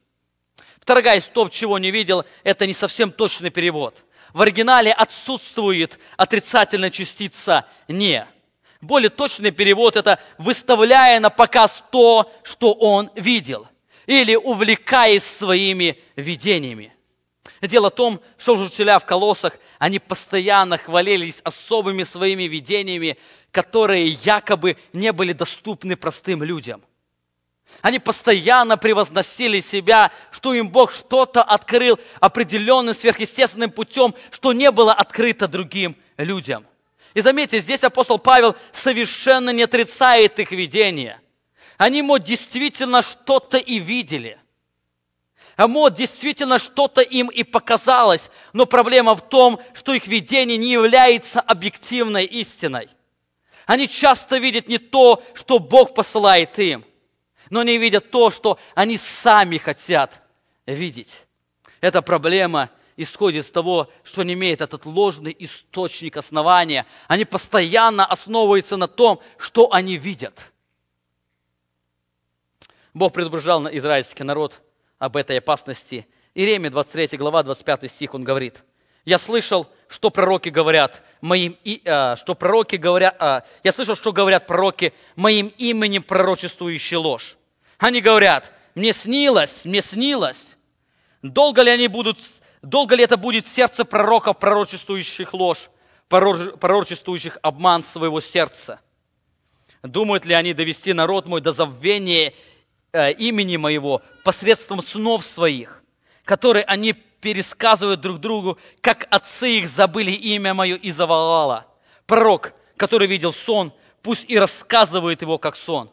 Вторгаясь 0.79 1.23
в 1.23 1.29
то, 1.29 1.47
чего 1.49 1.77
не 1.79 1.91
видел, 1.91 2.25
это 2.43 2.67
не 2.67 2.73
совсем 2.73 3.11
точный 3.11 3.49
перевод 3.49 4.03
в 4.33 4.41
оригинале 4.41 4.91
отсутствует 4.91 5.99
отрицательная 6.17 6.89
частица 6.89 7.65
«не». 7.87 8.27
Более 8.81 9.09
точный 9.09 9.51
перевод– 9.51 9.95
это 9.97 10.19
выставляя 10.37 11.21
на 11.21 11.29
показ 11.29 11.83
то, 11.89 12.29
что 12.43 12.73
он 12.73 13.09
видел, 13.15 13.65
или 14.05 14.35
увлекаясь 14.35 15.23
своими 15.23 15.99
видениями. 16.15 16.93
Дело 17.61 17.89
в 17.89 17.95
том, 17.95 18.19
что 18.37 18.55
учителя 18.55 18.99
в 18.99 19.05
колоссах, 19.05 19.57
они 19.79 19.99
постоянно 19.99 20.77
хвалились 20.77 21.41
особыми 21.43 22.03
своими 22.03 22.43
видениями, 22.43 23.17
которые 23.51 24.07
якобы 24.23 24.77
не 24.91 25.11
были 25.11 25.33
доступны 25.33 25.95
простым 25.95 26.43
людям– 26.43 26.83
они 27.81 27.99
постоянно 27.99 28.77
превозносили 28.77 29.59
себя, 29.59 30.11
что 30.31 30.53
им 30.53 30.69
Бог 30.69 30.93
что-то 30.93 31.41
открыл 31.41 31.99
определенным 32.19 32.93
сверхъестественным 32.93 33.71
путем, 33.71 34.13
что 34.31 34.53
не 34.53 34.71
было 34.71 34.93
открыто 34.93 35.47
другим 35.47 35.95
людям. 36.17 36.65
И 37.13 37.21
заметьте, 37.21 37.59
здесь 37.59 37.83
апостол 37.83 38.19
Павел 38.19 38.55
совершенно 38.71 39.51
не 39.51 39.63
отрицает 39.63 40.39
их 40.39 40.51
видение. 40.51 41.19
Они, 41.83 41.97
ему 41.97 42.17
действительно 42.17 43.01
что-то 43.01 43.57
и 43.57 43.77
видели. 43.77 44.39
А 45.57 45.67
может, 45.67 45.97
действительно 45.97 46.57
что-то 46.57 47.01
им 47.01 47.27
и 47.27 47.43
показалось, 47.43 48.31
но 48.53 48.65
проблема 48.65 49.17
в 49.17 49.27
том, 49.27 49.59
что 49.73 49.93
их 49.93 50.07
видение 50.07 50.55
не 50.55 50.71
является 50.71 51.41
объективной 51.41 52.23
истиной. 52.23 52.87
Они 53.65 53.89
часто 53.89 54.37
видят 54.37 54.69
не 54.69 54.77
то, 54.77 55.21
что 55.33 55.59
Бог 55.59 55.93
посылает 55.93 56.57
им, 56.57 56.85
но 57.49 57.59
они 57.59 57.77
видят 57.77 58.11
то, 58.11 58.31
что 58.31 58.57
они 58.75 58.97
сами 58.97 59.57
хотят 59.57 60.21
видеть. 60.65 61.27
Эта 61.81 62.01
проблема 62.01 62.69
исходит 62.95 63.43
из 63.43 63.51
того, 63.51 63.89
что 64.05 64.21
они 64.21 64.35
имеют 64.35 64.61
этот 64.61 64.85
ложный 64.85 65.35
источник 65.37 66.15
основания. 66.15 66.85
Они 67.09 67.25
постоянно 67.25 68.05
основываются 68.05 68.77
на 68.77 68.87
том, 68.87 69.19
что 69.37 69.73
они 69.73 69.97
видят. 69.97 70.52
Бог 72.93 73.13
предупреждал 73.13 73.67
израильский 73.67 74.23
народ 74.23 74.61
об 74.99 75.17
этой 75.17 75.39
опасности. 75.39 76.07
Иеремия, 76.35 76.69
23 76.69 77.17
глава, 77.17 77.43
25 77.43 77.91
стих, 77.91 78.13
он 78.13 78.23
говорит, 78.23 78.63
«Я 79.05 79.17
слышал, 79.17 79.67
что 79.87 80.09
пророки 80.09 80.49
говорят 80.49 81.01
моим, 81.21 81.57
и, 81.63 81.81
а, 81.85 82.15
что 82.15 82.35
пророки 82.35 82.75
говорят, 82.75 83.15
а, 83.19 83.43
я 83.63 83.71
слышал, 83.71 83.95
что 83.95 84.11
говорят 84.11 84.47
пророки 84.47 84.93
моим 85.15 85.47
именем 85.57 86.03
пророчествующие 86.03 86.97
ложь. 86.97 87.35
Они 87.77 88.01
говорят, 88.01 88.51
мне 88.75 88.93
снилось, 88.93 89.65
мне 89.65 89.81
снилось. 89.81 90.57
Долго 91.21 91.61
ли 91.61 91.69
они 91.69 91.87
будут 91.87 92.17
Долго 92.63 92.95
ли 92.95 93.03
это 93.03 93.17
будет 93.17 93.45
сердце 93.45 93.83
пророков, 93.83 94.39
пророчествующих 94.39 95.33
ложь, 95.33 95.69
пророчествующих 96.07 97.37
обман 97.41 97.83
своего 97.83 98.21
сердца? 98.21 98.79
Думают 99.83 100.23
ли 100.23 100.33
они 100.33 100.53
довести 100.53 100.93
народ 100.93 101.27
мой 101.27 101.41
до 101.41 101.51
забвения 101.51 102.33
имени 102.93 103.57
моего 103.57 104.01
посредством 104.23 104.81
снов 104.81 105.25
своих, 105.25 105.83
которые 106.25 106.63
они 106.65 106.93
пересказывают 106.93 108.01
друг 108.01 108.19
другу, 108.19 108.57
как 108.81 109.07
отцы 109.09 109.59
их 109.59 109.67
забыли 109.67 110.11
имя 110.11 110.53
мое 110.53 110.75
и 110.75 110.91
завалало? 110.91 111.65
Пророк, 112.05 112.53
который 112.77 113.07
видел 113.07 113.33
сон, 113.33 113.73
пусть 114.01 114.25
и 114.29 114.37
рассказывает 114.37 115.21
его 115.21 115.37
как 115.37 115.55
сон. 115.55 115.89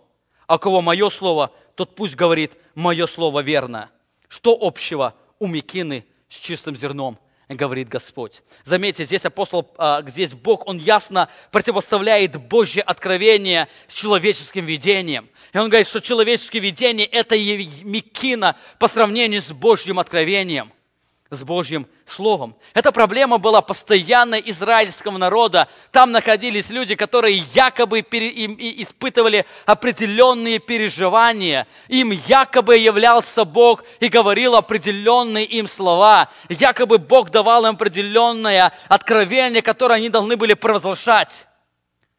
А 0.46 0.58
кого 0.58 0.82
мое 0.82 1.08
слово, 1.08 1.52
тот 1.76 1.94
пусть 1.94 2.16
говорит, 2.16 2.56
мое 2.74 3.06
слово 3.06 3.40
верно. 3.40 3.90
Что 4.28 4.56
общего 4.60 5.14
у 5.38 5.46
Микины 5.46 6.04
с 6.28 6.36
чистым 6.36 6.74
зерном, 6.74 7.18
говорит 7.56 7.88
Господь. 7.88 8.42
Заметьте, 8.64 9.04
здесь 9.04 9.24
апостол, 9.24 9.72
а, 9.76 10.02
здесь 10.06 10.32
Бог, 10.32 10.66
он 10.66 10.78
ясно 10.78 11.28
противоставляет 11.50 12.36
Божье 12.36 12.82
откровение 12.82 13.68
с 13.88 13.94
человеческим 13.94 14.64
видением. 14.66 15.28
И 15.52 15.58
он 15.58 15.68
говорит, 15.68 15.88
что 15.88 16.00
человеческое 16.00 16.60
видение– 16.60 17.06
это 17.12 17.36
мекина 17.36 18.56
по 18.78 18.88
сравнению 18.88 19.42
с 19.42 19.52
Божьим 19.52 19.98
откровением– 19.98 20.72
с 21.30 21.44
Божьим 21.44 21.86
Словом. 22.06 22.56
Эта 22.74 22.90
проблема 22.90 23.38
была 23.38 23.62
постоянно 23.62 24.34
израильского 24.34 25.16
народа. 25.16 25.68
Там 25.92 26.10
находились 26.10 26.70
люди, 26.70 26.96
которые 26.96 27.44
якобы 27.54 28.00
им 28.00 28.56
испытывали 28.58 29.46
определенные 29.64 30.58
переживания. 30.58 31.68
Им 31.86 32.10
якобы 32.10 32.76
являлся 32.76 33.44
Бог 33.44 33.84
и 34.00 34.08
говорил 34.08 34.56
определенные 34.56 35.44
им 35.44 35.68
слова. 35.68 36.30
Якобы 36.48 36.98
Бог 36.98 37.30
давал 37.30 37.64
им 37.64 37.74
определенное 37.74 38.72
откровение, 38.88 39.62
которое 39.62 39.94
они 39.94 40.08
должны 40.08 40.36
были 40.36 40.54
провозглашать. 40.54 41.46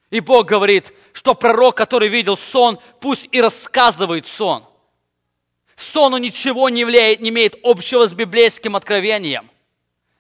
И 0.09 0.22
Бог 0.22 0.47
говорит, 0.47 0.93
что 1.12 1.36
пророк, 1.36 1.76
который 1.76 2.07
видел 2.07 2.38
сон, 2.38 2.80
пусть 3.01 3.28
и 3.32 3.41
рассказывает 3.41 4.26
сон. 4.26 4.64
Сону 5.82 6.17
ничего 6.17 6.69
не, 6.69 6.86
влияет, 6.86 7.21
не 7.21 7.29
имеет 7.29 7.55
общего 7.63 8.07
с 8.07 8.13
библейским 8.13 8.75
откровением. 8.75 9.49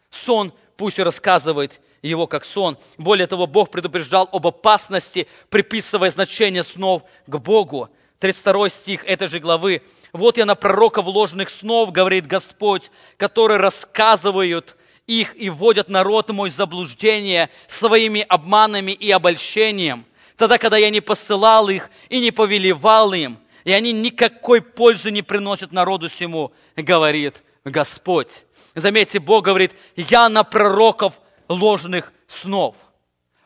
Сон 0.09 0.53
пусть 0.75 0.97
рассказывает 0.97 1.79
его 2.01 2.25
как 2.25 2.45
сон. 2.45 2.77
Более 2.97 3.27
того, 3.27 3.45
Бог 3.45 3.69
предупреждал 3.69 4.27
об 4.31 4.47
опасности, 4.47 5.27
приписывая 5.49 6.09
значение 6.09 6.63
снов 6.63 7.03
к 7.27 7.37
Богу. 7.37 7.89
32 8.19 8.69
стих 8.69 9.05
этой 9.05 9.27
же 9.27 9.39
главы. 9.39 9.83
«Вот 10.13 10.37
я 10.37 10.45
на 10.45 10.55
пророков 10.55 11.05
ложных 11.05 11.49
снов, 11.49 11.91
говорит 11.91 12.25
Господь, 12.25 12.89
которые 13.17 13.57
рассказывают 13.57 14.75
их 15.05 15.39
и 15.39 15.49
вводят 15.49 15.89
народ 15.89 16.29
мой 16.29 16.49
в 16.49 16.55
заблуждение 16.55 17.49
своими 17.67 18.25
обманами 18.27 18.91
и 18.91 19.11
обольщением, 19.11 20.05
тогда, 20.37 20.57
когда 20.57 20.77
я 20.77 20.89
не 20.89 21.01
посылал 21.01 21.69
их 21.69 21.89
и 22.09 22.19
не 22.19 22.31
повелевал 22.31 23.13
им, 23.13 23.39
и 23.63 23.71
они 23.71 23.91
никакой 23.91 24.61
пользы 24.61 25.11
не 25.11 25.21
приносят 25.21 25.71
народу 25.71 26.09
всему, 26.09 26.51
говорит 26.75 27.43
Господь. 27.63 28.45
Заметьте, 28.75 29.19
Бог 29.19 29.45
говорит, 29.45 29.73
я 29.95 30.29
на 30.29 30.43
пророков 30.43 31.19
ложных 31.47 32.11
снов. 32.27 32.75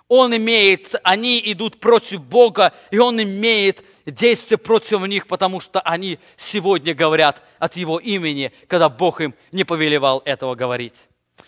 Он 0.08 0.36
имеет, 0.36 0.94
они 1.04 1.42
идут 1.52 1.80
против 1.80 2.22
Бога, 2.22 2.74
и 2.92 3.00
Он 3.00 3.22
имеет 3.22 3.84
действие 4.06 4.60
против 4.60 5.02
них, 5.08 5.26
потому 5.26 5.60
что 5.60 5.80
они 5.80 6.20
сегодня 6.38 6.94
говорят 6.94 7.42
от 7.58 7.76
Его 7.76 7.98
имени, 7.98 8.52
когда 8.68 8.90
Бог 8.90 9.22
им 9.22 9.34
не 9.52 9.64
повелевал 9.64 10.22
этого 10.26 10.54
говорить. 10.54 10.96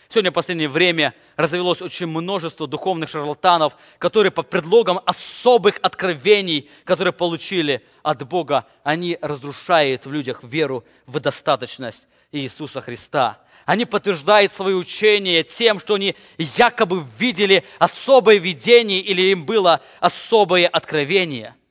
Сегодня 0.09 0.31
в 0.31 0.35
последнее 0.35 0.69
время 0.69 1.13
развелось 1.35 1.81
очень 1.81 2.07
множество 2.07 2.67
духовных 2.67 3.09
шарлатанов, 3.09 3.75
которые 3.99 4.31
под 4.31 4.49
предлогом 4.49 4.99
особых 5.05 5.77
откровений, 5.81 6.69
которые 6.85 7.13
получили 7.13 7.85
от 8.03 8.27
Бога, 8.27 8.65
они 8.83 9.17
разрушают 9.21 10.05
в 10.05 10.11
людях 10.11 10.43
веру 10.43 10.85
в 11.05 11.19
достаточность 11.19 12.07
Иисуса 12.31 12.81
Христа. 12.81 13.39
Они 13.65 13.85
подтверждают 13.85 14.51
свое 14.51 14.75
учение 14.75 15.43
тем, 15.43 15.79
что 15.79 15.95
они 15.95 16.15
якобы 16.57 17.05
видели 17.19 17.65
особое 17.77 18.37
видение 18.37 19.01
или 19.01 19.23
им 19.23 19.45
было 19.45 19.81
особое 19.99 20.67
откровение– 20.67 21.55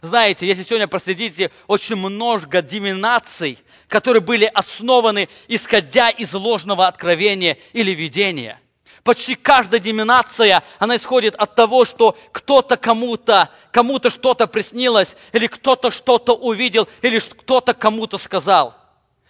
знаете, 0.00 0.46
если 0.46 0.62
сегодня 0.62 0.88
проследите, 0.88 1.50
очень 1.66 1.96
много 1.96 2.62
диминаций, 2.62 3.58
которые 3.88 4.22
были 4.22 4.46
основаны, 4.46 5.28
исходя 5.48 6.08
из 6.08 6.32
ложного 6.32 6.86
откровения 6.86 7.58
или 7.72 7.90
видения. 7.90 8.58
Почти 9.04 9.34
каждая 9.34 9.80
доминация, 9.80 10.62
она 10.78 10.96
исходит 10.96 11.34
от 11.34 11.56
того, 11.56 11.84
что 11.84 12.16
кто-то 12.30 12.76
кому-то, 12.76 13.50
кому-то 13.72 14.10
что-то 14.10 14.46
приснилось, 14.46 15.16
или 15.32 15.48
кто-то 15.48 15.90
что-то 15.90 16.34
увидел, 16.34 16.88
или 17.02 17.18
кто-то 17.18 17.74
кому-то 17.74 18.16
сказал. 18.16 18.76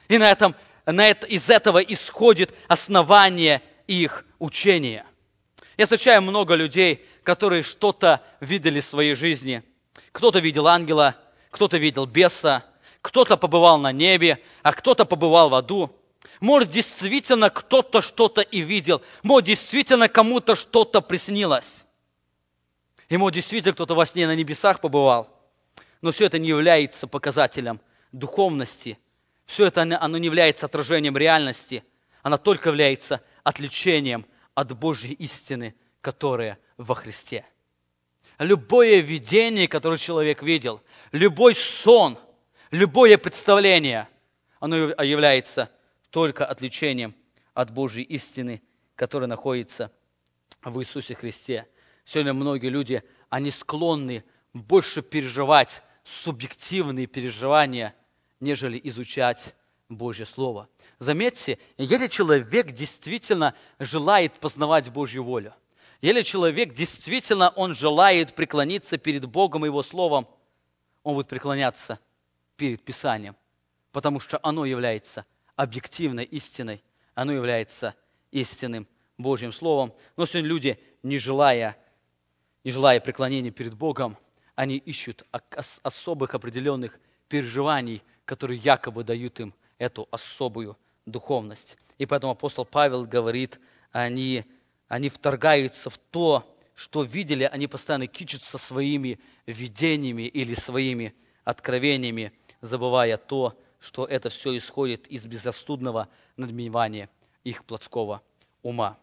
И 0.09 0.19
на 0.19 0.31
этом, 0.31 0.55
на 0.85 1.09
это, 1.09 1.27
из 1.27 1.49
этого 1.49 1.79
исходит 1.79 2.55
основание 2.69 3.63
их 3.87 4.27
учения. 4.39 5.07
Я 5.79 5.87
встречаю 5.87 6.21
много 6.21 6.55
людей, 6.55 7.05
которые 7.25 7.63
что-то 7.63 8.21
видели 8.41 8.81
в 8.81 8.85
своей 8.85 9.15
жизни– 9.15 9.63
кто-то 10.11 10.41
видел 10.41 10.67
ангела, 10.67 11.17
кто-то 11.51 11.79
видел 11.79 12.07
беса, 12.07 12.65
кто-то 13.01 13.37
побывал 13.37 13.79
на 13.79 13.93
небе, 13.93 14.43
а 14.63 14.73
кто-то 14.73 15.05
побывал 15.05 15.51
в 15.51 15.55
аду. 15.55 15.95
Может, 16.41 16.71
действительно 16.71 17.51
кто-то 17.51 18.01
что-то 18.01 18.41
и 18.41 18.61
видел. 18.61 19.03
Может, 19.23 19.47
действительно 19.47 20.09
кому-то 20.09 20.55
что-то 20.55 21.01
приснилось. 21.01 21.85
И 23.09 23.17
может, 23.17 23.35
действительно 23.35 23.75
кто-то 23.75 23.95
во 23.95 24.07
сне 24.07 24.27
на 24.27 24.35
небесах 24.35 24.81
побывал. 24.81 25.29
Но 26.01 26.13
все 26.13 26.27
это 26.27 26.39
не 26.39 26.49
является 26.49 27.07
показателем 27.07 27.81
духовности. 28.13 28.99
Все 29.45 29.67
это 29.67 29.83
оно 29.83 30.19
не 30.19 30.27
является 30.27 30.67
отражением 30.67 31.17
реальности. 31.17 31.85
Оно 32.23 32.39
только 32.39 32.71
является 32.71 33.21
отвлечением 33.43 34.27
от 34.55 34.73
Божьей 34.79 35.15
истины, 35.15 35.75
которая 36.01 36.59
во 36.77 36.95
Христе 36.95 37.45
любое 38.39 39.01
видение, 39.01 39.69
которое 39.69 39.99
человек 39.99 40.43
видел, 40.43 40.83
любой 41.13 41.55
сон, 41.55 42.19
любое 42.71 43.19
представление, 43.19 44.09
оно 44.61 44.77
является 44.77 45.71
только 46.11 46.47
отличением 46.47 47.15
от 47.55 47.71
Божьей 47.71 48.05
истины, 48.05 48.63
которая 48.95 49.29
находится 49.29 49.91
в 50.63 50.81
Иисусе 50.81 51.15
Христе. 51.15 51.67
Сегодня 52.05 52.33
многие 52.33 52.69
люди, 52.69 53.03
они 53.29 53.51
склонны 53.51 54.25
больше 54.53 55.03
переживать 55.03 55.83
субъективные 56.05 57.07
переживания, 57.07 57.95
нежели 58.41 58.81
изучать 58.85 59.55
Божье 59.89 60.27
Слово. 60.27 60.69
Заметьте, 60.99 61.59
если 61.77 62.09
человек 62.09 62.73
действительно 62.73 63.55
желает 63.79 64.33
познавать 64.35 64.91
Божью 64.91 65.25
волю, 65.25 65.55
если 66.03 66.23
человек 66.23 66.75
действительно, 66.75 67.51
он 67.51 67.75
желает 67.75 68.35
преклониться 68.35 68.99
перед 68.99 69.25
Богом 69.25 69.65
и 69.65 69.69
Его 69.69 69.83
Словом, 69.83 70.29
он 71.03 71.15
будет 71.15 71.29
преклоняться 71.29 71.99
перед 72.57 72.83
Писанием, 72.83 73.37
потому 73.93 74.21
что 74.21 74.39
оно 74.43 74.65
является 74.65 75.25
объективной 75.57 76.25
истиной, 76.25 76.83
оно 77.15 77.33
является 77.33 77.95
истинным 78.33 78.87
Божьим 79.17 79.53
Словом. 79.53 79.95
Но 80.17 80.27
сегодня 80.27 80.49
люди, 80.49 80.81
не 81.03 81.19
желая, 81.19 81.77
не 82.65 82.73
желая 82.73 83.01
преклонения 83.01 83.51
перед 83.51 83.75
Богом, 83.75 84.19
они 84.55 84.77
ищут 84.77 85.25
особых 85.83 86.35
определенных 86.35 87.01
переживаний, 87.29 88.03
которые 88.25 88.59
якобы 88.59 89.05
дают 89.05 89.41
им 89.41 89.55
эту 89.79 90.09
особую 90.11 90.77
духовность. 91.07 91.77
И 91.99 92.07
поэтому 92.07 92.33
апостол 92.33 92.65
Павел 92.65 93.05
говорит, 93.05 93.59
они, 93.93 94.45
они 94.93 95.09
вторгаются 95.09 95.89
в 95.89 95.97
то, 95.97 96.55
что 96.75 97.03
видели, 97.03 97.45
они 97.45 97.67
постоянно 97.67 98.07
кичатся 98.07 98.59
своими 98.59 99.19
видениями 99.47 100.25
или 100.25 100.53
своими 100.53 101.15
откровениями, 101.45 102.31
забывая 102.61 103.17
то, 103.17 103.59
что 103.81 104.05
это 104.05 104.29
все 104.29 104.55
исходит 104.55 105.07
из 105.07 105.25
безрассудного 105.25 106.11
надмевания 106.37 107.09
их 107.43 107.65
плотского 107.65 108.21
ума. 108.61 108.99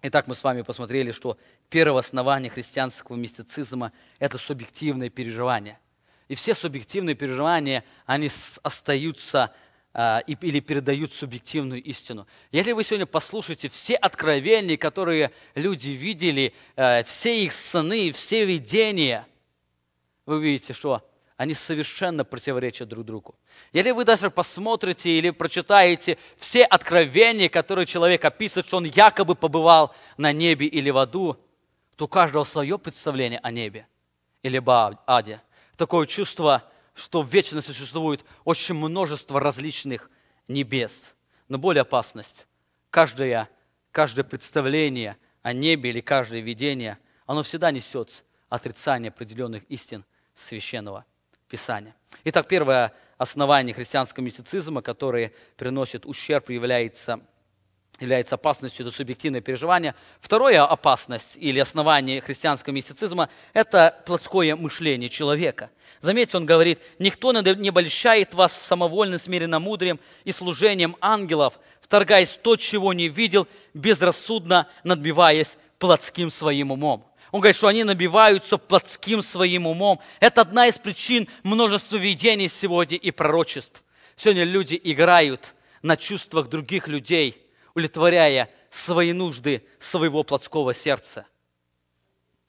Итак, 0.00 0.26
мы 0.26 0.34
с 0.34 0.42
вами 0.42 0.62
посмотрели, 0.62 1.12
что 1.12 1.36
первое 1.68 2.00
основание 2.00 2.48
христианского 2.48 3.16
мистицизма– 3.16 3.92
это 4.20 4.38
субъективное 4.38 5.10
переживание. 5.10 5.78
И 6.28 6.34
все 6.34 6.54
субъективные 6.54 7.14
переживания, 7.14 7.84
они 8.06 8.30
остаются 8.62 9.52
или 9.92 10.60
передают 10.60 11.12
субъективную 11.12 11.82
истину. 11.82 12.26
Если 12.52 12.72
вы 12.72 12.84
сегодня 12.84 13.06
послушаете 13.06 13.68
все 13.68 13.96
откровения, 13.96 14.76
которые 14.76 15.32
люди 15.56 15.88
видели, 15.90 16.54
а, 16.76 17.02
все 17.02 17.44
их 17.44 17.52
сны, 17.52 18.12
все 18.12 18.44
видения, 18.44 19.26
вы 20.26 20.36
увидите, 20.36 20.74
что 20.74 21.02
они 21.36 21.54
совершенно 21.54 22.22
противоречат 22.22 22.88
друг 22.88 23.06
другу. 23.06 23.34
Если 23.72 23.92
вы 23.92 24.04
даже 24.04 24.30
посмотрите 24.30 25.10
или 25.10 25.30
прочитаете 25.30 26.18
все 26.36 26.64
откровения, 26.64 27.48
которые 27.48 27.86
человек 27.86 28.24
описывает, 28.24 28.66
что 28.66 28.76
он 28.76 28.84
якобы 28.84 29.34
побывал 29.34 29.94
на 30.18 30.32
небе 30.32 30.66
или 30.66 30.90
в 30.90 30.98
аду, 30.98 31.36
то 31.96 32.04
у 32.04 32.08
каждого 32.08 32.44
свое 32.44 32.78
представление 32.78 33.40
о 33.42 33.50
небе 33.50 33.88
или 34.42 34.58
об 34.58 34.68
аде. 35.06 35.40
Такое 35.78 36.06
чувство, 36.06 36.62
что 37.00 37.22
в 37.22 37.28
вечности 37.32 37.72
существует 37.72 38.24
очень 38.44 38.74
множество 38.74 39.40
различных 39.40 40.10
небес. 40.48 41.14
Но 41.48 41.58
более 41.58 41.82
опасность. 41.82 42.46
Каждое, 42.90 43.48
каждое 43.90 44.22
представление 44.22 45.16
о 45.42 45.52
небе 45.52 45.90
или 45.90 46.00
каждое 46.00 46.40
видение, 46.40 46.98
оно 47.26 47.42
всегда 47.42 47.70
несет 47.70 48.24
отрицание 48.48 49.08
определенных 49.08 49.64
истин 49.64 50.04
священного 50.34 51.04
Писания. 51.48 51.96
Итак, 52.24 52.46
первое 52.46 52.92
основание 53.18 53.74
христианского 53.74 54.22
мистицизма, 54.22 54.82
которое 54.82 55.32
приносит 55.56 56.06
ущерб, 56.06 56.50
является, 56.50 57.20
является 58.00 58.36
опасностью, 58.36 58.86
это 58.86 58.96
субъективное 58.96 59.40
переживание. 59.40 59.94
Второе 60.20 60.64
опасность 60.64 61.36
или 61.36 61.58
основание 61.58 62.20
христианского 62.20 62.72
мистицизма– 62.72 63.28
это 63.52 64.02
плотское 64.06 64.56
мышление 64.56 65.08
человека. 65.08 65.70
Заметьте, 66.00 66.38
он 66.38 66.46
говорит, 66.46 66.80
«Никто 66.98 67.32
не 67.32 67.68
обольщает 67.68 68.34
вас 68.34 68.52
самовольно 68.52 69.18
смиренно 69.18 69.58
мудрием 69.58 70.00
и 70.24 70.32
служением 70.32 70.96
ангелов, 71.00 71.60
вторгаясь 71.82 72.38
то, 72.42 72.56
чего 72.56 72.92
не 72.92 73.08
видел, 73.08 73.46
безрассудно 73.74 74.66
надбиваясь 74.82 75.58
плотским 75.78 76.30
своим 76.30 76.72
умом». 76.72 77.04
Он 77.32 77.40
говорит, 77.40 77.56
что 77.56 77.68
они 77.68 77.84
набиваются 77.84 78.58
плотским 78.58 79.22
своим 79.22 79.66
умом. 79.66 80.00
Это 80.18 80.40
одна 80.40 80.66
из 80.66 80.74
причин 80.74 81.28
множества 81.44 81.96
видений 81.96 82.48
сегодня 82.48 82.96
и 82.96 83.12
пророчеств. 83.12 83.84
Сегодня 84.16 84.42
люди 84.42 84.80
играют 84.82 85.54
на 85.82 85.96
чувствах 85.96 86.48
других 86.48 86.88
людей, 86.88 87.40
удовлетворяя 87.74 88.48
свои 88.70 89.12
нужды 89.12 89.64
своего 89.78 90.22
плотского 90.22 90.74
сердца. 90.74 91.26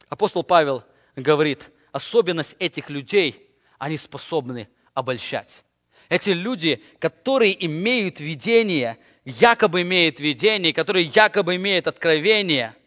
Апостол 0.10 0.44
Павел 0.44 0.84
говорит, 1.16 1.72
особенность 1.92 2.56
этих 2.60 2.90
людей, 2.90 3.50
они 3.80 3.98
способны 3.98 4.68
обольщать. 4.94 5.64
Эти 6.10 6.32
люди, 6.32 6.84
которые 7.00 7.66
имеют 7.66 8.20
видение, 8.20 8.98
якобы 9.24 9.84
имеют 9.84 10.20
видение, 10.20 10.74
которые 10.74 11.06
якобы 11.06 11.56
имеют 11.56 11.88
откровение– 11.88 12.76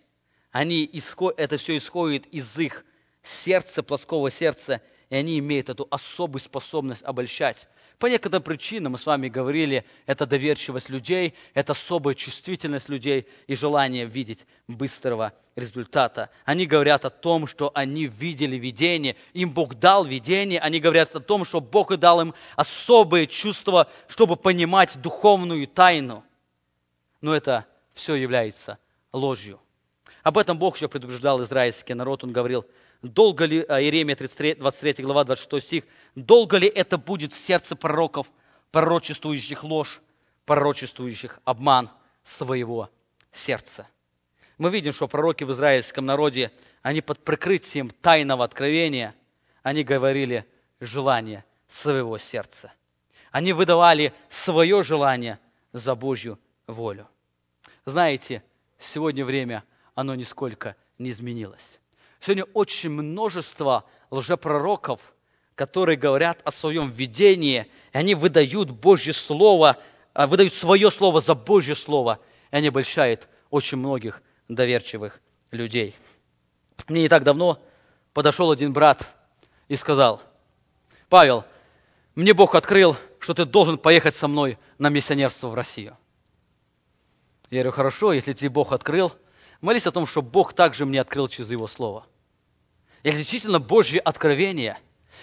они 0.55 0.89
это 1.37 1.57
все 1.57 1.77
исходит 1.77 2.27
из 2.27 2.57
их 2.61 2.85
сердца, 3.25 3.83
плоского 3.83 4.31
сердца, 4.31 4.81
и 5.11 5.17
они 5.17 5.41
имеют 5.41 5.69
эту 5.69 5.89
особую 5.91 6.41
способность 6.41 7.03
обольщать. 7.03 7.67
По 7.99 8.07
некоторым 8.07 8.43
причинам, 8.43 8.93
мы 8.93 8.99
с 8.99 9.07
вами 9.07 9.29
говорили, 9.29 9.85
это 10.07 10.27
доверчивость 10.27 10.89
людей, 10.89 11.35
это 11.55 11.73
особая 11.73 12.15
чувствительность 12.15 12.89
людей 12.89 13.29
и 13.47 13.55
желание 13.55 14.05
видеть 14.05 14.47
быстрого 14.67 15.33
результата. 15.55 16.31
Они 16.45 16.67
говорят 16.67 17.05
о 17.05 17.11
том, 17.11 17.47
что 17.47 17.71
они 17.73 18.07
видели 18.07 18.57
видение, 18.57 19.17
им 19.33 19.51
Бог 19.53 19.75
дал 19.75 20.05
видение, 20.05 20.59
они 20.59 20.81
говорят 20.81 21.15
о 21.15 21.21
том, 21.21 21.45
что 21.45 21.61
Бог 21.61 21.97
дал 21.97 22.21
им 22.21 22.35
особые 22.57 23.29
чувства, 23.29 23.89
чтобы 24.09 24.37
понимать 24.37 25.01
духовную 25.01 25.69
тайну. 25.69 26.25
Но 27.21 27.35
это 27.35 27.65
все 27.95 28.17
является 28.17 28.79
ложью. 29.13 29.61
Об 30.25 30.39
этом 30.39 30.59
Бог 30.59 30.77
еще 30.77 30.89
предупреждал 30.89 31.43
израильский 31.43 31.95
народ. 31.95 32.25
Он 32.25 32.33
говорил, 32.33 32.67
долго 33.05 33.45
ли, 33.45 33.65
а, 33.69 33.81
Иеремия 33.81 34.17
33, 34.17 34.55
23 34.55 35.05
глава, 35.05 35.25
26 35.25 35.67
стих, 35.67 35.85
долго 36.15 36.59
ли 36.59 36.67
это 36.67 36.99
будет 36.99 37.33
в 37.33 37.39
сердце 37.39 37.77
пророков, 37.77 38.27
пророчествующих 38.71 39.63
ложь, 39.63 40.01
пророчествующих 40.47 41.41
обман 41.45 41.91
своего 42.23 42.91
сердца. 43.33 43.87
Мы 44.59 44.71
видим, 44.71 44.93
что 44.93 45.09
пророки 45.09 45.45
в 45.45 45.53
израильском 45.53 46.07
народе, 46.07 46.51
они 46.83 47.01
под 47.01 47.23
прикрытием 47.25 47.91
тайного 47.91 48.45
откровения, 48.45 49.15
они 49.63 49.85
говорили 49.85 50.47
желание 50.81 51.45
своего 51.69 52.19
сердца. 52.19 52.73
Они 53.31 53.53
выдавали 53.53 54.13
свое 54.29 54.83
желание 54.83 55.39
за 55.73 55.95
Божью 55.95 56.39
волю. 56.67 57.09
Знаете, 57.85 58.43
сегодня 58.79 59.25
время– 59.25 59.65
оно 59.95 60.15
нисколько 60.15 60.77
не 60.99 61.11
изменилось. 61.11 61.81
Сегодня 62.25 62.45
очень 62.55 62.89
множество 62.89 63.85
лжепророков, 64.11 65.01
которые 65.55 65.99
говорят 65.99 66.41
о 66.45 66.53
своем 66.53 66.89
видении, 66.89 67.67
и 67.93 67.99
они 67.99 68.15
выдают 68.15 68.71
Божье 68.71 69.13
Слово, 69.13 69.77
а, 70.15 70.27
выдают 70.27 70.55
свое 70.55 70.91
Слово 70.91 71.21
за 71.21 71.35
Божье 71.35 71.75
Слово, 71.75 72.19
и 72.51 72.57
они 72.57 72.69
обольщают 72.69 73.29
очень 73.51 73.77
многих 73.77 74.23
доверчивых 74.49 75.21
людей. 75.51 75.95
Мне 76.89 77.03
не 77.03 77.09
так 77.11 77.25
давно 77.25 77.61
подошел 78.15 78.51
один 78.51 78.73
брат 78.73 79.15
и 79.69 79.77
сказал, 79.77 80.23
Павел, 81.11 81.45
мне 82.15 82.33
Бог 82.33 82.55
открыл, 82.55 82.97
что 83.19 83.35
ты 83.35 83.45
должен 83.45 83.77
поехать 83.77 84.17
со 84.17 84.29
мной 84.29 84.59
на 84.79 84.89
миссионерство 84.89 85.49
в 85.49 85.55
Россию. 85.55 85.99
Я 87.51 87.59
говорю, 87.59 87.73
хорошо, 87.73 88.15
если 88.15 88.33
тебе 88.33 88.49
Бог 88.49 88.73
открыл– 88.73 89.13
Молись 89.65 89.87
о 89.87 89.93
том, 89.93 90.07
что 90.07 90.21
Бог 90.21 90.53
также 90.53 90.85
мне 90.85 91.01
открыл 91.01 91.27
через 91.27 91.51
Его 91.51 91.67
Слово. 91.67 92.07
Это 93.05 93.19
действительно 93.19 93.61
Божье 93.61 94.01
откровение. 94.01 94.79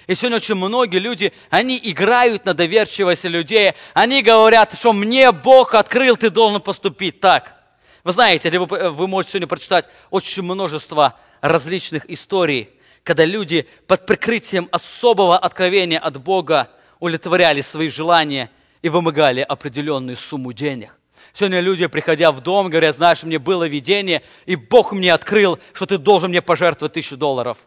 И 0.05 0.13
сегодня 0.13 0.37
очень 0.37 0.55
многие 0.55 0.99
люди, 0.99 1.33
они 1.49 1.79
играют 1.83 2.45
на 2.45 2.53
доверчивости 2.53 3.25
людей. 3.27 3.73
Они 3.93 4.21
говорят, 4.21 4.73
что 4.73 4.93
мне 4.93 5.31
Бог 5.31 5.73
открыл, 5.73 6.15
ты 6.15 6.29
должен 6.29 6.61
поступить 6.61 7.19
так. 7.19 7.55
Вы 8.03 8.13
знаете, 8.13 8.57
вы, 8.57 8.89
вы 8.91 9.07
можете 9.07 9.31
сегодня 9.31 9.47
прочитать 9.47 9.89
очень 10.11 10.43
множество 10.43 11.19
различных 11.41 12.09
историй, 12.09 12.69
когда 13.03 13.25
люди 13.25 13.67
под 13.87 14.05
прикрытием 14.05 14.69
особого 14.71 15.37
откровения 15.37 15.99
от 15.99 16.21
Бога 16.21 16.69
удовлетворяли 16.99 17.61
свои 17.61 17.89
желания 17.89 18.51
и 18.83 18.89
вымогали 18.89 19.41
определенную 19.41 20.17
сумму 20.17 20.53
денег. 20.53 20.95
Сегодня 21.33 21.59
люди, 21.61 21.87
приходя 21.87 22.31
в 22.31 22.41
дом, 22.41 22.69
говорят, 22.69 22.95
знаешь, 22.95 23.23
мне 23.23 23.39
было 23.39 23.67
видение, 23.67 24.21
и 24.45 24.55
Бог 24.55 24.91
мне 24.91 25.13
открыл, 25.13 25.57
что 25.73 25.85
ты 25.87 25.97
должен 25.97 26.29
мне 26.29 26.41
пожертвовать 26.41 26.93
тысячу 26.93 27.17
долларов. 27.17 27.57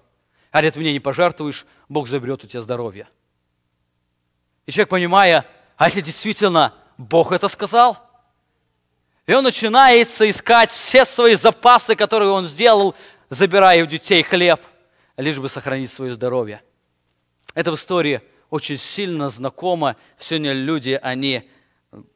А 0.54 0.62
ты 0.62 0.78
мне 0.78 0.92
не 0.92 1.00
пожертвуешь, 1.00 1.66
Бог 1.88 2.06
заберет 2.06 2.44
у 2.44 2.46
тебя 2.46 2.62
здоровье. 2.62 3.08
И 4.66 4.70
человек, 4.70 4.88
понимая, 4.88 5.44
а 5.76 5.86
если 5.86 6.00
действительно 6.00 6.72
Бог 6.96 7.32
это 7.32 7.48
сказал, 7.48 7.98
и 9.26 9.34
он 9.34 9.42
начинает 9.42 10.06
искать 10.20 10.70
все 10.70 11.04
свои 11.06 11.34
запасы, 11.34 11.96
которые 11.96 12.30
он 12.30 12.46
сделал, 12.46 12.94
забирая 13.30 13.82
у 13.82 13.86
детей 13.86 14.22
хлеб, 14.22 14.60
лишь 15.16 15.40
бы 15.40 15.48
сохранить 15.48 15.92
свое 15.92 16.14
здоровье. 16.14 16.62
Эта 17.54 17.74
история 17.74 18.22
очень 18.48 18.78
сильно 18.78 19.30
знакома. 19.30 19.96
Сегодня 20.20 20.52
люди, 20.52 20.96
они 21.02 21.50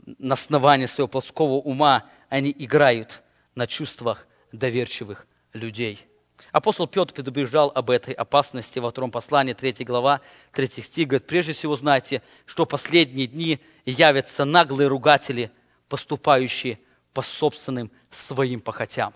на 0.06 0.34
основании 0.34 0.86
своего 0.86 1.08
плоского 1.08 1.54
ума 1.54 2.04
они 2.28 2.54
играют 2.56 3.24
на 3.56 3.66
чувствах 3.66 4.28
доверчивых 4.52 5.26
людей. 5.52 6.07
Апостол 6.52 6.86
Петр 6.86 7.12
предупреждал 7.12 7.70
об 7.74 7.90
этой 7.90 8.14
опасности 8.14 8.78
во 8.78 8.90
втором 8.90 9.10
послании, 9.10 9.52
3 9.52 9.84
глава, 9.84 10.20
3 10.52 10.66
стих. 10.66 11.08
Говорит, 11.08 11.26
прежде 11.26 11.52
всего 11.52 11.76
знайте, 11.76 12.22
что 12.46 12.64
последние 12.64 13.26
дни 13.26 13.60
явятся 13.84 14.44
наглые 14.44 14.88
ругатели, 14.88 15.50
поступающие 15.88 16.78
по 17.12 17.22
собственным 17.22 17.90
своим 18.10 18.60
похотям. 18.60 19.12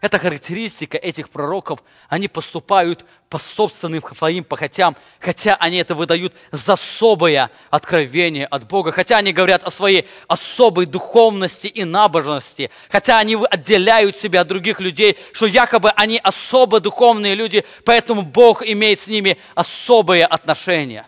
Это 0.00 0.18
характеристика 0.18 0.98
этих 0.98 1.28
пророков. 1.30 1.82
Они 2.08 2.28
поступают 2.28 3.04
по 3.28 3.38
собственным 3.38 4.02
своим 4.16 4.44
похотям, 4.44 4.96
хотя 5.18 5.56
они 5.56 5.78
это 5.78 5.94
выдают 5.94 6.34
за 6.52 6.74
особое 6.74 7.50
откровение 7.70 8.46
от 8.46 8.66
Бога, 8.66 8.92
хотя 8.92 9.18
они 9.18 9.32
говорят 9.32 9.62
о 9.64 9.70
своей 9.70 10.06
особой 10.28 10.86
духовности 10.86 11.66
и 11.66 11.84
набожности, 11.84 12.70
хотя 12.90 13.18
они 13.18 13.36
отделяют 13.50 14.16
себя 14.16 14.42
от 14.42 14.48
других 14.48 14.80
людей, 14.80 15.18
что 15.32 15.46
якобы 15.46 15.90
они 15.90 16.18
особо 16.22 16.80
духовные 16.80 17.34
люди, 17.34 17.64
поэтому 17.84 18.22
Бог 18.22 18.62
имеет 18.62 19.00
с 19.00 19.06
ними 19.06 19.38
особые 19.54 20.26
отношения. 20.26 21.06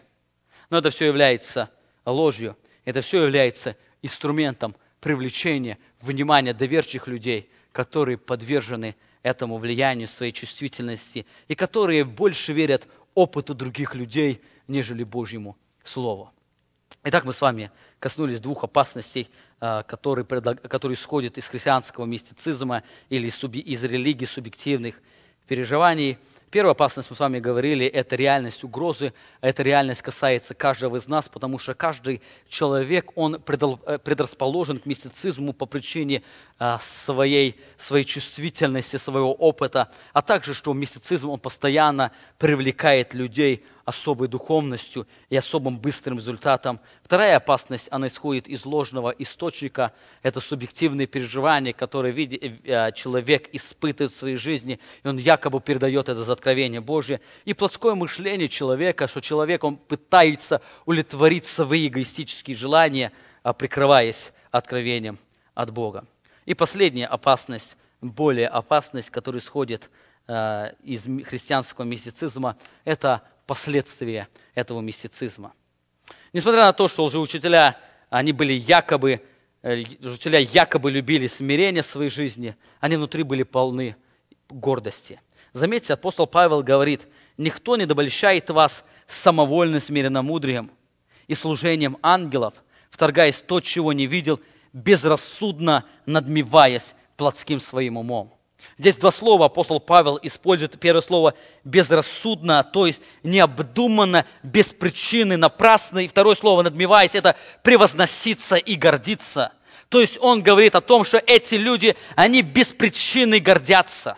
Но 0.70 0.79
это 0.79 0.91
все 0.91 1.07
является 1.07 1.70
ложью, 2.05 2.57
это 2.85 3.01
все 3.01 3.22
является 3.22 3.77
инструментом 4.03 4.74
привлечения 5.01 5.79
внимания 6.01 6.53
доверчивых 6.53 7.09
людей– 7.09 7.51
которые 7.77 8.16
подвержены 8.16 8.97
этому 9.22 9.59
влиянию 9.59 10.09
своей 10.09 10.33
чувствительности 10.33 11.27
и 11.47 11.55
которые 11.55 12.05
больше 12.05 12.55
верят 12.55 12.89
опыту 13.12 13.55
других 13.55 13.95
людей, 13.95 14.41
нежели 14.66 15.05
Божьему 15.05 15.59
Слову. 15.85 16.33
Итак, 17.05 17.27
мы 17.27 17.35
с 17.35 17.41
вами 17.43 17.70
коснулись 17.99 18.41
двух 18.41 18.64
опасностей, 18.64 19.29
а, 19.61 19.83
которые, 19.83 20.24
которые 20.24 20.97
исходят 20.97 21.37
из 21.37 21.47
христианского 21.49 22.07
мистицизма 22.07 22.83
или 23.11 23.27
из 23.29 23.85
религии 23.85 24.24
субъективных 24.24 25.03
переживаний– 25.47 26.16
Первая 26.57 26.73
опасность, 26.73 27.11
мы 27.11 27.17
с 27.17 27.21
вами 27.21 27.39
говорили, 27.39 27.85
это 27.85 28.17
реальность 28.17 28.65
угрозы. 28.65 29.13
Эта 29.43 29.63
реальность 29.63 30.01
касается 30.01 30.55
каждого 30.55 30.97
из 30.97 31.07
нас, 31.07 31.29
потому 31.29 31.59
что 31.59 31.75
каждый 31.75 32.23
человек, 32.49 33.13
он 33.15 33.35
э, 33.35 33.99
предрасположен 33.99 34.79
к 34.79 34.87
мистицизму 34.87 35.53
по 35.53 35.67
причине 35.67 36.23
а, 36.59 36.79
своей, 36.79 37.61
своей 37.77 38.07
чувствительности, 38.07 38.97
своего 38.97 39.35
опыта, 39.35 39.91
а 40.15 40.23
также, 40.23 40.55
что 40.55 40.73
мистицизм, 40.73 41.29
он 41.29 41.39
постоянно 41.39 42.11
привлекает 42.39 43.13
людей 43.13 43.63
особой 43.85 44.27
духовностью 44.27 45.07
и 45.31 45.37
особым 45.37 45.79
быстрым 45.79 46.19
результатом. 46.19 46.81
Вторая 47.03 47.37
опасность, 47.37 47.89
она 47.93 48.09
исходит 48.09 48.49
из 48.49 48.65
ложного 48.65 49.11
источника. 49.11 49.93
Это 50.23 50.41
субъективные 50.41 51.07
переживания, 51.07 51.73
которые 51.73 52.13
э, 52.17 52.93
человек 52.93 53.49
испытывает 53.53 54.13
в 54.13 54.17
своей 54.17 54.37
жизни, 54.37 54.81
и 55.05 55.09
он 55.09 55.19
якобы 55.19 55.61
передает 55.61 56.09
это 56.09 56.25
за 56.25 56.35
откровение 56.47 56.80
Божье. 56.80 57.20
И 57.44 57.55
плотское 57.55 57.97
мышление 57.97 58.49
человека, 58.49 59.09
что 59.09 59.20
человек, 59.20 59.64
он 59.64 59.76
пытается 59.76 60.62
удовлетворить 60.84 61.44
свои 61.44 61.88
эгоистические 61.88 62.57
желания, 62.57 63.11
а 63.42 63.53
прикрываясь 63.53 64.32
откровением 64.53 65.18
от 65.55 65.72
Бога. 65.72 66.07
И 66.44 66.55
последняя 66.55 67.07
опасность, 67.07 67.76
более 68.01 68.47
опасность, 68.47 69.11
которая 69.11 69.42
исходит 69.42 69.90
э, 70.28 70.72
из 70.84 71.03
христианского 71.26 71.84
мистицизма, 71.84 72.57
это 72.84 73.22
последствия 73.49 74.28
этого 74.55 74.80
мистицизма. 74.80 75.53
Несмотря 76.32 76.66
на 76.66 76.72
то, 76.72 76.86
что 76.86 77.05
лжеучителя, 77.07 77.76
они 78.09 78.30
были 78.30 78.53
якобы, 78.53 79.20
э, 79.62 79.80
учителя 80.01 80.38
якобы 80.38 80.92
любили 80.92 81.26
смирение 81.26 81.82
в 81.82 81.86
своей 81.86 82.11
жизни, 82.11 82.55
они 82.78 82.94
внутри 82.94 83.24
были 83.24 83.42
полны 83.42 83.97
гордости. 84.49 85.20
Заметьте, 85.53 85.94
апостол 85.94 86.26
Павел 86.26 86.62
говорит, 86.62 87.07
никто 87.36 87.76
не 87.76 87.86
добольщает 87.86 88.51
вас 88.51 88.84
самовольным 89.07 89.80
смиренномудрием 89.80 90.70
и 91.26 91.34
служением 91.34 91.99
ангелов, 92.03 92.55
вторгаясь 92.90 93.42
то, 93.47 93.61
чего 93.61 93.92
не 93.92 94.07
видел, 94.07 94.40
безрассудно 94.72 95.84
надмеваясь 96.05 96.94
плотским 97.16 97.61
своим 97.61 97.97
умом. 97.97 98.36
Здесь 98.78 98.97
два 98.97 99.11
слова 99.11 99.47
апостол 99.47 99.80
Павел 99.80 100.18
использует. 100.22 100.78
Первое 100.78 101.01
слово 101.01 101.34
безрассудно, 101.64 102.62
то 102.62 102.86
есть 102.86 103.01
необдуманно, 103.22 104.26
без 104.42 104.66
причины, 104.66 105.36
напрасно. 105.36 106.01
И 106.01 106.09
второе 106.09 106.34
слово 106.34 106.62
надмеваясь, 106.62 107.14
это 107.14 107.36
превозноситься 107.62 108.57
и 108.57 108.74
гордиться. 108.74 109.53
То 109.88 110.01
есть 110.01 110.18
он 110.20 110.42
говорит 110.42 110.74
о 110.74 110.80
том, 110.80 111.05
что 111.05 111.18
эти 111.18 111.55
люди, 111.55 111.97
они 112.16 112.42
без 112.42 112.68
причины 112.68 113.40
гордятся. 113.40 114.16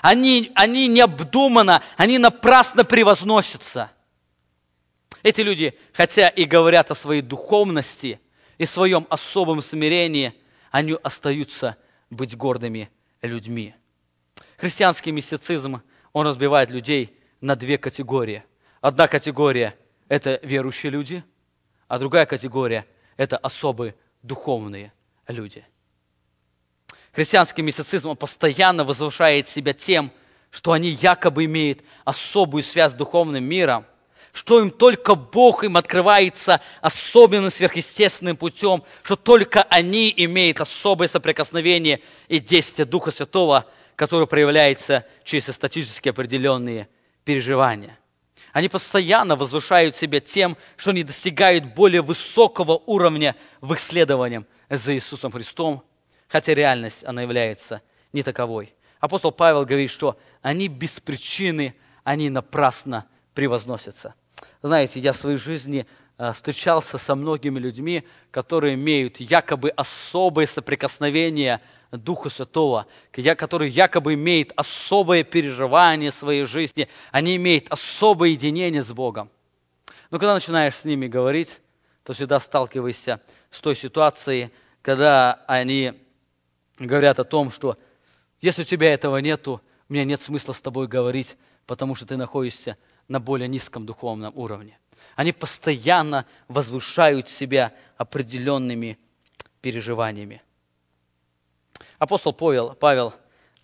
Они, 0.00 0.50
они 0.54 0.88
необдуманно, 0.88 1.82
они 1.96 2.18
напрасно 2.18 2.84
превозносятся. 2.84 3.90
Эти 5.22 5.42
люди, 5.42 5.78
хотя 5.92 6.28
и 6.28 6.44
говорят 6.44 6.90
о 6.90 6.94
своей 6.94 7.20
духовности 7.20 8.20
и 8.56 8.64
своем 8.64 9.06
особом 9.10 9.62
смирении, 9.62 10.34
они 10.70 10.96
остаются 11.02 11.76
быть 12.08 12.36
гордыми 12.36 12.90
людьми. 13.20 13.74
Христианский 14.56 15.12
мистицизм, 15.12 15.82
он 16.12 16.26
разбивает 16.26 16.70
людей 16.70 17.16
на 17.40 17.54
две 17.54 17.76
категории. 17.76 18.42
Одна 18.80 19.08
категория– 19.08 19.76
это 20.08 20.40
верующие 20.42 20.90
люди, 20.90 21.22
а 21.88 21.98
другая 21.98 22.24
категория– 22.24 22.86
это 23.18 23.36
особые 23.36 23.94
духовные 24.22 24.92
люди. 25.28 25.64
Христианский 27.12 27.62
мистицизм 27.62 28.10
он 28.10 28.16
постоянно 28.16 28.84
возвышает 28.84 29.48
себя 29.48 29.72
тем, 29.72 30.12
что 30.50 30.72
они 30.72 30.90
якобы 30.90 31.44
имеют 31.44 31.80
особую 32.04 32.62
связь 32.62 32.92
с 32.92 32.94
духовным 32.94 33.44
миром, 33.44 33.84
что 34.32 34.60
им 34.60 34.70
только 34.70 35.14
Бог 35.14 35.64
им 35.64 35.76
открывается 35.76 36.60
особенным 36.80 37.50
сверхъестественным 37.50 38.36
путем, 38.36 38.84
что 39.02 39.16
только 39.16 39.62
они 39.64 40.12
имеют 40.16 40.60
особое 40.60 41.08
соприкосновение 41.08 42.00
и 42.28 42.38
действие 42.38 42.86
Духа 42.86 43.10
Святого, 43.10 43.66
которое 43.96 44.26
проявляется 44.26 45.04
через 45.24 45.48
эстатически 45.48 46.08
определенные 46.08 46.88
переживания. 47.24 47.98
Они 48.52 48.68
постоянно 48.68 49.36
возвышают 49.36 49.94
себя 49.94 50.20
тем, 50.20 50.56
что 50.76 50.90
они 50.90 51.02
достигают 51.02 51.74
более 51.74 52.02
высокого 52.02 52.80
уровня 52.86 53.36
в 53.60 53.74
исследовании 53.74 54.44
за 54.68 54.94
Иисусом 54.94 55.30
Христом, 55.32 55.84
хотя 56.30 56.54
реальность, 56.54 57.04
она 57.04 57.22
является 57.22 57.82
не 58.12 58.22
таковой. 58.22 58.74
Апостол 59.00 59.32
Павел 59.32 59.64
говорит, 59.64 59.90
что 59.90 60.18
они 60.42 60.68
без 60.68 61.00
причины, 61.00 61.74
они 62.04 62.30
напрасно 62.30 63.06
превозносятся. 63.34 64.14
Знаете, 64.62 65.00
я 65.00 65.12
в 65.12 65.16
своей 65.16 65.38
жизни 65.38 65.86
э, 66.18 66.32
встречался 66.32 66.98
со 66.98 67.14
многими 67.14 67.58
людьми, 67.58 68.04
которые 68.30 68.74
имеют 68.74 69.18
якобы 69.18 69.70
особое 69.70 70.46
соприкосновение 70.46 71.60
Духа 71.90 72.30
Святого, 72.30 72.86
которые 73.36 73.70
якобы 73.70 74.14
имеют 74.14 74.52
особое 74.54 75.24
переживание 75.24 76.12
своей 76.12 76.44
жизни, 76.44 76.88
они 77.10 77.36
имеют 77.36 77.70
особое 77.70 78.30
единение 78.30 78.82
с 78.82 78.92
Богом. 78.92 79.30
Но 80.10 80.18
когда 80.18 80.34
начинаешь 80.34 80.76
с 80.76 80.84
ними 80.84 81.08
говорить, 81.08 81.60
то 82.04 82.12
всегда 82.12 82.38
сталкиваешься 82.38 83.20
с 83.50 83.60
той 83.60 83.74
ситуацией, 83.74 84.50
когда 84.82 85.44
они 85.48 85.94
говорят 86.86 87.18
о 87.18 87.24
том, 87.24 87.50
что 87.50 87.78
если 88.40 88.62
у 88.62 88.64
тебя 88.64 88.92
этого 88.92 89.18
нету, 89.18 89.60
у 89.88 89.92
меня 89.92 90.04
нет 90.04 90.20
смысла 90.20 90.52
с 90.52 90.60
тобой 90.60 90.88
говорить, 90.88 91.36
потому 91.66 91.94
что 91.94 92.06
ты 92.06 92.16
находишься 92.16 92.76
на 93.08 93.20
более 93.20 93.48
низком 93.48 93.86
духовном 93.86 94.32
уровне. 94.36 94.78
Они 95.16 95.32
постоянно 95.32 96.26
возвышают 96.48 97.28
себя 97.28 97.72
определенными 97.96 98.98
переживаниями. 99.60 100.42
Апостол 101.98 102.32
Павел, 102.32 102.74
Павел 102.74 103.12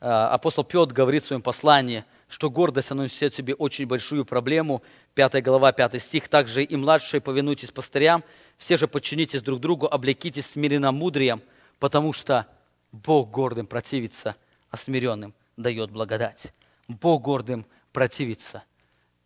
э, 0.01 0.07
апостол 0.07 0.65
Петр 0.65 0.93
говорит 0.93 1.23
в 1.23 1.27
своем 1.27 1.43
послании, 1.43 2.05
что 2.29 2.51
гордость, 2.51 2.91
она 2.91 3.05
несет 3.05 3.33
в 3.33 3.37
себе 3.37 3.55
очень 3.55 3.87
большую 3.87 4.25
проблему. 4.25 4.83
5 5.15 5.43
глава, 5.43 5.73
5 5.73 6.03
стих. 6.03 6.29
«Также 6.29 6.65
и 6.65 6.77
младшие 6.77 7.21
повинуйтесь 7.21 7.71
пастырям, 7.71 8.25
все 8.59 8.77
же 8.77 8.89
подчинитесь 8.89 9.43
друг 9.43 9.61
другу, 9.61 9.87
облекитесь 9.87 10.47
смиренно 10.47 10.93
мудрием, 10.93 11.41
потому 11.79 12.13
что 12.13 12.47
Бог 12.93 13.31
гордым 13.31 13.67
противится, 13.67 14.37
а 14.71 14.77
смиренным 14.77 15.35
дает 15.57 15.91
благодать». 15.91 16.53
Бог 16.89 17.23
гордым 17.23 17.67
противится– 17.93 18.63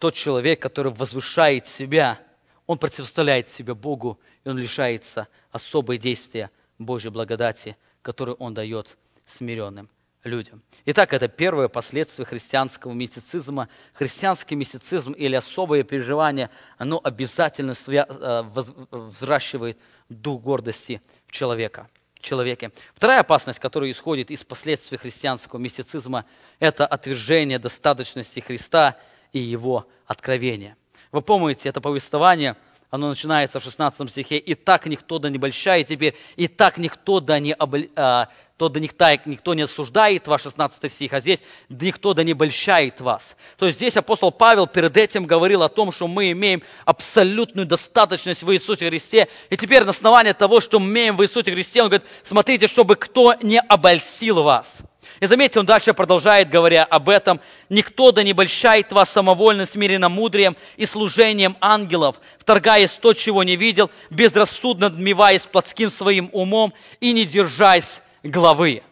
тот 0.01 0.15
человек, 0.15 0.61
который 0.61 0.93
возвышает 0.93 1.67
себя, 1.67 2.19
он 2.67 2.79
противоставляет 2.79 3.49
себя 3.49 3.75
Богу, 3.75 4.19
и 4.45 4.49
он 4.49 4.57
лишается 4.57 5.29
особой 5.53 5.99
действия 5.99 6.51
Божьей 6.79 7.11
благодати, 7.11 7.77
которую 8.01 8.37
он 8.37 8.55
дает 8.55 8.97
смиренным 9.27 9.91
людям. 10.25 10.63
Итак, 10.87 11.13
это 11.13 11.29
первое 11.29 11.69
последствие 11.69 12.25
христианского 12.25 12.93
мистицизма. 12.93 13.69
Христианский 13.93 14.57
мистицизм 14.57 15.13
или 15.13 15.35
особое 15.35 15.83
переживание, 15.83 16.49
оно 16.79 16.99
обязательно 17.05 17.73
э, 17.73 18.43
взращивает 18.91 19.79
дух 20.09 20.41
гордости 20.41 21.03
человека. 21.29 21.91
Человеке. 22.21 22.71
Вторая 22.95 23.21
опасность, 23.21 23.59
которая 23.59 23.91
исходит 23.91 24.31
из 24.31 24.45
последствий 24.45 24.99
христианского 24.99 25.59
мистицизма, 25.59 26.25
это 26.59 26.87
отвержение 26.87 27.59
достаточности 27.59 28.41
Христа 28.41 28.97
и 29.33 29.39
его 29.39 29.87
откровения. 30.07 30.77
Вы 31.12 31.23
помните, 31.23 31.68
это 31.68 31.81
повествование, 31.81 32.57
оно 32.91 33.09
начинается 33.09 33.61
в 33.61 33.62
16 33.62 34.11
стихе. 34.11 34.39
«И 34.39 34.55
так 34.55 34.87
никто 34.87 35.18
да 35.18 35.31
не 35.31 35.39
большая 35.39 35.85
теперь, 35.85 36.16
и 36.37 36.49
так 36.49 36.77
никто 36.79 37.21
да 37.21 37.39
не 37.39 37.55
обл... 37.55 37.85
а, 37.97 38.29
то 38.61 38.69
да 38.69 38.79
никто, 38.79 39.07
никто 39.25 39.55
не 39.55 39.63
осуждает 39.63 40.29
вас, 40.29 40.43
16 40.43 40.93
стих, 40.93 41.15
а 41.15 41.21
здесь 41.21 41.39
да 41.71 41.87
никто 41.87 42.13
да 42.13 42.23
не 42.23 42.35
большает 42.35 43.01
вас. 43.01 43.35
То 43.57 43.65
есть 43.65 43.79
здесь 43.79 43.97
апостол 43.97 44.31
Павел 44.31 44.67
перед 44.67 44.99
этим 44.99 45.25
говорил 45.25 45.63
о 45.63 45.71
том, 45.71 45.91
что 45.91 46.07
мы 46.07 46.31
имеем 46.33 46.63
абсолютную 46.85 47.67
достаточность 47.67 48.43
в 48.43 48.53
Иисусе 48.53 48.91
Христе. 48.91 49.29
И 49.49 49.57
теперь 49.57 49.85
на 49.85 49.93
основании 49.93 50.33
того, 50.33 50.61
что 50.61 50.79
мы 50.79 50.91
имеем 50.91 51.17
в 51.17 51.23
Иисусе 51.23 51.53
Христе, 51.53 51.81
он 51.81 51.89
говорит, 51.89 52.07
смотрите, 52.23 52.67
чтобы 52.67 52.97
кто 52.97 53.33
не 53.41 53.59
обольстил 53.59 54.43
вас. 54.43 54.81
И 55.21 55.27
заметьте, 55.27 55.59
он 55.59 55.65
дальше 55.65 55.95
продолжает, 55.95 56.51
говоря 56.51 56.85
об 56.85 57.09
этом, 57.09 57.41
«Никто 57.71 58.13
да 58.13 58.23
не 58.23 58.35
большает 58.35 58.93
вас 58.93 59.09
самовольно 59.09 59.65
смиренно-мудрием 59.65 60.55
и 60.77 60.85
служением 60.85 61.57
ангелов, 61.63 62.17
вторгаясь 62.39 62.91
то, 62.91 63.15
чего 63.15 63.43
не 63.43 63.57
видел, 63.57 63.91
безрассудно 64.11 64.91
дмеваясь 64.91 65.43
плотским 65.43 65.91
своим 65.91 66.29
умом 66.35 66.75
и 67.01 67.13
не 67.13 67.25
держась 67.25 68.03
главы, 68.23 68.83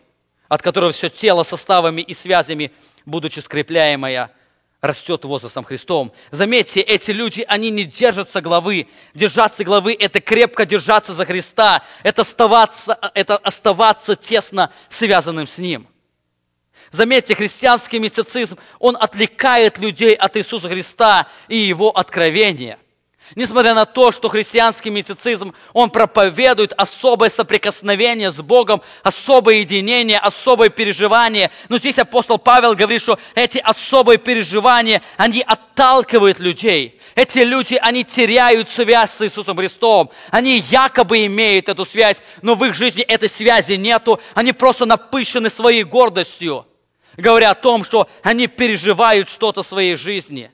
от 0.49 0.62
которого 0.62 0.93
все 0.93 1.09
тело 1.09 1.43
составами 1.43 2.03
и 2.03 2.14
связями, 2.14 2.72
будучи 3.07 3.41
скрепляемое, 3.41 4.31
растет 4.81 5.24
возрастом 5.24 5.64
Христом. 5.64 6.12
Заметьте, 6.31 6.81
эти 6.81 7.11
люди, 7.11 7.45
они 7.47 7.70
не 7.70 7.85
держатся 7.85 8.41
главы. 8.41 8.89
Держаться 9.14 9.64
главы– 9.64 9.97
это 9.99 10.20
крепко 10.20 10.64
держаться 10.64 11.14
за 11.14 11.24
Христа, 11.24 11.83
это 12.03 12.22
оставаться, 12.22 12.99
это 13.14 13.37
оставаться 13.37 14.14
тесно 14.14 14.72
связанным 14.89 15.47
с 15.47 15.59
Ним– 15.59 15.89
Заметьте, 16.91 17.35
христианский 17.35 17.99
мистицизм, 17.99 18.59
он 18.79 18.97
отвлекает 18.99 19.79
людей 19.79 20.14
от 20.14 20.37
Иисуса 20.37 20.68
Христа 20.68 21.29
и 21.49 21.57
Его 21.57 21.91
откровения. 21.91 22.79
Несмотря 23.35 23.74
на 23.74 23.85
то, 23.85 24.12
что 24.12 24.29
христианский 24.29 24.91
мистицизм, 24.91 25.55
он 25.72 25.91
проповедует 25.91 26.72
особое 26.76 27.29
соприкосновение 27.29 28.33
с 28.33 28.37
Богом, 28.37 28.81
особое 29.03 29.57
единение, 29.57 30.18
особое 30.18 30.70
переживание. 30.70 31.51
Но 31.68 31.79
здесь 31.79 31.99
апостол 31.99 32.39
Павел 32.39 32.74
говорит, 32.74 33.03
что 33.03 33.18
эти 33.35 33.59
особые 33.59 34.18
переживания, 34.18 35.03
они 35.16 35.43
отталкивают 35.43 36.39
людей. 36.39 37.01
Эти 37.14 37.39
люди, 37.41 37.79
они 37.81 38.05
теряют 38.05 38.68
связь 38.70 39.11
с 39.11 39.22
Иисусом 39.22 39.57
Христом. 39.57 40.11
Они 40.31 40.64
якобы 40.70 41.26
имеют 41.26 41.68
эту 41.68 41.85
связь, 41.85 42.22
но 42.43 42.55
в 42.55 42.64
их 42.64 42.74
жизни 42.74 43.03
этой 43.03 43.29
связи 43.29 43.72
нету. 43.72 44.20
Они 44.35 44.53
просто 44.53 44.87
напыщены 44.87 45.51
своей 45.51 45.85
гордостью 45.85 46.64
говоря 47.18 47.51
о 47.51 47.55
том, 47.55 47.85
что 47.85 48.09
они 48.22 48.47
переживают 48.47 49.29
что-то 49.29 49.62
в 49.62 49.66
своей 49.66 49.97
жизни. 49.97 50.53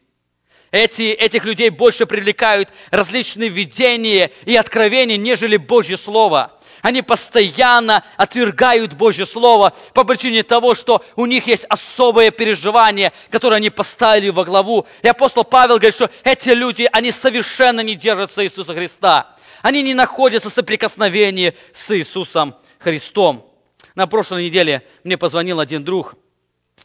Эти, 0.75 1.03
этих 1.03 1.45
людей 1.45 1.69
больше 1.69 2.05
привлекают 2.05 2.69
различные 2.91 3.49
видения 3.49 4.33
и 4.45 4.57
откровения, 4.57 5.17
нежели 5.17 5.57
Божье 5.57 5.97
Слово. 5.97 6.59
Они 6.83 7.01
постоянно 7.01 8.03
отвергают 8.17 8.95
Божье 8.95 9.25
Слово 9.25 9.73
по 9.93 10.03
причине 10.03 10.43
того, 10.43 10.75
что 10.75 11.05
у 11.15 11.27
них 11.27 11.47
есть 11.47 11.65
особое 11.67 12.33
переживание, 12.33 13.13
которое 13.31 13.59
они 13.59 13.71
поставили 13.71 14.31
во 14.31 14.43
главу. 14.45 14.85
И 15.03 15.07
апостол 15.07 15.45
Павел 15.45 15.77
говорит, 15.77 15.95
что 15.95 16.11
эти 16.25 16.49
люди, 16.49 16.89
они 16.91 17.13
совершенно 17.13 17.79
не 17.79 17.95
держатся 17.95 18.45
Иисуса 18.45 18.75
Христа. 18.75 19.37
Они 19.63 19.81
не 19.81 19.95
находятся 19.95 20.51
в 20.51 20.55
соприкосновении 20.55 21.55
с 21.73 21.97
Иисусом 21.97 22.53
Христом. 22.81 23.49
На 23.95 24.09
прошлой 24.09 24.47
неделе 24.47 24.83
мне 25.05 25.17
позвонил 25.17 25.61
один 25.61 25.85
друг– 25.85 26.17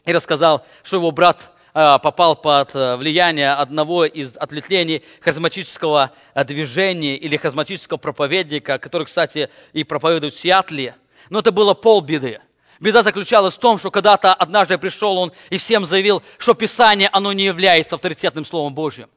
и 0.04 0.12
рассказал, 0.12 0.64
что 0.82 0.96
его 0.96 1.10
брат 1.10 1.52
попал 1.98 2.36
под 2.36 2.74
э, 2.74 2.96
влияние 2.96 3.52
одного 3.52 4.04
из 4.04 4.36
ответвлений 4.36 5.04
харизматического 5.20 6.12
э, 6.34 6.44
движения 6.44 7.16
или 7.16 7.36
харизматического 7.36 7.96
проповедника, 7.96 8.78
который, 8.78 9.06
кстати, 9.06 9.50
и 9.72 9.84
проповедует 9.84 10.34
в 10.34 10.40
Сиатле. 10.40 10.96
Но 11.28 11.40
это 11.40 11.52
было 11.52 11.74
полбеды. 11.74 12.40
Беда 12.80 13.02
заключалась 13.02 13.54
в 13.54 13.58
том, 13.58 13.78
что 13.78 13.90
когда-то 13.90 14.34
однажды 14.34 14.78
пришел 14.78 15.18
он 15.18 15.32
и 15.50 15.58
всем 15.58 15.84
заявил, 15.84 16.22
что 16.38 16.54
Писание, 16.54 17.08
оно 17.12 17.32
не 17.32 17.44
является 17.44 17.94
авторитетным 17.94 18.44
Словом 18.44 18.74
Божьим. 18.74 19.08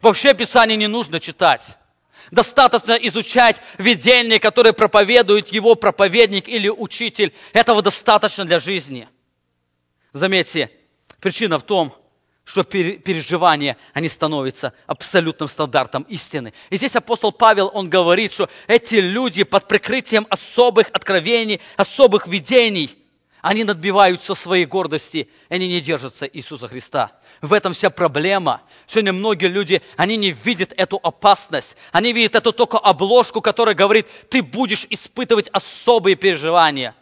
Вообще 0.00 0.34
Писание 0.34 0.76
не 0.76 0.86
нужно 0.86 1.20
читать. 1.20 1.76
Достаточно 2.30 2.92
изучать 2.92 3.60
видение, 3.78 4.38
которое 4.38 4.72
проповедует 4.72 5.48
его 5.48 5.74
проповедник 5.74 6.48
или 6.48 6.68
учитель. 6.68 7.34
Этого 7.52 7.82
достаточно 7.82 8.44
для 8.44 8.60
жизни– 8.60 9.08
Заметьте, 10.12 10.70
причина 11.22 11.58
в 11.58 11.62
том, 11.62 11.94
что 12.44 12.64
переживания, 12.64 13.76
они 13.94 14.08
становятся 14.08 14.74
абсолютным 14.88 15.48
стандартом 15.48 16.02
истины. 16.02 16.52
И 16.68 16.76
здесь 16.76 16.96
апостол 16.96 17.30
Павел, 17.30 17.70
он 17.72 17.88
говорит, 17.88 18.32
что 18.32 18.50
эти 18.66 18.96
люди 18.96 19.44
под 19.44 19.68
прикрытием 19.68 20.26
особых 20.28 20.88
откровений, 20.92 21.60
особых 21.76 22.26
видений, 22.26 22.90
они 23.40 23.62
надбиваются 23.62 24.34
своей 24.34 24.66
гордости, 24.66 25.28
они 25.48 25.68
не 25.68 25.80
держатся 25.80 26.26
Иисуса 26.26 26.66
Христа. 26.66 27.12
В 27.40 27.52
этом 27.52 27.72
вся 27.72 27.90
проблема. 27.90 28.62
Сегодня 28.88 29.12
многие 29.12 29.46
люди, 29.46 29.80
они 29.96 30.16
не 30.16 30.32
видят 30.32 30.72
эту 30.76 30.98
опасность. 31.02 31.76
Они 31.92 32.12
видят 32.12 32.34
эту 32.34 32.52
только 32.52 32.78
обложку, 32.78 33.40
которая 33.40 33.74
говорит, 33.76 34.08
ты 34.28 34.42
будешь 34.42 34.86
испытывать 34.90 35.48
особые 35.48 36.16
переживания. 36.16 36.94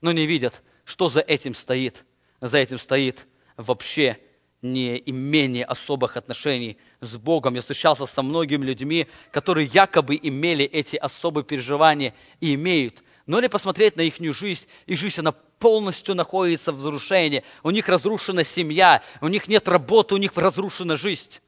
Но 0.00 0.10
не 0.12 0.26
видят, 0.26 0.62
что 0.84 1.08
за 1.08 1.20
этим 1.20 1.54
стоит– 1.54 2.04
за 2.40 2.58
этим 2.58 2.78
стоит 2.78 3.26
вообще 3.58 4.18
не 4.62 4.96
имение 5.04 5.64
особых 5.64 6.16
отношений 6.16 6.78
с 7.00 7.16
Богом. 7.16 7.54
Я 7.54 7.60
встречался 7.60 8.06
со 8.06 8.22
многими 8.22 8.64
людьми, 8.64 9.06
которые 9.30 9.66
якобы 9.66 10.18
имели 10.20 10.64
эти 10.64 10.96
особые 10.96 11.44
переживания 11.44 12.14
и 12.40 12.54
имеют. 12.54 13.02
Но 13.26 13.36
если 13.36 13.48
посмотреть 13.48 13.96
на 13.96 14.00
их 14.00 14.16
жизнь, 14.34 14.66
их 14.86 14.98
жизнь, 14.98 15.20
она 15.20 15.32
полностью 15.32 16.14
находится 16.14 16.72
в 16.72 16.76
разрушении. 16.76 17.44
У 17.62 17.70
них 17.70 17.88
разрушена 17.88 18.42
семья, 18.42 19.02
у 19.20 19.28
них 19.28 19.48
нет 19.48 19.68
работы, 19.68 20.14
у 20.14 20.18
них 20.18 20.32
разрушена 20.34 20.96
жизнь. 20.96 21.40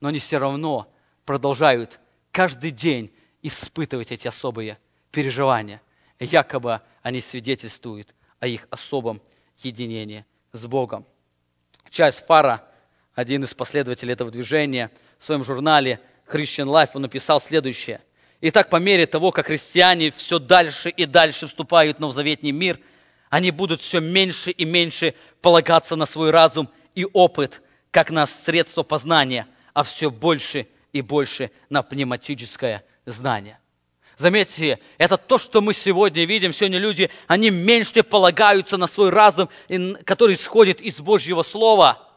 Но 0.00 0.08
они 0.08 0.18
все 0.18 0.38
равно 0.38 0.92
продолжают 1.24 2.00
каждый 2.32 2.70
день 2.70 3.12
испытывать 3.40 4.12
эти 4.12 4.28
особые 4.28 4.78
переживания. 5.10 5.80
Якобы 6.20 6.80
они 7.02 7.20
свидетельствуют 7.20 8.14
о 8.38 8.46
их 8.46 8.66
особом 8.70 9.20
единении 9.58 10.24
с 10.52 10.66
Богом. 10.66 11.06
Чарльз 11.92 12.24
Фара, 12.26 12.64
один 13.14 13.44
из 13.44 13.52
последователей 13.52 14.14
этого 14.14 14.30
движения, 14.30 14.90
в 15.18 15.24
своем 15.24 15.44
журнале 15.44 16.00
Christian 16.26 16.64
Life 16.64 16.92
он 16.94 17.02
написал 17.02 17.38
следующее. 17.38 18.00
Итак, 18.40 18.70
по 18.70 18.76
мере 18.76 19.06
того, 19.06 19.30
как 19.30 19.46
христиане 19.46 20.10
все 20.10 20.38
дальше 20.38 20.88
и 20.88 21.04
дальше 21.04 21.46
вступают 21.46 21.98
в 21.98 22.00
новозаветний 22.00 22.50
мир, 22.50 22.78
они 23.28 23.50
будут 23.50 23.82
все 23.82 24.00
меньше 24.00 24.50
и 24.50 24.64
меньше 24.64 25.14
полагаться 25.42 25.94
на 25.94 26.06
свой 26.06 26.30
разум 26.30 26.70
и 26.94 27.06
опыт, 27.12 27.60
как 27.90 28.10
на 28.10 28.26
средство 28.26 28.82
познания, 28.82 29.46
а 29.74 29.82
все 29.82 30.10
больше 30.10 30.68
и 30.92 31.02
больше 31.02 31.50
на 31.68 31.82
пневматическое 31.82 32.84
знание. 33.04 33.58
Заметьте, 34.22 34.78
это 34.98 35.16
то, 35.16 35.36
что 35.36 35.60
мы 35.60 35.74
сегодня 35.74 36.24
видим. 36.24 36.52
Сегодня 36.52 36.78
люди, 36.78 37.10
они 37.26 37.50
меньше 37.50 38.04
полагаются 38.04 38.76
на 38.76 38.86
свой 38.86 39.10
разум, 39.10 39.48
который 40.04 40.36
исходит 40.36 40.80
из 40.80 41.00
Божьего 41.00 41.42
Слова, 41.42 42.08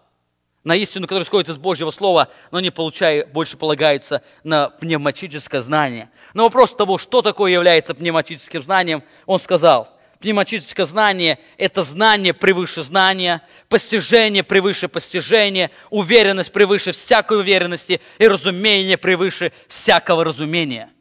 на 0.64 0.76
истину, 0.76 1.08
которая 1.08 1.26
исходит 1.26 1.50
из 1.50 1.58
Божьего 1.58 1.90
Слова, 1.90 2.30
но 2.52 2.60
они 2.60 2.70
получают, 2.70 3.32
больше 3.32 3.58
полагаются 3.58 4.22
на 4.44 4.70
пневматическое 4.70 5.64
знание. 5.64 6.12
На 6.36 6.44
вопрос 6.44 6.76
того, 6.76 7.00
что 7.00 7.24
такое 7.24 7.52
является 7.52 7.96
пневматическим 7.96 8.62
знанием, 8.62 9.02
он 9.26 9.40
сказал, 9.40 9.90
пневматическое 10.20 10.86
знание– 10.86 11.40
это 11.58 11.82
знание 11.82 12.36
превыше 12.36 12.84
знания, 12.84 13.42
постижение 13.68 14.44
превыше 14.44 14.90
постижения, 14.90 15.72
уверенность 15.90 16.52
превыше 16.52 16.92
всякой 16.92 17.40
уверенности 17.40 18.00
и 18.20 18.28
разумение 18.28 18.98
превыше 18.98 19.52
всякого 19.68 20.24
разумения. 20.24 20.92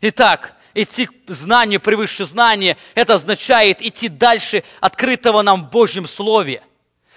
Итак, 0.00 0.54
идти 0.74 1.06
к 1.06 1.12
знанию 1.28 1.80
превыше 1.80 2.24
знания, 2.24 2.76
это 2.94 3.14
означает 3.14 3.82
идти 3.82 4.08
дальше 4.08 4.64
открытого 4.80 5.42
нам 5.42 5.62
в 5.62 5.70
Божьем 5.70 6.06
Слове. 6.06 6.62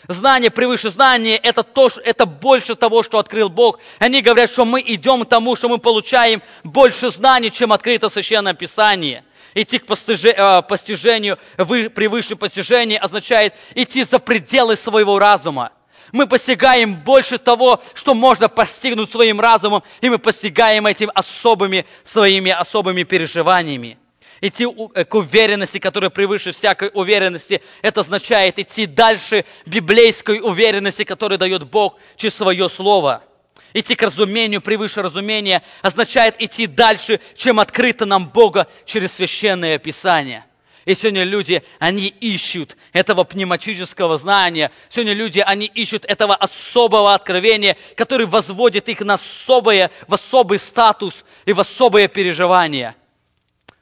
Знание 0.08 0.50
превыше 0.50 0.90
знания– 0.90 1.38
это, 1.44 1.62
то, 1.62 1.90
это 2.04 2.26
больше 2.26 2.76
того, 2.76 3.04
что 3.04 3.20
открыл 3.20 3.50
Бог. 3.50 3.80
Они 4.00 4.22
говорят, 4.22 4.52
что 4.52 4.66
мы 4.66 4.82
идем 4.82 5.24
к 5.24 5.30
тому, 5.30 5.56
что 5.56 5.70
мы 5.70 5.78
получаем 5.78 6.42
больше 6.64 7.12
знаний, 7.12 7.52
чем 7.52 7.72
открыто 7.72 8.10
Священное 8.10 8.56
Писание. 8.56 9.24
Идти 9.54 9.78
к 9.78 9.84
э, 9.84 10.62
постижению 10.64 11.38
превыше 11.58 12.36
постижения 12.36 12.98
означает 12.98 13.54
идти 13.76 14.04
за 14.04 14.18
пределы 14.18 14.76
своего 14.76 15.20
разума 15.20 15.72
мы 16.12 16.28
постигаем 16.28 16.96
больше 16.96 17.38
того, 17.38 17.82
что 17.94 18.14
можно 18.14 18.50
постигнуть 18.50 19.10
своим 19.10 19.40
разумом, 19.40 19.84
и 20.02 20.10
мы 20.10 20.18
постигаем 20.18 20.86
этим 20.86 21.12
особыми 21.14 21.86
своими 22.04 22.52
особыми 22.52 23.04
переживаниями. 23.04 23.98
Идти 24.42 24.66
э, 24.96 25.06
к 25.06 25.16
уверенности, 25.16 25.78
которая 25.78 26.10
превыше 26.10 26.52
всякой 26.52 26.90
уверенности, 26.94 27.62
это 27.84 28.02
означает 28.02 28.58
идти 28.58 28.88
дальше 28.88 29.46
библейской 29.68 30.40
уверенности, 30.40 31.04
которую 31.04 31.38
дает 31.38 31.70
Бог 31.70 31.98
через 32.16 32.36
свое 32.36 32.68
Слово. 32.68 33.24
Идти 33.74 33.96
к 33.96 34.02
разумению 34.02 34.62
превыше 34.62 35.02
разумения 35.02 35.62
означает 35.82 36.36
идти 36.40 36.68
дальше, 36.68 37.22
чем 37.36 37.60
открыто 37.60 38.06
нам 38.06 38.30
Бога 38.30 38.68
через 38.86 39.14
священное 39.14 39.78
Писание. 39.78 40.46
И 40.86 40.96
сегодня 40.96 41.24
люди, 41.24 41.62
они 41.80 42.08
ищут 42.08 42.76
этого 42.92 43.24
пневматического 43.24 44.18
знания. 44.18 44.72
Сегодня 44.90 45.14
люди, 45.14 45.40
они 45.40 45.68
ищут 45.68 46.06
этого 46.06 46.36
особого 46.36 47.14
откровения, 47.14 47.78
который 47.96 48.26
возводит 48.26 48.90
их 48.90 49.02
на 49.02 49.16
особое, 49.16 49.92
в 50.08 50.14
особый 50.14 50.58
статус 50.58 51.24
и 51.46 51.54
в 51.54 51.60
особое 51.60 52.08
переживание. 52.08 52.96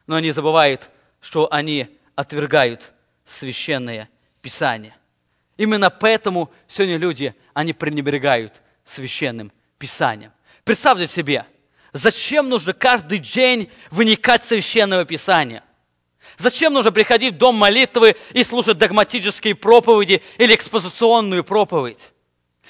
Но 0.08 0.16
они 0.16 0.32
забывают, 0.32 0.89
что 1.22 1.52
они 1.52 1.88
отвергают 2.16 2.91
священное 3.26 4.10
Писание. 4.41 4.95
Именно 5.58 5.89
поэтому 5.89 6.50
сегодня 6.68 6.97
люди, 6.97 7.36
они 7.54 7.74
пренебрегают 7.74 8.62
священным 8.86 9.52
Писанием. 9.78 10.32
Представьте 10.64 11.08
себе, 11.08 11.45
зачем 11.93 12.50
нужно 12.50 12.74
каждый 12.74 13.20
день 13.20 13.70
выникать 13.91 14.43
священного 14.43 15.06
Писания? 15.06 15.64
Зачем 16.38 16.74
нужно 16.74 16.92
приходить 16.92 17.36
в 17.36 17.38
дом 17.38 17.56
молитвы 17.56 18.16
и 18.34 18.44
слушать 18.44 18.78
догматические 18.78 19.56
проповеди 19.56 20.22
или 20.38 20.56
экспозиционную 20.56 21.44
проповедь? 21.44 22.14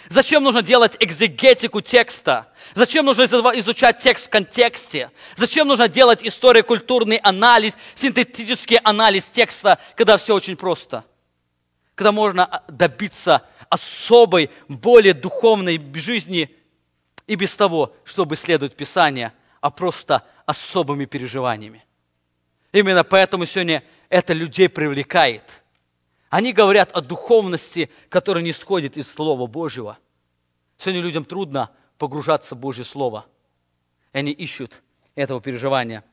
Зачем 0.07 0.43
нужно 0.43 0.61
делать 0.61 0.95
экзегетику 0.99 1.81
текста? 1.81 2.47
Зачем 2.73 3.05
нужно 3.05 3.23
изучать 3.23 3.99
текст 3.99 4.27
в 4.27 4.29
контексте? 4.29 5.11
Зачем 5.35 5.67
нужно 5.67 5.89
делать 5.89 6.23
историко-культурный 6.23 7.17
анализ, 7.17 7.77
синтетический 7.95 8.77
анализ 8.77 9.25
текста, 9.29 9.77
когда 9.95 10.17
все 10.17 10.35
очень 10.35 10.55
просто? 10.55 11.03
Когда 11.95 12.11
можно 12.11 12.63
добиться 12.69 13.43
особой, 13.69 14.49
более 14.69 15.13
духовной 15.13 15.81
жизни 15.95 16.55
и 17.27 17.35
без 17.35 17.53
того, 17.55 17.93
чтобы 18.05 18.37
следовать 18.37 18.75
Писанию, 18.75 19.33
а 19.59 19.69
просто 19.69 20.23
особыми 20.45 21.05
переживаниями. 21.05 21.85
Именно 22.71 23.03
поэтому 23.03 23.45
сегодня 23.45 23.83
это 24.09 24.33
людей 24.33 24.69
привлекает. 24.69 25.63
Они 26.29 26.53
говорят 26.53 26.91
о 26.91 27.01
духовности, 27.01 27.89
которая 28.09 28.43
не 28.43 28.53
сходит 28.53 28.97
из 28.97 29.11
Слова 29.11 29.47
Божьего. 29.47 29.97
Сегодня 30.77 31.01
людям 31.01 31.25
трудно 31.25 31.71
погружаться 31.97 32.53
в 32.53 32.59
Божье 32.59 32.85
Слово. 32.85 33.25
Они 34.11 34.31
ищут 34.31 34.83
этого 35.15 35.41
переживания 35.41 36.03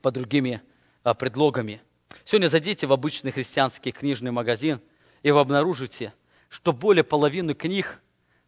под 0.00 0.14
другими 0.14 0.62
а, 1.02 1.14
предлогами. 1.14 1.82
Сегодня 2.24 2.48
зайдите 2.48 2.86
в 2.86 2.92
обычный 2.92 3.30
христианский 3.30 3.92
книжный 3.92 4.30
магазин, 4.30 4.80
и 5.22 5.30
вы 5.30 5.40
обнаружите, 5.40 6.14
что 6.48 6.72
более 6.72 7.04
половины 7.04 7.54
книг 7.54 8.00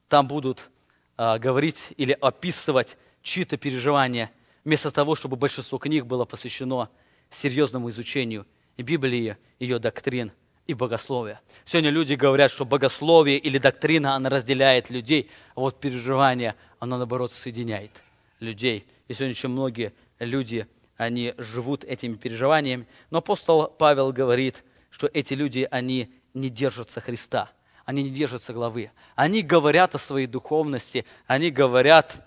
там 0.08 0.26
будут 0.26 0.70
а, 1.18 1.38
говорить 1.38 1.92
или 1.98 2.16
описывать 2.18 2.96
чьи-то 3.22 3.58
переживания, 3.58 4.32
вместо 4.64 4.90
того, 4.90 5.14
чтобы 5.14 5.36
большинство 5.36 5.78
книг 5.78 6.06
было 6.06 6.24
посвящено 6.24 6.88
серьезному 7.30 7.90
изучению 7.90 8.46
Библии, 8.76 9.36
ее 9.58 9.78
доктрин 9.78 10.32
и 10.66 10.74
богословия. 10.74 11.40
Сегодня 11.64 11.90
люди 11.90 12.14
говорят, 12.14 12.50
что 12.50 12.64
богословие 12.64 13.38
или 13.38 13.58
доктрина, 13.58 14.14
она 14.14 14.28
разделяет 14.28 14.90
людей, 14.90 15.30
а 15.54 15.60
вот 15.60 15.80
переживание, 15.80 16.54
оно 16.78 16.96
наоборот 16.96 17.32
соединяет 17.32 17.90
людей. 18.38 18.86
И 19.08 19.14
сегодня 19.14 19.32
очень 19.32 19.48
многие 19.48 19.92
люди, 20.18 20.66
они 20.96 21.34
живут 21.38 21.84
этими 21.84 22.14
переживаниями. 22.14 22.86
Но 23.10 23.18
апостол 23.18 23.66
Павел 23.66 24.12
говорит, 24.12 24.62
что 24.90 25.08
эти 25.12 25.34
люди, 25.34 25.66
они 25.70 26.12
не 26.34 26.50
держатся 26.50 27.00
Христа, 27.00 27.50
они 27.84 28.02
не 28.02 28.10
держатся 28.10 28.52
главы. 28.52 28.90
Они 29.16 29.42
говорят 29.42 29.94
о 29.94 29.98
своей 29.98 30.26
духовности, 30.26 31.06
они 31.26 31.50
говорят 31.50 32.26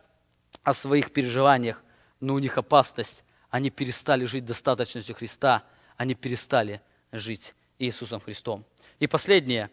о 0.63 0.73
своих 0.73 1.11
переживаниях, 1.11 1.83
но 2.19 2.33
у 2.33 2.39
них 2.39 2.57
опасность 2.57 3.23
они 3.51 3.69
перестали 3.69 4.25
жить 4.25 4.45
достаточностью 4.45 5.13
Христа, 5.13 5.63
они 5.97 6.15
перестали 6.15 6.81
жить 7.11 7.53
Иисусом 7.77 8.21
Христом. 8.21 8.65
И 8.99 9.07
последнее, 9.07 9.69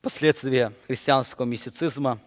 последствия 0.00 0.72
христианского 0.86 1.44
мистицизма, 1.44 2.20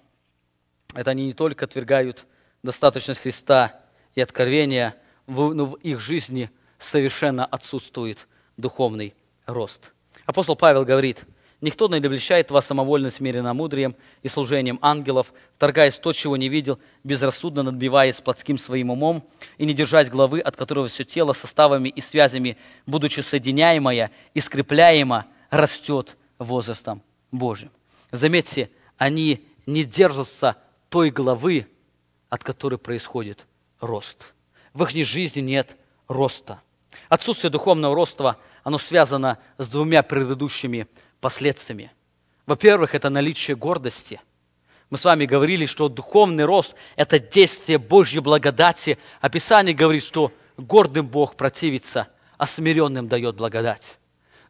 это 0.93 1.11
они 1.11 1.25
не 1.25 1.33
только 1.33 1.65
отвергают 1.65 2.27
достаточность 2.61 3.21
Христа 3.21 3.81
и 4.13 4.21
откровения, 4.21 4.95
но 5.25 5.65
в 5.65 5.75
их 5.75 6.01
жизни 6.01 6.51
совершенно 6.77 7.45
отсутствует 7.45 8.27
духовный 8.57 9.15
рост. 9.45 9.93
Апостол 10.25 10.55
Павел 10.55 10.85
говорит– 10.85 11.23
Никто 11.61 11.89
не 11.89 11.97
обличает 11.97 12.51
вас 12.51 12.67
самовольно 12.67 13.09
смиренномудрием 13.09 13.95
и 14.23 14.29
служением 14.29 14.79
ангелов, 14.81 15.33
торгаясь 15.57 15.99
то, 15.99 16.13
чего 16.13 16.37
не 16.37 16.47
видел, 16.47 16.79
безрассудно 17.03 17.63
надбиваясь 17.63 18.21
плотским 18.21 18.57
своим 18.57 18.91
умом 18.91 19.27
и 19.57 19.65
не 19.65 19.73
держась 19.73 20.09
главы, 20.09 20.39
от 20.39 20.55
которого 20.55 20.87
все 20.87 21.03
тело 21.03 21.33
составами 21.33 21.89
и 21.89 21.99
связями, 21.99 22.57
будучи 22.85 23.19
соединяемое 23.19 24.11
и 24.33 24.39
скрепляемо, 24.39 25.25
растет 25.49 26.15
возрастом 26.37 27.01
Божьим. 27.31 27.71
Заметьте, 28.11 28.69
они 28.97 29.45
не 29.65 29.83
держатся 29.83 30.55
той 30.87 31.09
главы, 31.09 31.67
от 32.29 32.41
которой 32.41 32.77
происходит 32.77 33.45
рост. 33.81 34.33
В 34.73 34.83
их 34.83 35.05
жизни 35.05 35.41
нет 35.41 35.75
роста. 36.07 36.61
Отсутствие 37.09 37.51
духовного 37.51 37.95
роста, 37.95 38.37
оно 38.63 38.77
связано 38.77 39.39
с 39.57 39.67
двумя 39.67 40.03
предыдущими 40.03 40.87
последствиями. 41.19 41.91
Во-первых, 42.45 42.95
это 42.95 43.09
наличие 43.09 43.55
гордости. 43.55 44.19
Мы 44.89 44.97
с 44.97 45.05
вами 45.05 45.25
говорили, 45.25 45.65
что 45.65 45.87
духовный 45.87 46.45
рост– 46.45 46.75
это 46.95 47.19
действие 47.19 47.77
Божьей 47.77 48.21
благодати. 48.21 48.97
Описание 49.21 49.75
говорит, 49.75 50.03
что 50.03 50.31
гордым 50.57 51.07
Бог 51.07 51.35
противится, 51.35 52.07
а 52.37 52.47
смиренным 52.47 53.07
дает 53.07 53.35
благодать. 53.35 53.99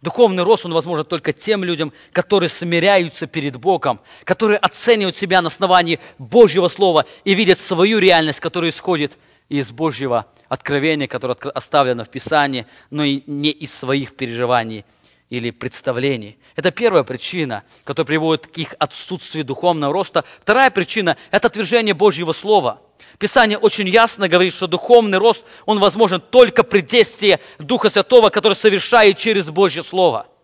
Духовный 0.02 0.44
рост, 0.44 0.66
он 0.66 0.74
возможен 0.74 1.06
только 1.06 1.34
тем 1.34 1.66
людям, 1.66 1.92
которые 2.14 2.50
смиряются 2.50 3.28
перед 3.28 3.58
Богом, 3.58 4.00
которые 4.24 4.58
оценивают 4.58 5.18
себя 5.18 5.42
на 5.42 5.48
основании 5.48 6.00
Божьего 6.18 6.70
Слова 6.70 7.06
и 7.26 7.34
видят 7.34 7.60
свою 7.60 8.00
реальность, 8.00 8.40
которая 8.40 8.72
исходит 8.72 9.18
из 9.50 9.72
Божьего 9.72 10.28
откровения, 10.48 11.08
которое 11.08 11.34
оставлено 11.34 12.06
в 12.06 12.10
Писании, 12.10 12.66
но 12.92 13.04
и 13.04 13.24
не 13.28 13.50
из 13.50 13.74
своих 13.74 14.16
переживаний 14.16 14.86
или 15.30 15.52
представлений. 15.52 16.38
Это 16.56 16.72
первая 16.72 17.04
причина, 17.04 17.64
которая 17.84 18.08
приводит 18.08 18.48
к 18.48 18.58
их 18.58 18.76
отсутствию 18.80 19.46
духовного 19.46 19.94
роста. 19.94 20.24
Вторая 20.42 20.72
причина– 20.72 21.18
это 21.32 21.48
отвержение 21.48 21.94
Божьего 21.94 22.32
Слова. 22.32 22.82
Писание 23.18 23.58
очень 23.58 23.88
ясно 23.88 24.28
говорит, 24.28 24.54
что 24.54 24.68
духовный 24.68 25.18
рост, 25.18 25.46
он 25.66 25.80
возможен 25.80 26.22
только 26.22 26.64
при 26.64 26.82
действии 26.82 27.40
Духа 27.60 27.90
Святого, 27.90 28.30
который 28.30 28.54
совершает 28.54 29.18
через 29.18 29.50
Божье 29.50 29.84
Слово– 29.84 30.28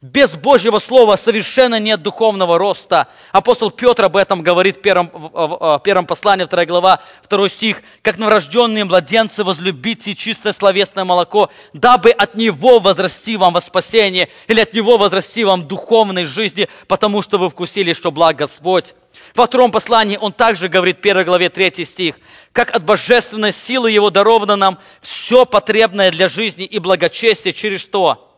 без 0.00 0.34
Божьего 0.36 0.80
Слова 0.80 1.16
совершенно 1.16 1.80
нет 1.80 2.02
духовного 2.02 2.58
роста. 2.58 3.08
Апостол 3.32 3.70
Петр 3.70 4.04
об 4.04 4.16
этом 4.16 4.42
говорит 4.42 4.76
в 4.76 4.82
первом, 4.82 5.10
в 5.10 5.80
первом 5.82 6.04
послании, 6.04 6.44
2 6.44 6.64
глава, 6.66 7.00
2 7.30 7.48
стих. 7.48 7.82
«Как 8.02 8.18
новорожденные 8.18 8.84
младенцы 8.84 9.44
возлюбите 9.44 10.14
чистое 10.14 10.52
словесное 10.52 11.04
молоко, 11.04 11.48
дабы 11.72 12.10
от 12.10 12.34
него 12.34 12.80
возрасти 12.80 13.38
вам 13.38 13.54
во 13.54 13.62
спасение, 13.62 14.28
или 14.46 14.60
от 14.60 14.74
него 14.74 14.98
возрасти 14.98 15.42
вам 15.42 15.66
духовной 15.66 16.26
жизни, 16.26 16.68
потому 16.86 17.22
что 17.22 17.38
вы 17.38 17.48
вкусили, 17.48 17.94
что 17.94 18.10
благ 18.10 18.36
Господь». 18.36 18.94
Во 19.34 19.46
втором 19.46 19.72
послании 19.72 20.18
он 20.20 20.32
также 20.32 20.68
говорит, 20.68 20.98
в 20.98 21.00
первой 21.00 21.24
главе, 21.24 21.48
3 21.48 21.84
стих, 21.86 22.16
«Как 22.52 22.74
от 22.74 22.84
божественной 22.84 23.52
силы 23.52 23.90
его 23.90 24.10
даровано 24.10 24.56
нам 24.56 24.78
все 25.00 25.46
потребное 25.46 26.10
для 26.10 26.28
жизни 26.28 26.66
и 26.66 26.78
благочестия, 26.78 27.52
через 27.52 27.80
что?» 27.80 28.30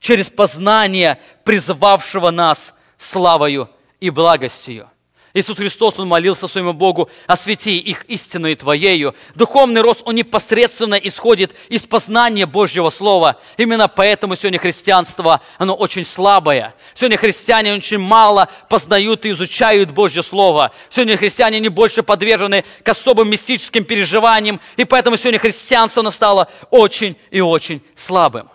Через 0.00 0.30
познание 0.30 1.18
призывавшего 1.44 2.30
нас 2.30 2.74
славою 2.98 3.70
и 4.00 4.10
благостью. 4.10 4.90
Иисус 5.32 5.58
Христос, 5.58 5.94
Он 5.98 6.08
молился 6.08 6.48
своему 6.48 6.72
Богу, 6.72 7.08
освети 7.28 7.78
их 7.78 8.04
истинной 8.06 8.56
Твоею. 8.56 9.14
Духовный 9.36 9.80
рост, 9.80 10.02
он 10.04 10.16
непосредственно 10.16 10.96
исходит 10.96 11.54
из 11.68 11.82
познания 11.82 12.46
Божьего 12.46 12.90
Слова. 12.90 13.36
Именно 13.56 13.86
поэтому 13.86 14.34
сегодня 14.34 14.58
христианство, 14.58 15.40
оно 15.56 15.74
очень 15.74 16.04
слабое. 16.04 16.74
Сегодня 16.94 17.16
христиане 17.16 17.74
очень 17.74 17.98
мало 17.98 18.48
познают 18.68 19.24
и 19.24 19.30
изучают 19.30 19.92
Божье 19.92 20.24
Слово. 20.24 20.72
Сегодня 20.88 21.16
христиане 21.16 21.60
не 21.60 21.68
больше 21.68 22.02
подвержены 22.02 22.64
к 22.82 22.88
особым 22.88 23.30
мистическим 23.30 23.84
переживаниям, 23.84 24.60
и 24.76 24.84
поэтому 24.84 25.16
сегодня 25.16 25.38
христианство, 25.38 26.00
оно 26.00 26.10
стало 26.10 26.48
очень 26.70 27.16
и 27.30 27.40
очень 27.40 27.82
слабым. 27.94 28.50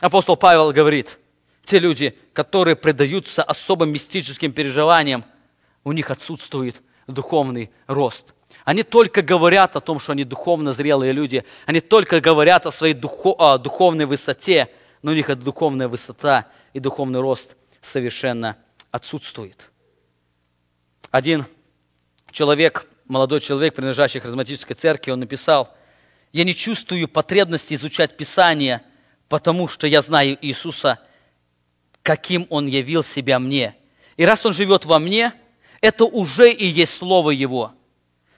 Апостол 0.00 0.36
Павел 0.36 0.72
говорит, 0.72 1.18
те 1.64 1.78
люди, 1.78 2.16
которые 2.32 2.76
предаются 2.76 3.42
особым 3.42 3.90
мистическим 3.90 4.52
переживаниям, 4.52 5.24
у 5.84 5.92
них 5.92 6.10
отсутствует 6.10 6.82
духовный 7.06 7.70
рост. 7.86 8.34
Они 8.64 8.82
только 8.82 9.22
говорят 9.22 9.76
о 9.76 9.80
том, 9.80 9.98
что 9.98 10.12
они 10.12 10.24
духовно 10.24 10.72
зрелые 10.72 11.12
люди. 11.12 11.44
Они 11.66 11.80
только 11.80 12.20
говорят 12.20 12.66
о 12.66 12.72
своей 12.72 12.94
духо, 12.94 13.34
о 13.38 13.58
духовной 13.58 14.06
высоте, 14.06 14.68
но 15.02 15.12
у 15.12 15.14
них 15.14 15.30
эта 15.30 15.42
духовная 15.42 15.88
высота 15.88 16.46
и 16.72 16.80
духовный 16.80 17.20
рост 17.20 17.56
совершенно 17.80 18.56
отсутствует. 18.90 19.70
Один 21.10 21.44
человек, 22.32 22.86
молодой 23.06 23.40
человек, 23.40 23.74
принадлежащий 23.74 24.20
харизматической 24.20 24.74
церкви, 24.74 25.12
он 25.12 25.20
написал, 25.20 25.72
Я 26.32 26.44
не 26.44 26.54
чувствую 26.54 27.08
потребности 27.08 27.74
изучать 27.74 28.16
Писание, 28.16 28.82
потому 29.28 29.68
что 29.68 29.86
я 29.86 30.02
знаю 30.02 30.38
Иисуса, 30.40 30.98
каким 32.02 32.46
Он 32.50 32.66
явил 32.66 33.02
себя 33.02 33.38
мне. 33.38 33.74
И 34.16 34.24
раз 34.24 34.46
Он 34.46 34.54
живет 34.54 34.84
во 34.84 34.98
мне, 34.98 35.32
это 35.80 36.04
уже 36.04 36.50
и 36.50 36.66
есть 36.66 36.98
Слово 36.98 37.30
Его. 37.30 37.72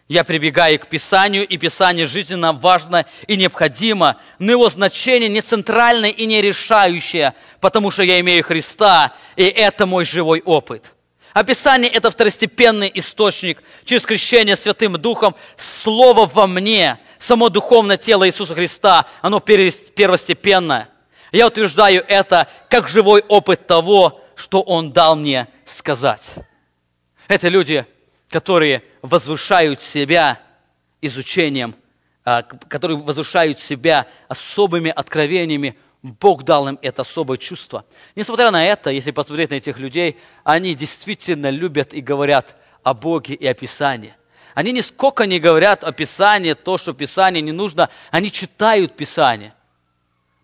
Я 0.09 0.24
прибегаю 0.24 0.78
к 0.81 0.89
Писанию, 0.89 1.47
и 1.47 1.59
Писание 1.59 2.06
жизненно 2.06 2.52
важно 2.52 3.05
и 3.27 3.36
необходимо, 3.36 4.19
но 4.39 4.52
его 4.52 4.70
значение 4.70 5.28
не 5.28 5.43
центральное 5.43 6.10
и 6.10 6.24
не 6.24 6.40
решающее, 6.40 7.35
потому 7.60 7.90
что 7.90 8.02
я 8.02 8.19
имею 8.20 8.43
Христа, 8.43 9.15
и 9.36 9.44
это 9.44 9.85
мой 9.85 10.06
живой 10.06 10.40
опыт– 10.40 10.94
Описание– 11.39 11.89
это 11.93 12.10
второстепенный 12.10 12.90
источник. 12.97 13.62
Через 13.85 14.02
крещение 14.02 14.56
Святым 14.56 14.94
Духом 14.94 15.36
Слово 15.56 16.27
во 16.27 16.48
мне, 16.48 16.98
само 17.20 17.48
духовное 17.48 17.97
тело 17.97 18.27
Иисуса 18.27 18.56
Христа, 18.56 19.06
оно 19.23 19.39
первостепенное. 19.39 20.89
Я 21.31 21.47
утверждаю 21.47 22.05
это 22.09 22.48
как 22.69 22.89
живой 22.89 23.20
опыт 23.28 23.69
того, 23.69 24.20
что 24.35 24.62
Он 24.62 24.90
дал 24.90 25.15
мне 25.15 25.47
сказать. 25.65 26.35
Это 27.28 27.47
люди, 27.47 27.86
которые 28.31 28.82
возвышают 29.02 29.81
себя 29.81 30.40
изучением, 31.01 31.77
а, 32.24 32.43
которые 32.43 32.98
возвышают 32.98 33.60
себя 33.60 34.09
особыми 34.27 34.90
откровениями 34.90 35.78
Бог 36.03 36.45
дал 36.45 36.69
им 36.69 36.79
это 36.81 37.03
особое 37.03 37.39
чувство. 37.39 37.85
Несмотря 38.15 38.51
на 38.51 38.65
это, 38.65 38.91
если 38.91 39.11
посмотреть 39.11 39.51
на 39.51 39.55
этих 39.55 39.79
людей, 39.79 40.16
они 40.45 40.75
действительно 40.75 41.51
любят 41.51 41.93
и 41.93 42.01
говорят 42.01 42.57
о 42.85 42.95
Боге 42.95 43.35
и 43.35 43.47
о 43.47 43.55
Писании. 43.55 44.15
Они 44.55 44.73
нисколько 44.73 45.27
не 45.27 45.41
говорят 45.41 45.85
о 45.85 45.93
Писании, 45.93 46.55
то, 46.55 46.79
что 46.79 46.93
Писание 46.93 47.43
не 47.43 47.53
нужно. 47.53 47.91
Они 48.11 48.31
читают 48.31 48.97
Писание. 48.97 49.55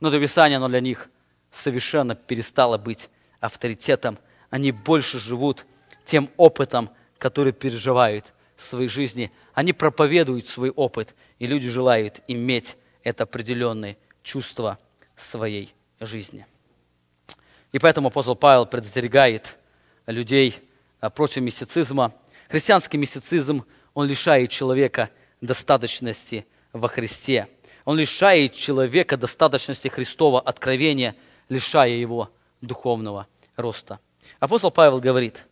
Но 0.00 0.08
это 0.08 0.20
Писание, 0.20 0.56
оно 0.56 0.68
для 0.68 0.80
них 0.80 1.08
совершенно 1.52 2.14
перестало 2.14 2.76
быть 2.76 3.08
авторитетом. 3.40 4.18
Они 4.50 4.72
больше 4.72 5.20
живут 5.20 5.66
тем 6.04 6.30
опытом, 6.36 6.90
который 7.18 7.52
переживают 7.52 8.34
в 8.56 8.64
своей 8.64 8.88
жизни. 8.88 9.32
Они 9.52 9.72
проповедуют 9.72 10.48
свой 10.48 10.70
опыт, 10.70 11.14
и 11.38 11.46
люди 11.46 11.68
желают 11.68 12.20
иметь 12.26 12.76
это 13.04 13.24
определенное 13.24 13.96
чувство 14.22 14.78
своей 15.16 15.74
жизни. 16.00 16.46
И 17.72 17.78
поэтому 17.78 18.08
апостол 18.08 18.36
Павел 18.36 18.66
предостерегает 18.66 19.58
людей 20.06 20.56
а, 21.00 21.10
против 21.10 21.42
мистицизма. 21.42 22.14
Христианский 22.48 22.98
мистицизм, 22.98 23.64
он 23.94 24.06
лишает 24.06 24.50
человека 24.50 25.10
достаточности 25.40 26.46
во 26.72 26.88
Христе. 26.88 27.48
Он 27.84 27.98
лишает 27.98 28.54
человека 28.54 29.16
достаточности 29.16 29.88
Христова 29.88 30.40
откровения, 30.40 31.14
лишая 31.48 31.90
его 31.90 32.30
духовного 32.60 33.26
роста. 33.56 33.98
Апостол 34.40 34.70
Павел 34.70 35.00
говорит, 35.00 35.46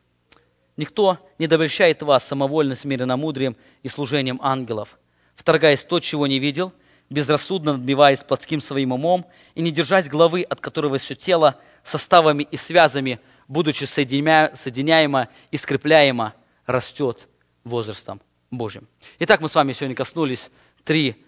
«Никто 0.76 1.18
не 1.38 1.46
добрящает 1.46 2.02
вас 2.02 2.24
самовольно 2.24 2.74
смиренномудрием 2.74 3.56
и 3.82 3.88
служением 3.88 4.38
ангелов, 4.42 4.98
вторгаясь 5.34 5.84
то, 5.84 6.00
чего 6.00 6.26
не 6.26 6.38
видел, 6.38 6.72
безрассудно 7.12 7.72
надмеваясь 7.72 8.22
плотским 8.22 8.60
своим 8.60 8.92
умом 8.92 9.26
и 9.54 9.62
не 9.62 9.70
держась 9.70 10.08
главы, 10.08 10.42
от 10.42 10.60
которого 10.60 10.98
все 10.98 11.14
тело 11.14 11.56
составами 11.82 12.42
и 12.50 12.56
связами, 12.56 13.20
будучи 13.48 13.84
соединяемо 13.84 15.28
и 15.50 15.56
скрепляемо, 15.56 16.34
растет 16.66 17.28
возрастом 17.64 18.20
Божьим. 18.50 18.88
Итак, 19.18 19.40
мы 19.40 19.48
с 19.48 19.54
вами 19.54 19.72
сегодня 19.72 19.94
коснулись 19.94 20.50
три 20.84 21.24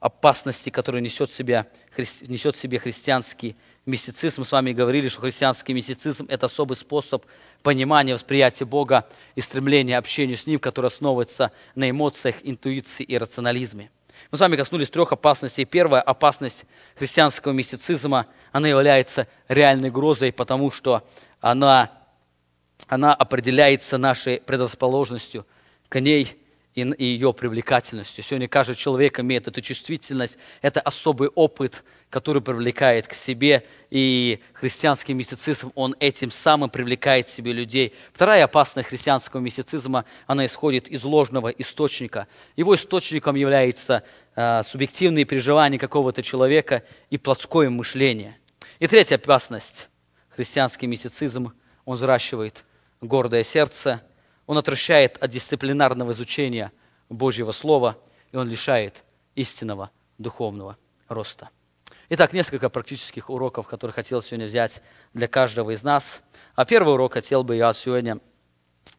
опасности, 0.00 0.70
которые 0.70 1.00
несет, 1.00 1.30
в 1.30 1.34
себя, 1.34 1.68
несет 2.26 2.56
в 2.56 2.58
себе 2.58 2.78
христианский 2.78 3.56
мистицизм. 3.86 4.40
Мы 4.40 4.44
с 4.44 4.52
вами 4.52 4.72
говорили, 4.72 5.08
что 5.08 5.20
христианский 5.20 5.74
мистицизм– 5.74 6.26
это 6.28 6.46
особый 6.46 6.76
способ 6.76 7.24
понимания, 7.62 8.14
восприятия 8.14 8.64
Бога 8.64 9.08
и 9.36 9.40
стремления 9.40 9.96
общения 9.96 10.36
с 10.36 10.46
Ним, 10.46 10.58
который 10.58 10.86
основывается 10.86 11.52
на 11.76 11.88
эмоциях, 11.88 12.36
интуиции 12.42 13.04
и 13.04 13.16
рационализме. 13.16 13.90
Мы 14.30 14.38
с 14.38 14.40
вами 14.40 14.56
коснулись 14.56 14.90
трех 14.90 15.12
опасностей. 15.12 15.64
Первая 15.64 16.02
опасность 16.02 16.64
христианского 16.96 17.52
мистицизма, 17.52 18.26
она 18.50 18.68
является 18.68 19.28
реальной 19.48 19.90
угрозой, 19.90 20.32
потому 20.32 20.70
что 20.70 21.06
она, 21.40 21.90
она 22.88 23.14
определяется 23.14 23.98
нашей 23.98 24.40
предрасположенностью 24.40 25.46
к 25.88 26.00
ней 26.00 26.41
и, 26.74 27.04
ее 27.04 27.32
привлекательностью. 27.32 28.24
Сегодня 28.24 28.48
каждый 28.48 28.76
человек 28.76 29.20
имеет 29.20 29.46
эту 29.46 29.60
чувствительность, 29.60 30.38
это 30.62 30.80
особый 30.80 31.28
опыт, 31.28 31.84
который 32.08 32.40
привлекает 32.42 33.06
к 33.06 33.14
себе, 33.14 33.64
и 33.90 34.40
христианский 34.54 35.14
мистицизм, 35.14 35.72
он 35.74 35.94
этим 36.00 36.30
самым 36.30 36.70
привлекает 36.70 37.26
к 37.26 37.28
себе 37.28 37.52
людей. 37.52 37.94
Вторая 38.12 38.44
опасность 38.44 38.88
христианского 38.88 39.40
мистицизма, 39.40 40.04
она 40.26 40.46
исходит 40.46 40.88
из 40.88 41.04
ложного 41.04 41.48
источника. 41.48 42.26
Его 42.56 42.74
источником 42.74 43.36
является 43.36 44.02
э, 44.34 44.62
субъективные 44.64 45.24
переживания 45.24 45.78
какого-то 45.78 46.22
человека 46.22 46.84
и 47.10 47.18
плотское 47.18 47.68
мышление. 47.68 48.38
И 48.78 48.86
третья 48.86 49.16
опасность, 49.16 49.88
христианский 50.30 50.86
мистицизм, 50.86 51.52
он 51.84 51.96
взращивает 51.96 52.64
гордое 53.00 53.44
сердце– 53.44 54.02
он 54.46 54.58
отвращает 54.58 55.16
от 55.22 55.30
дисциплинарного 55.30 56.12
изучения 56.12 56.72
Божьего 57.08 57.52
Слова, 57.52 57.98
и 58.32 58.36
он 58.36 58.48
лишает 58.48 59.02
истинного 59.34 59.90
духовного 60.18 60.76
роста. 61.08 61.50
Итак, 62.08 62.32
несколько 62.32 62.68
практических 62.68 63.30
уроков, 63.30 63.66
которые 63.66 63.94
хотел 63.94 64.20
сегодня 64.20 64.46
взять 64.46 64.82
для 65.14 65.28
каждого 65.28 65.70
из 65.70 65.82
нас. 65.82 66.22
А 66.54 66.64
первый 66.64 66.94
урок 66.94 67.14
хотел 67.14 67.42
бы 67.42 67.56
я 67.56 67.72
сегодня, 67.72 68.18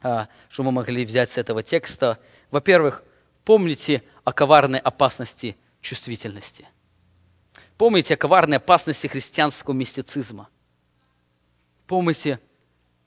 а, 0.01 0.27
что 0.49 0.63
мы 0.63 0.71
могли 0.71 1.05
взять 1.05 1.29
с 1.29 1.37
этого 1.37 1.61
текста. 1.61 2.17
Во-первых, 2.49 3.03
помните 3.45 4.01
о 4.23 4.31
коварной 4.31 4.79
опасности 4.79 5.57
чувствительности. 5.81 6.67
Помните 7.77 8.13
о 8.15 8.17
коварной 8.17 8.57
опасности 8.57 9.07
христианского 9.07 9.73
мистицизма. 9.73 10.49
Помните 11.85 12.39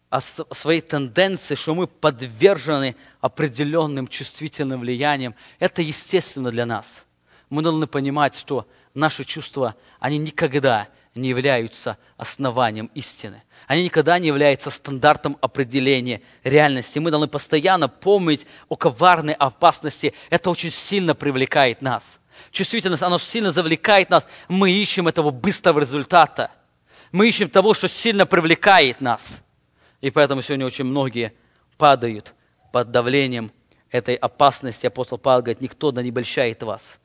о 0.08 0.20
своей 0.20 0.80
тенденции, 0.80 1.54
что 1.54 1.74
мы 1.74 1.86
подвержены 1.86 2.94
определенным 3.20 4.06
чувствительным 4.06 4.80
влияниям, 4.80 5.34
это 5.58 5.82
естественно 5.82 6.50
для 6.50 6.64
нас. 6.66 7.04
Мы 7.50 7.62
должны 7.62 7.86
понимать, 7.86 8.36
что 8.36 8.66
наши 8.94 9.24
чувства, 9.24 9.74
они 9.98 10.18
никогда 10.18 10.88
не 11.14 11.28
являются 11.28 11.96
основанием 12.16 12.90
истины. 12.94 13.42
Они 13.66 13.84
никогда 13.84 14.18
не 14.18 14.28
являются 14.28 14.70
стандартом 14.70 15.38
определения 15.40 16.22
реальности. 16.44 16.98
Мы 16.98 17.10
должны 17.10 17.26
постоянно 17.26 17.88
помнить 17.88 18.46
о 18.68 18.76
коварной 18.76 19.34
опасности. 19.34 20.12
Это 20.30 20.50
очень 20.50 20.70
сильно 20.70 21.14
привлекает 21.14 21.82
нас. 21.82 22.20
Чувствительность, 22.50 23.02
она 23.02 23.18
сильно 23.18 23.50
завлекает 23.50 24.10
нас. 24.10 24.26
Мы 24.48 24.70
ищем 24.70 25.08
этого 25.08 25.30
быстрого 25.30 25.80
результата. 25.80 26.50
Мы 27.12 27.28
ищем 27.28 27.48
того, 27.48 27.74
что 27.74 27.88
сильно 27.88 28.26
привлекает 28.26 29.00
нас. 29.00 29.40
И 30.00 30.10
поэтому 30.10 30.42
сегодня 30.42 30.66
очень 30.66 30.84
многие 30.84 31.32
падают 31.78 32.34
под 32.72 32.90
давлением 32.90 33.52
этой 33.90 34.14
опасности. 34.14 34.86
Апостол 34.86 35.18
Павел 35.18 35.40
говорит, 35.40 35.60
никто 35.60 35.90
да 35.90 36.02
не 36.02 36.10
обольщает 36.10 36.62
вас. 36.62 37.00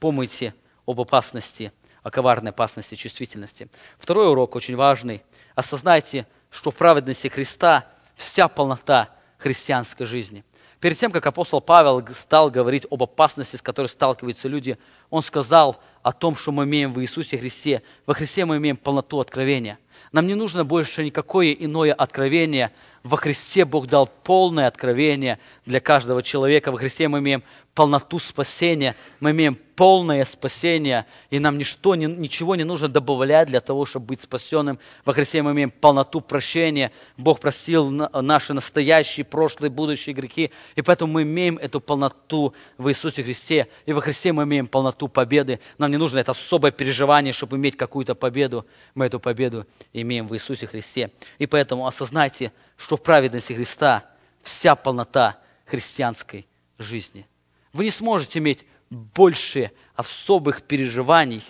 Помните 0.00 0.54
об 0.86 1.00
опасности, 1.00 1.72
о 2.02 2.10
коварной 2.10 2.50
опасности 2.50 2.94
чувствительности. 2.94 3.68
Второй 3.98 4.28
урок 4.28 4.56
очень 4.56 4.76
важный. 4.76 5.22
Осознайте, 5.54 6.26
что 6.50 6.70
в 6.70 6.76
праведности 6.76 7.28
Христа 7.28 7.86
вся 8.16 8.48
полнота 8.48 9.10
христианской 9.38 10.06
жизни. 10.06 10.44
Перед 10.80 10.98
тем, 10.98 11.10
как 11.10 11.24
апостол 11.26 11.62
Павел 11.62 12.06
стал 12.12 12.50
говорить 12.50 12.86
об 12.90 13.02
опасности, 13.02 13.56
с 13.56 13.62
которой 13.62 13.86
сталкиваются 13.86 14.48
люди, 14.48 14.76
он 15.14 15.22
сказал 15.22 15.76
о 16.02 16.10
том, 16.10 16.34
что 16.34 16.50
мы 16.50 16.64
имеем 16.64 16.92
в 16.92 17.00
Иисусе 17.00 17.38
Христе. 17.38 17.82
Во 18.04 18.14
Христе 18.14 18.44
мы 18.44 18.56
имеем 18.56 18.76
полноту 18.76 19.20
откровения. 19.20 19.78
Нам 20.10 20.26
не 20.26 20.34
нужно 20.34 20.64
больше 20.64 21.04
никакое 21.04 21.52
иное 21.52 21.92
откровение. 21.92 22.72
Во 23.04 23.16
Христе 23.16 23.64
Бог 23.64 23.86
дал 23.86 24.06
полное 24.06 24.66
откровение 24.66 25.38
для 25.66 25.78
каждого 25.78 26.22
человека. 26.22 26.72
Во 26.72 26.78
Христе 26.78 27.06
мы 27.06 27.20
имеем 27.20 27.44
полноту 27.74 28.18
спасения, 28.18 28.94
мы 29.20 29.32
имеем 29.32 29.58
полное 29.76 30.24
спасение, 30.24 31.06
и 31.30 31.40
нам 31.40 31.58
ничто, 31.58 31.96
ничего 31.96 32.54
не 32.54 32.62
нужно 32.62 32.88
добавлять 32.88 33.48
для 33.48 33.60
того, 33.60 33.84
чтобы 33.84 34.06
быть 34.06 34.20
спасенным. 34.20 34.78
Во 35.04 35.12
Христе 35.12 35.42
мы 35.42 35.52
имеем 35.52 35.70
полноту 35.70 36.20
прощения. 36.20 36.92
Бог 37.18 37.40
просил 37.40 37.90
наши 37.90 38.54
настоящие, 38.54 39.24
прошлые, 39.24 39.70
будущие 39.70 40.14
грехи, 40.14 40.52
и 40.76 40.82
поэтому 40.82 41.14
мы 41.14 41.22
имеем 41.22 41.58
эту 41.58 41.80
полноту 41.80 42.54
в 42.78 42.88
Иисусе 42.88 43.24
Христе. 43.24 43.66
И 43.86 43.92
во 43.92 44.00
Христе 44.00 44.32
мы 44.32 44.44
имеем 44.44 44.68
полноту 44.68 45.03
победы. 45.08 45.60
Нам 45.78 45.90
не 45.90 45.96
нужно 45.96 46.18
это 46.18 46.32
особое 46.32 46.70
переживание, 46.70 47.32
чтобы 47.32 47.56
иметь 47.56 47.76
какую-то 47.76 48.14
победу. 48.14 48.66
Мы 48.94 49.06
эту 49.06 49.20
победу 49.20 49.66
имеем 49.92 50.26
в 50.26 50.34
Иисусе 50.34 50.66
Христе. 50.66 51.10
И 51.38 51.46
поэтому 51.46 51.86
осознайте, 51.86 52.52
что 52.76 52.96
в 52.96 53.02
праведности 53.02 53.52
Христа 53.52 54.10
вся 54.42 54.74
полнота 54.74 55.38
христианской 55.66 56.46
жизни– 56.78 57.26
вы 57.74 57.84
не 57.84 57.90
сможете 57.90 58.38
иметь 58.38 58.64
большее 58.88 59.72
особых 59.96 60.62
переживаний, 60.62 61.42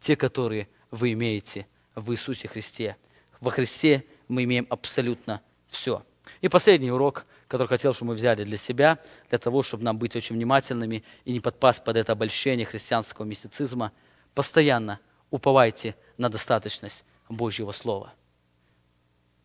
те, 0.00 0.16
которые 0.16 0.68
вы 0.90 1.12
имеете 1.12 1.66
в 1.94 2.12
Иисусе 2.12 2.46
Христе. 2.46 2.96
Во 3.40 3.50
Христе 3.50 4.04
мы 4.28 4.44
имеем 4.44 4.66
абсолютно 4.68 5.40
все. 5.68 6.04
И 6.42 6.48
последний 6.48 6.92
урок, 6.92 7.24
который 7.52 7.68
хотел, 7.68 7.92
чтобы 7.92 8.12
мы 8.12 8.14
взяли 8.14 8.44
для 8.44 8.56
себя, 8.56 8.98
для 9.28 9.36
того, 9.36 9.62
чтобы 9.62 9.84
нам 9.84 9.98
быть 9.98 10.16
очень 10.16 10.36
внимательными 10.36 11.04
и 11.26 11.34
не 11.34 11.40
подпасть 11.40 11.84
под 11.84 11.98
это 11.98 12.12
обольщение 12.12 12.64
христианского 12.64 13.26
мистицизма, 13.26 13.92
постоянно 14.34 15.00
уповайте 15.30 15.94
на 16.16 16.30
достаточность 16.30 17.04
Божьего 17.28 17.72
Слова. 17.72 18.14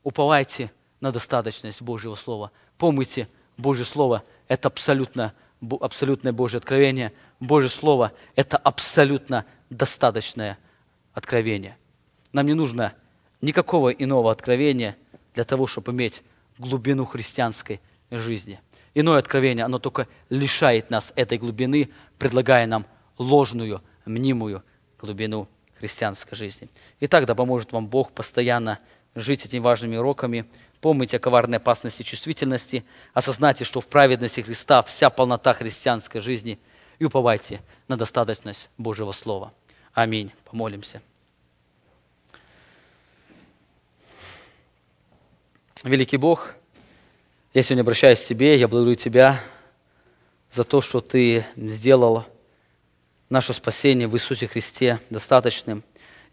Уповайте 0.04 0.72
на 1.02 1.12
достаточность 1.12 1.82
Божьего 1.82 2.16
Слова. 2.16 2.54
Помните, 2.78 3.28
Божье 3.58 3.84
Слово– 3.84 4.24
это 4.48 4.70
абсолютно, 4.70 5.34
абсолютное 5.82 6.32
Божье 6.32 6.60
откровение. 6.60 7.12
Божье 7.42 7.70
Слово– 7.70 8.14
это 8.38 8.56
абсолютно 8.56 9.44
достаточное 9.70 10.58
откровение. 11.12 11.78
Нам 12.32 12.46
не 12.46 12.54
нужно 12.54 12.94
никакого 13.42 13.90
иного 13.90 14.32
откровения 14.32 14.96
для 15.34 15.44
того, 15.44 15.68
чтобы 15.68 15.92
иметь 15.92 16.24
глубину 16.58 17.06
христианской 17.06 17.82
жизни. 18.12 18.60
Иное 18.94 19.20
откровение, 19.20 19.66
оно 19.66 19.80
только 19.80 20.08
лишает 20.30 20.90
нас 20.90 21.14
этой 21.16 21.38
глубины, 21.38 21.90
предлагая 22.18 22.66
нам 22.66 22.86
ложную, 23.18 23.82
мнимую 24.06 24.64
глубину 25.00 25.48
христианской 25.80 26.38
жизни. 26.38 26.70
Итак, 27.02 27.26
да 27.26 27.36
поможет 27.36 27.72
вам 27.72 27.88
Бог 27.88 28.12
постоянно 28.12 28.80
жить 29.16 29.46
этими 29.46 29.60
важными 29.60 29.98
уроками. 29.98 30.46
Помните 30.82 31.18
о 31.18 31.20
коварной 31.20 31.58
опасности 31.58 32.04
чувствительности, 32.04 32.86
осознайте, 33.14 33.66
что 33.66 33.82
в 33.82 33.88
праведности 33.88 34.42
Христа 34.42 34.84
вся 34.84 35.10
полнота 35.10 35.54
христианской 35.54 36.22
жизни, 36.22 36.60
и 37.00 37.06
уповайте 37.06 37.62
на 37.88 37.98
достаточность 37.98 38.70
Божьего 38.78 39.12
Слова. 39.12 39.54
Аминь. 39.94 40.32
Помолимся. 40.46 41.02
Великий 45.84 46.18
Бог, 46.18 46.56
я 47.54 47.64
сегодня 47.64 47.82
обращаюсь 47.82 48.20
к 48.20 48.26
Тебе, 48.26 48.58
я 48.58 48.68
благодарю 48.68 48.96
Тебя 48.96 49.40
за 50.52 50.64
то, 50.64 50.82
что 50.82 51.00
Ты 51.00 51.46
сделал 51.56 52.26
наше 53.30 53.54
спасение 53.54 54.08
в 54.08 54.16
Иисусе 54.16 54.48
Христе 54.48 55.00
достаточным. 55.10 55.84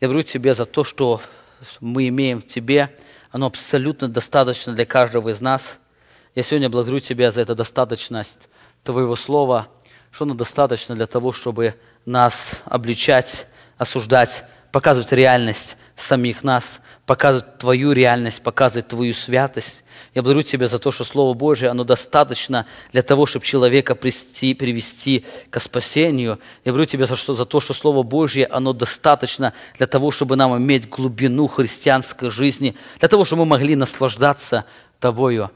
Я 0.00 0.08
благодарю 0.08 0.28
Тебя 0.28 0.54
за 0.54 0.66
то, 0.66 0.84
что 0.84 1.20
мы 1.80 2.08
имеем 2.08 2.40
в 2.40 2.46
Тебе, 2.46 2.94
оно 3.30 3.46
абсолютно 3.46 4.08
достаточно 4.08 4.74
для 4.74 4.86
каждого 4.86 5.28
из 5.30 5.40
нас. 5.40 5.78
Я 6.34 6.42
сегодня 6.42 6.68
благодарю 6.68 7.00
Тебя 7.00 7.30
за 7.30 7.42
эту 7.42 7.54
достаточность 7.54 8.48
Твоего 8.82 9.16
Слова, 9.16 9.68
что 10.10 10.24
оно 10.24 10.34
достаточно 10.34 10.94
для 10.94 11.06
того, 11.06 11.32
чтобы 11.32 11.76
нас 12.04 12.62
обличать, 12.64 13.46
осуждать, 13.78 14.44
показывать 14.74 15.12
реальность 15.12 15.76
самих 15.94 16.42
нас, 16.42 16.80
показывать 17.06 17.58
Твою 17.58 17.92
реальность, 17.92 18.42
показывать 18.42 18.88
Твою 18.88 19.14
святость. 19.14 19.84
Я 20.16 20.22
благодарю 20.22 20.42
Тебя 20.42 20.66
за 20.66 20.80
то, 20.80 20.90
что 20.90 21.04
Слово 21.04 21.32
Божие, 21.32 21.70
оно 21.70 21.84
достаточно 21.84 22.66
для 22.90 23.02
того, 23.02 23.24
чтобы 23.26 23.46
человека 23.46 23.94
привести, 23.94 24.52
привести 24.52 25.26
к 25.50 25.60
спасению. 25.60 26.40
Я 26.64 26.72
благодарю 26.72 26.90
Тебя 26.90 27.06
за, 27.06 27.14
что, 27.14 27.34
за 27.34 27.44
то, 27.44 27.60
что 27.60 27.72
Слово 27.72 28.02
Божье, 28.02 28.46
оно 28.46 28.72
достаточно 28.72 29.54
для 29.78 29.86
того, 29.86 30.10
чтобы 30.10 30.34
нам 30.34 30.58
иметь 30.58 30.88
глубину 30.88 31.46
христианской 31.46 32.30
жизни, 32.30 32.74
для 32.98 33.08
того, 33.08 33.24
чтобы 33.24 33.44
мы 33.44 33.50
могли 33.50 33.76
наслаждаться 33.76 34.64
Тобою. 34.98 35.52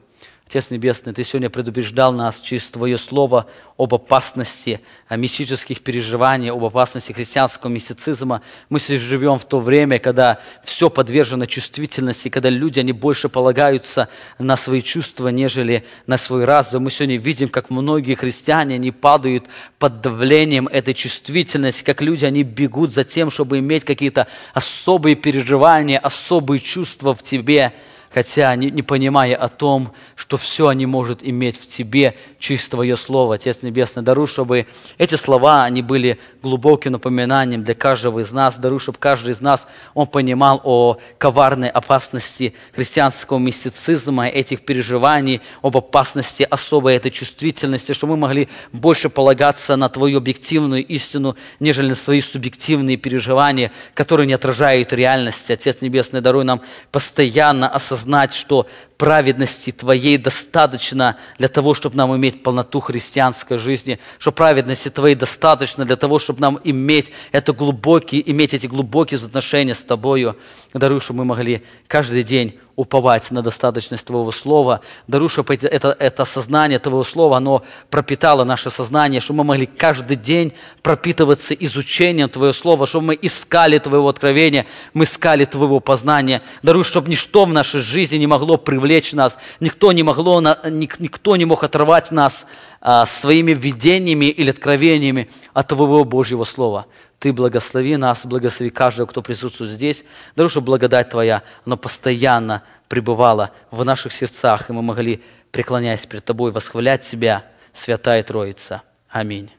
Отец 0.48 0.70
Небесный, 0.70 1.12
Ты 1.12 1.24
сегодня 1.24 1.50
предупреждал 1.50 2.10
нас 2.10 2.40
через 2.40 2.66
Твое 2.68 2.96
Слово 2.96 3.48
об 3.76 3.92
опасности 3.92 4.80
мистических 5.10 5.82
переживаний, 5.82 6.50
об 6.50 6.64
опасности 6.64 7.12
христианского 7.12 7.70
мистицизма. 7.70 8.40
Мы 8.70 8.80
живем 8.80 9.38
в 9.38 9.44
то 9.44 9.58
время, 9.58 9.98
когда 9.98 10.38
все 10.64 10.88
подвержено 10.88 11.44
чувствительности, 11.44 12.30
когда 12.30 12.48
люди, 12.48 12.80
они 12.80 12.92
больше 12.92 13.28
полагаются 13.28 14.08
на 14.38 14.56
свои 14.56 14.80
чувства, 14.80 15.28
нежели 15.28 15.84
на 16.06 16.16
свой 16.16 16.46
разум. 16.46 16.84
Мы 16.84 16.92
сегодня 16.92 17.18
видим, 17.18 17.50
как 17.50 17.68
многие 17.68 18.14
христиане, 18.14 18.76
они 18.76 18.90
падают 18.90 19.44
под 19.78 20.00
давлением 20.00 20.66
этой 20.66 20.94
чувствительности, 20.94 21.84
как 21.84 22.00
люди, 22.00 22.24
они 22.24 22.42
бегут 22.42 22.94
за 22.94 23.04
тем, 23.04 23.30
чтобы 23.30 23.58
иметь 23.58 23.84
какие-то 23.84 24.26
особые 24.54 25.14
переживания, 25.14 25.98
особые 25.98 26.60
чувства 26.60 27.14
в 27.14 27.22
тебе– 27.22 27.74
хотя 28.12 28.54
не, 28.56 28.70
не 28.70 28.82
понимая 28.82 29.36
о 29.36 29.48
том, 29.48 29.92
что 30.16 30.36
все 30.36 30.68
они 30.68 30.86
могут 30.86 31.22
иметь 31.22 31.60
в 31.60 31.66
тебе 31.66 32.14
через 32.38 32.68
Твое 32.68 32.96
Слово. 32.96 33.36
Отец 33.36 33.62
Небесный, 33.62 34.02
даруй, 34.02 34.26
чтобы 34.26 34.66
эти 34.98 35.14
слова, 35.14 35.64
они 35.64 35.82
были 35.82 36.18
глубоким 36.42 36.92
напоминанием 36.92 37.62
для 37.64 37.74
каждого 37.74 38.20
из 38.20 38.32
нас. 38.32 38.58
Даруй, 38.58 38.80
чтобы 38.80 38.98
каждый 38.98 39.32
из 39.32 39.40
нас, 39.40 39.66
он 39.94 40.06
понимал 40.06 40.60
о 40.64 40.98
коварной 41.18 41.68
опасности 41.68 42.54
христианского 42.74 43.38
мистицизма, 43.38 44.28
этих 44.28 44.62
переживаний, 44.62 45.40
об 45.62 45.76
опасности 45.76 46.46
особой 46.48 46.96
этой 46.96 47.10
чувствительности, 47.10 47.92
чтобы 47.92 48.14
мы 48.14 48.22
могли 48.28 48.48
больше 48.72 49.08
полагаться 49.08 49.76
на 49.76 49.88
Твою 49.88 50.18
объективную 50.18 50.84
истину, 50.84 51.36
нежели 51.60 51.90
на 51.90 51.94
свои 51.94 52.20
субъективные 52.20 52.96
переживания, 52.96 53.72
которые 53.94 54.26
не 54.26 54.34
отражают 54.34 54.92
реальности. 54.92 55.52
Отец 55.52 55.80
Небесный, 55.80 56.20
даруй 56.20 56.44
нам 56.44 56.62
постоянно 56.90 57.68
осознавать 57.68 57.97
осознать, 57.98 58.32
что 58.32 58.66
праведности 58.98 59.70
Твоей 59.70 60.18
достаточно 60.18 61.16
для 61.38 61.48
того, 61.48 61.72
чтобы 61.72 61.96
нам 61.96 62.14
иметь 62.16 62.42
полноту 62.42 62.80
христианской 62.80 63.56
жизни, 63.56 63.98
что 64.18 64.32
праведности 64.32 64.90
Твоей 64.90 65.14
достаточно 65.14 65.84
для 65.84 65.96
того, 65.96 66.18
чтобы 66.18 66.40
нам 66.40 66.60
иметь, 66.64 67.12
это 67.32 67.52
глубокие, 67.52 68.28
иметь 68.30 68.52
эти 68.54 68.66
глубокие 68.66 69.18
отношения 69.18 69.74
с 69.74 69.84
Тобою. 69.84 70.36
Даруй, 70.74 71.00
чтобы 71.00 71.18
мы 71.18 71.24
могли 71.26 71.62
каждый 71.86 72.24
день 72.24 72.58
уповать 72.78 73.32
на 73.32 73.42
достаточность 73.42 74.04
Твоего 74.04 74.30
Слова. 74.30 74.82
Даруй, 75.08 75.28
чтобы 75.28 75.54
это, 75.54 75.96
это 75.98 76.24
сознание 76.24 76.78
Твоего 76.78 77.02
Слова, 77.02 77.38
оно 77.38 77.64
пропитало 77.90 78.44
наше 78.44 78.70
сознание, 78.70 79.20
чтобы 79.20 79.38
мы 79.38 79.44
могли 79.44 79.66
каждый 79.66 80.16
день 80.16 80.52
пропитываться 80.82 81.54
изучением 81.54 82.28
Твоего 82.28 82.52
Слова, 82.52 82.86
чтобы 82.86 83.06
мы 83.06 83.18
искали 83.20 83.78
Твоего 83.78 84.08
откровения, 84.08 84.64
мы 84.94 85.04
искали 85.04 85.44
Твоего 85.44 85.80
познания. 85.80 86.40
Даруй, 86.62 86.84
чтобы 86.84 87.10
ничто 87.10 87.46
в 87.46 87.52
нашей 87.52 87.80
жизни 87.80 88.16
не 88.16 88.28
могло 88.28 88.56
привлечь 88.58 88.87
нас, 89.12 89.38
никто 89.60 89.92
не, 89.92 90.02
могло, 90.02 90.40
никто 90.40 91.36
не 91.36 91.44
мог 91.44 91.64
оторвать 91.64 92.10
нас 92.10 92.46
а, 92.80 93.06
своими 93.06 93.52
видениями 93.52 94.26
или 94.26 94.50
откровениями 94.50 95.28
от 95.52 95.68
Твоего 95.68 96.04
Божьего 96.04 96.44
Слова. 96.44 96.86
Ты 97.18 97.32
благослови 97.32 97.96
нас, 97.96 98.24
благослови 98.24 98.70
каждого, 98.70 99.06
кто 99.06 99.22
присутствует 99.22 99.72
здесь. 99.72 100.04
Даруй, 100.36 100.50
чтобы 100.50 100.66
благодать 100.66 101.10
Твоя, 101.10 101.42
она 101.66 101.76
постоянно 101.76 102.62
пребывала 102.88 103.50
в 103.70 103.84
наших 103.84 104.12
сердцах, 104.12 104.70
и 104.70 104.72
мы 104.72 104.82
могли, 104.82 105.22
преклоняясь 105.50 106.06
перед 106.06 106.24
Тобой, 106.24 106.52
восхвалять 106.52 107.08
Тебя, 107.08 107.44
Святая 107.72 108.22
Троица. 108.22 108.82
Аминь. 109.08 109.50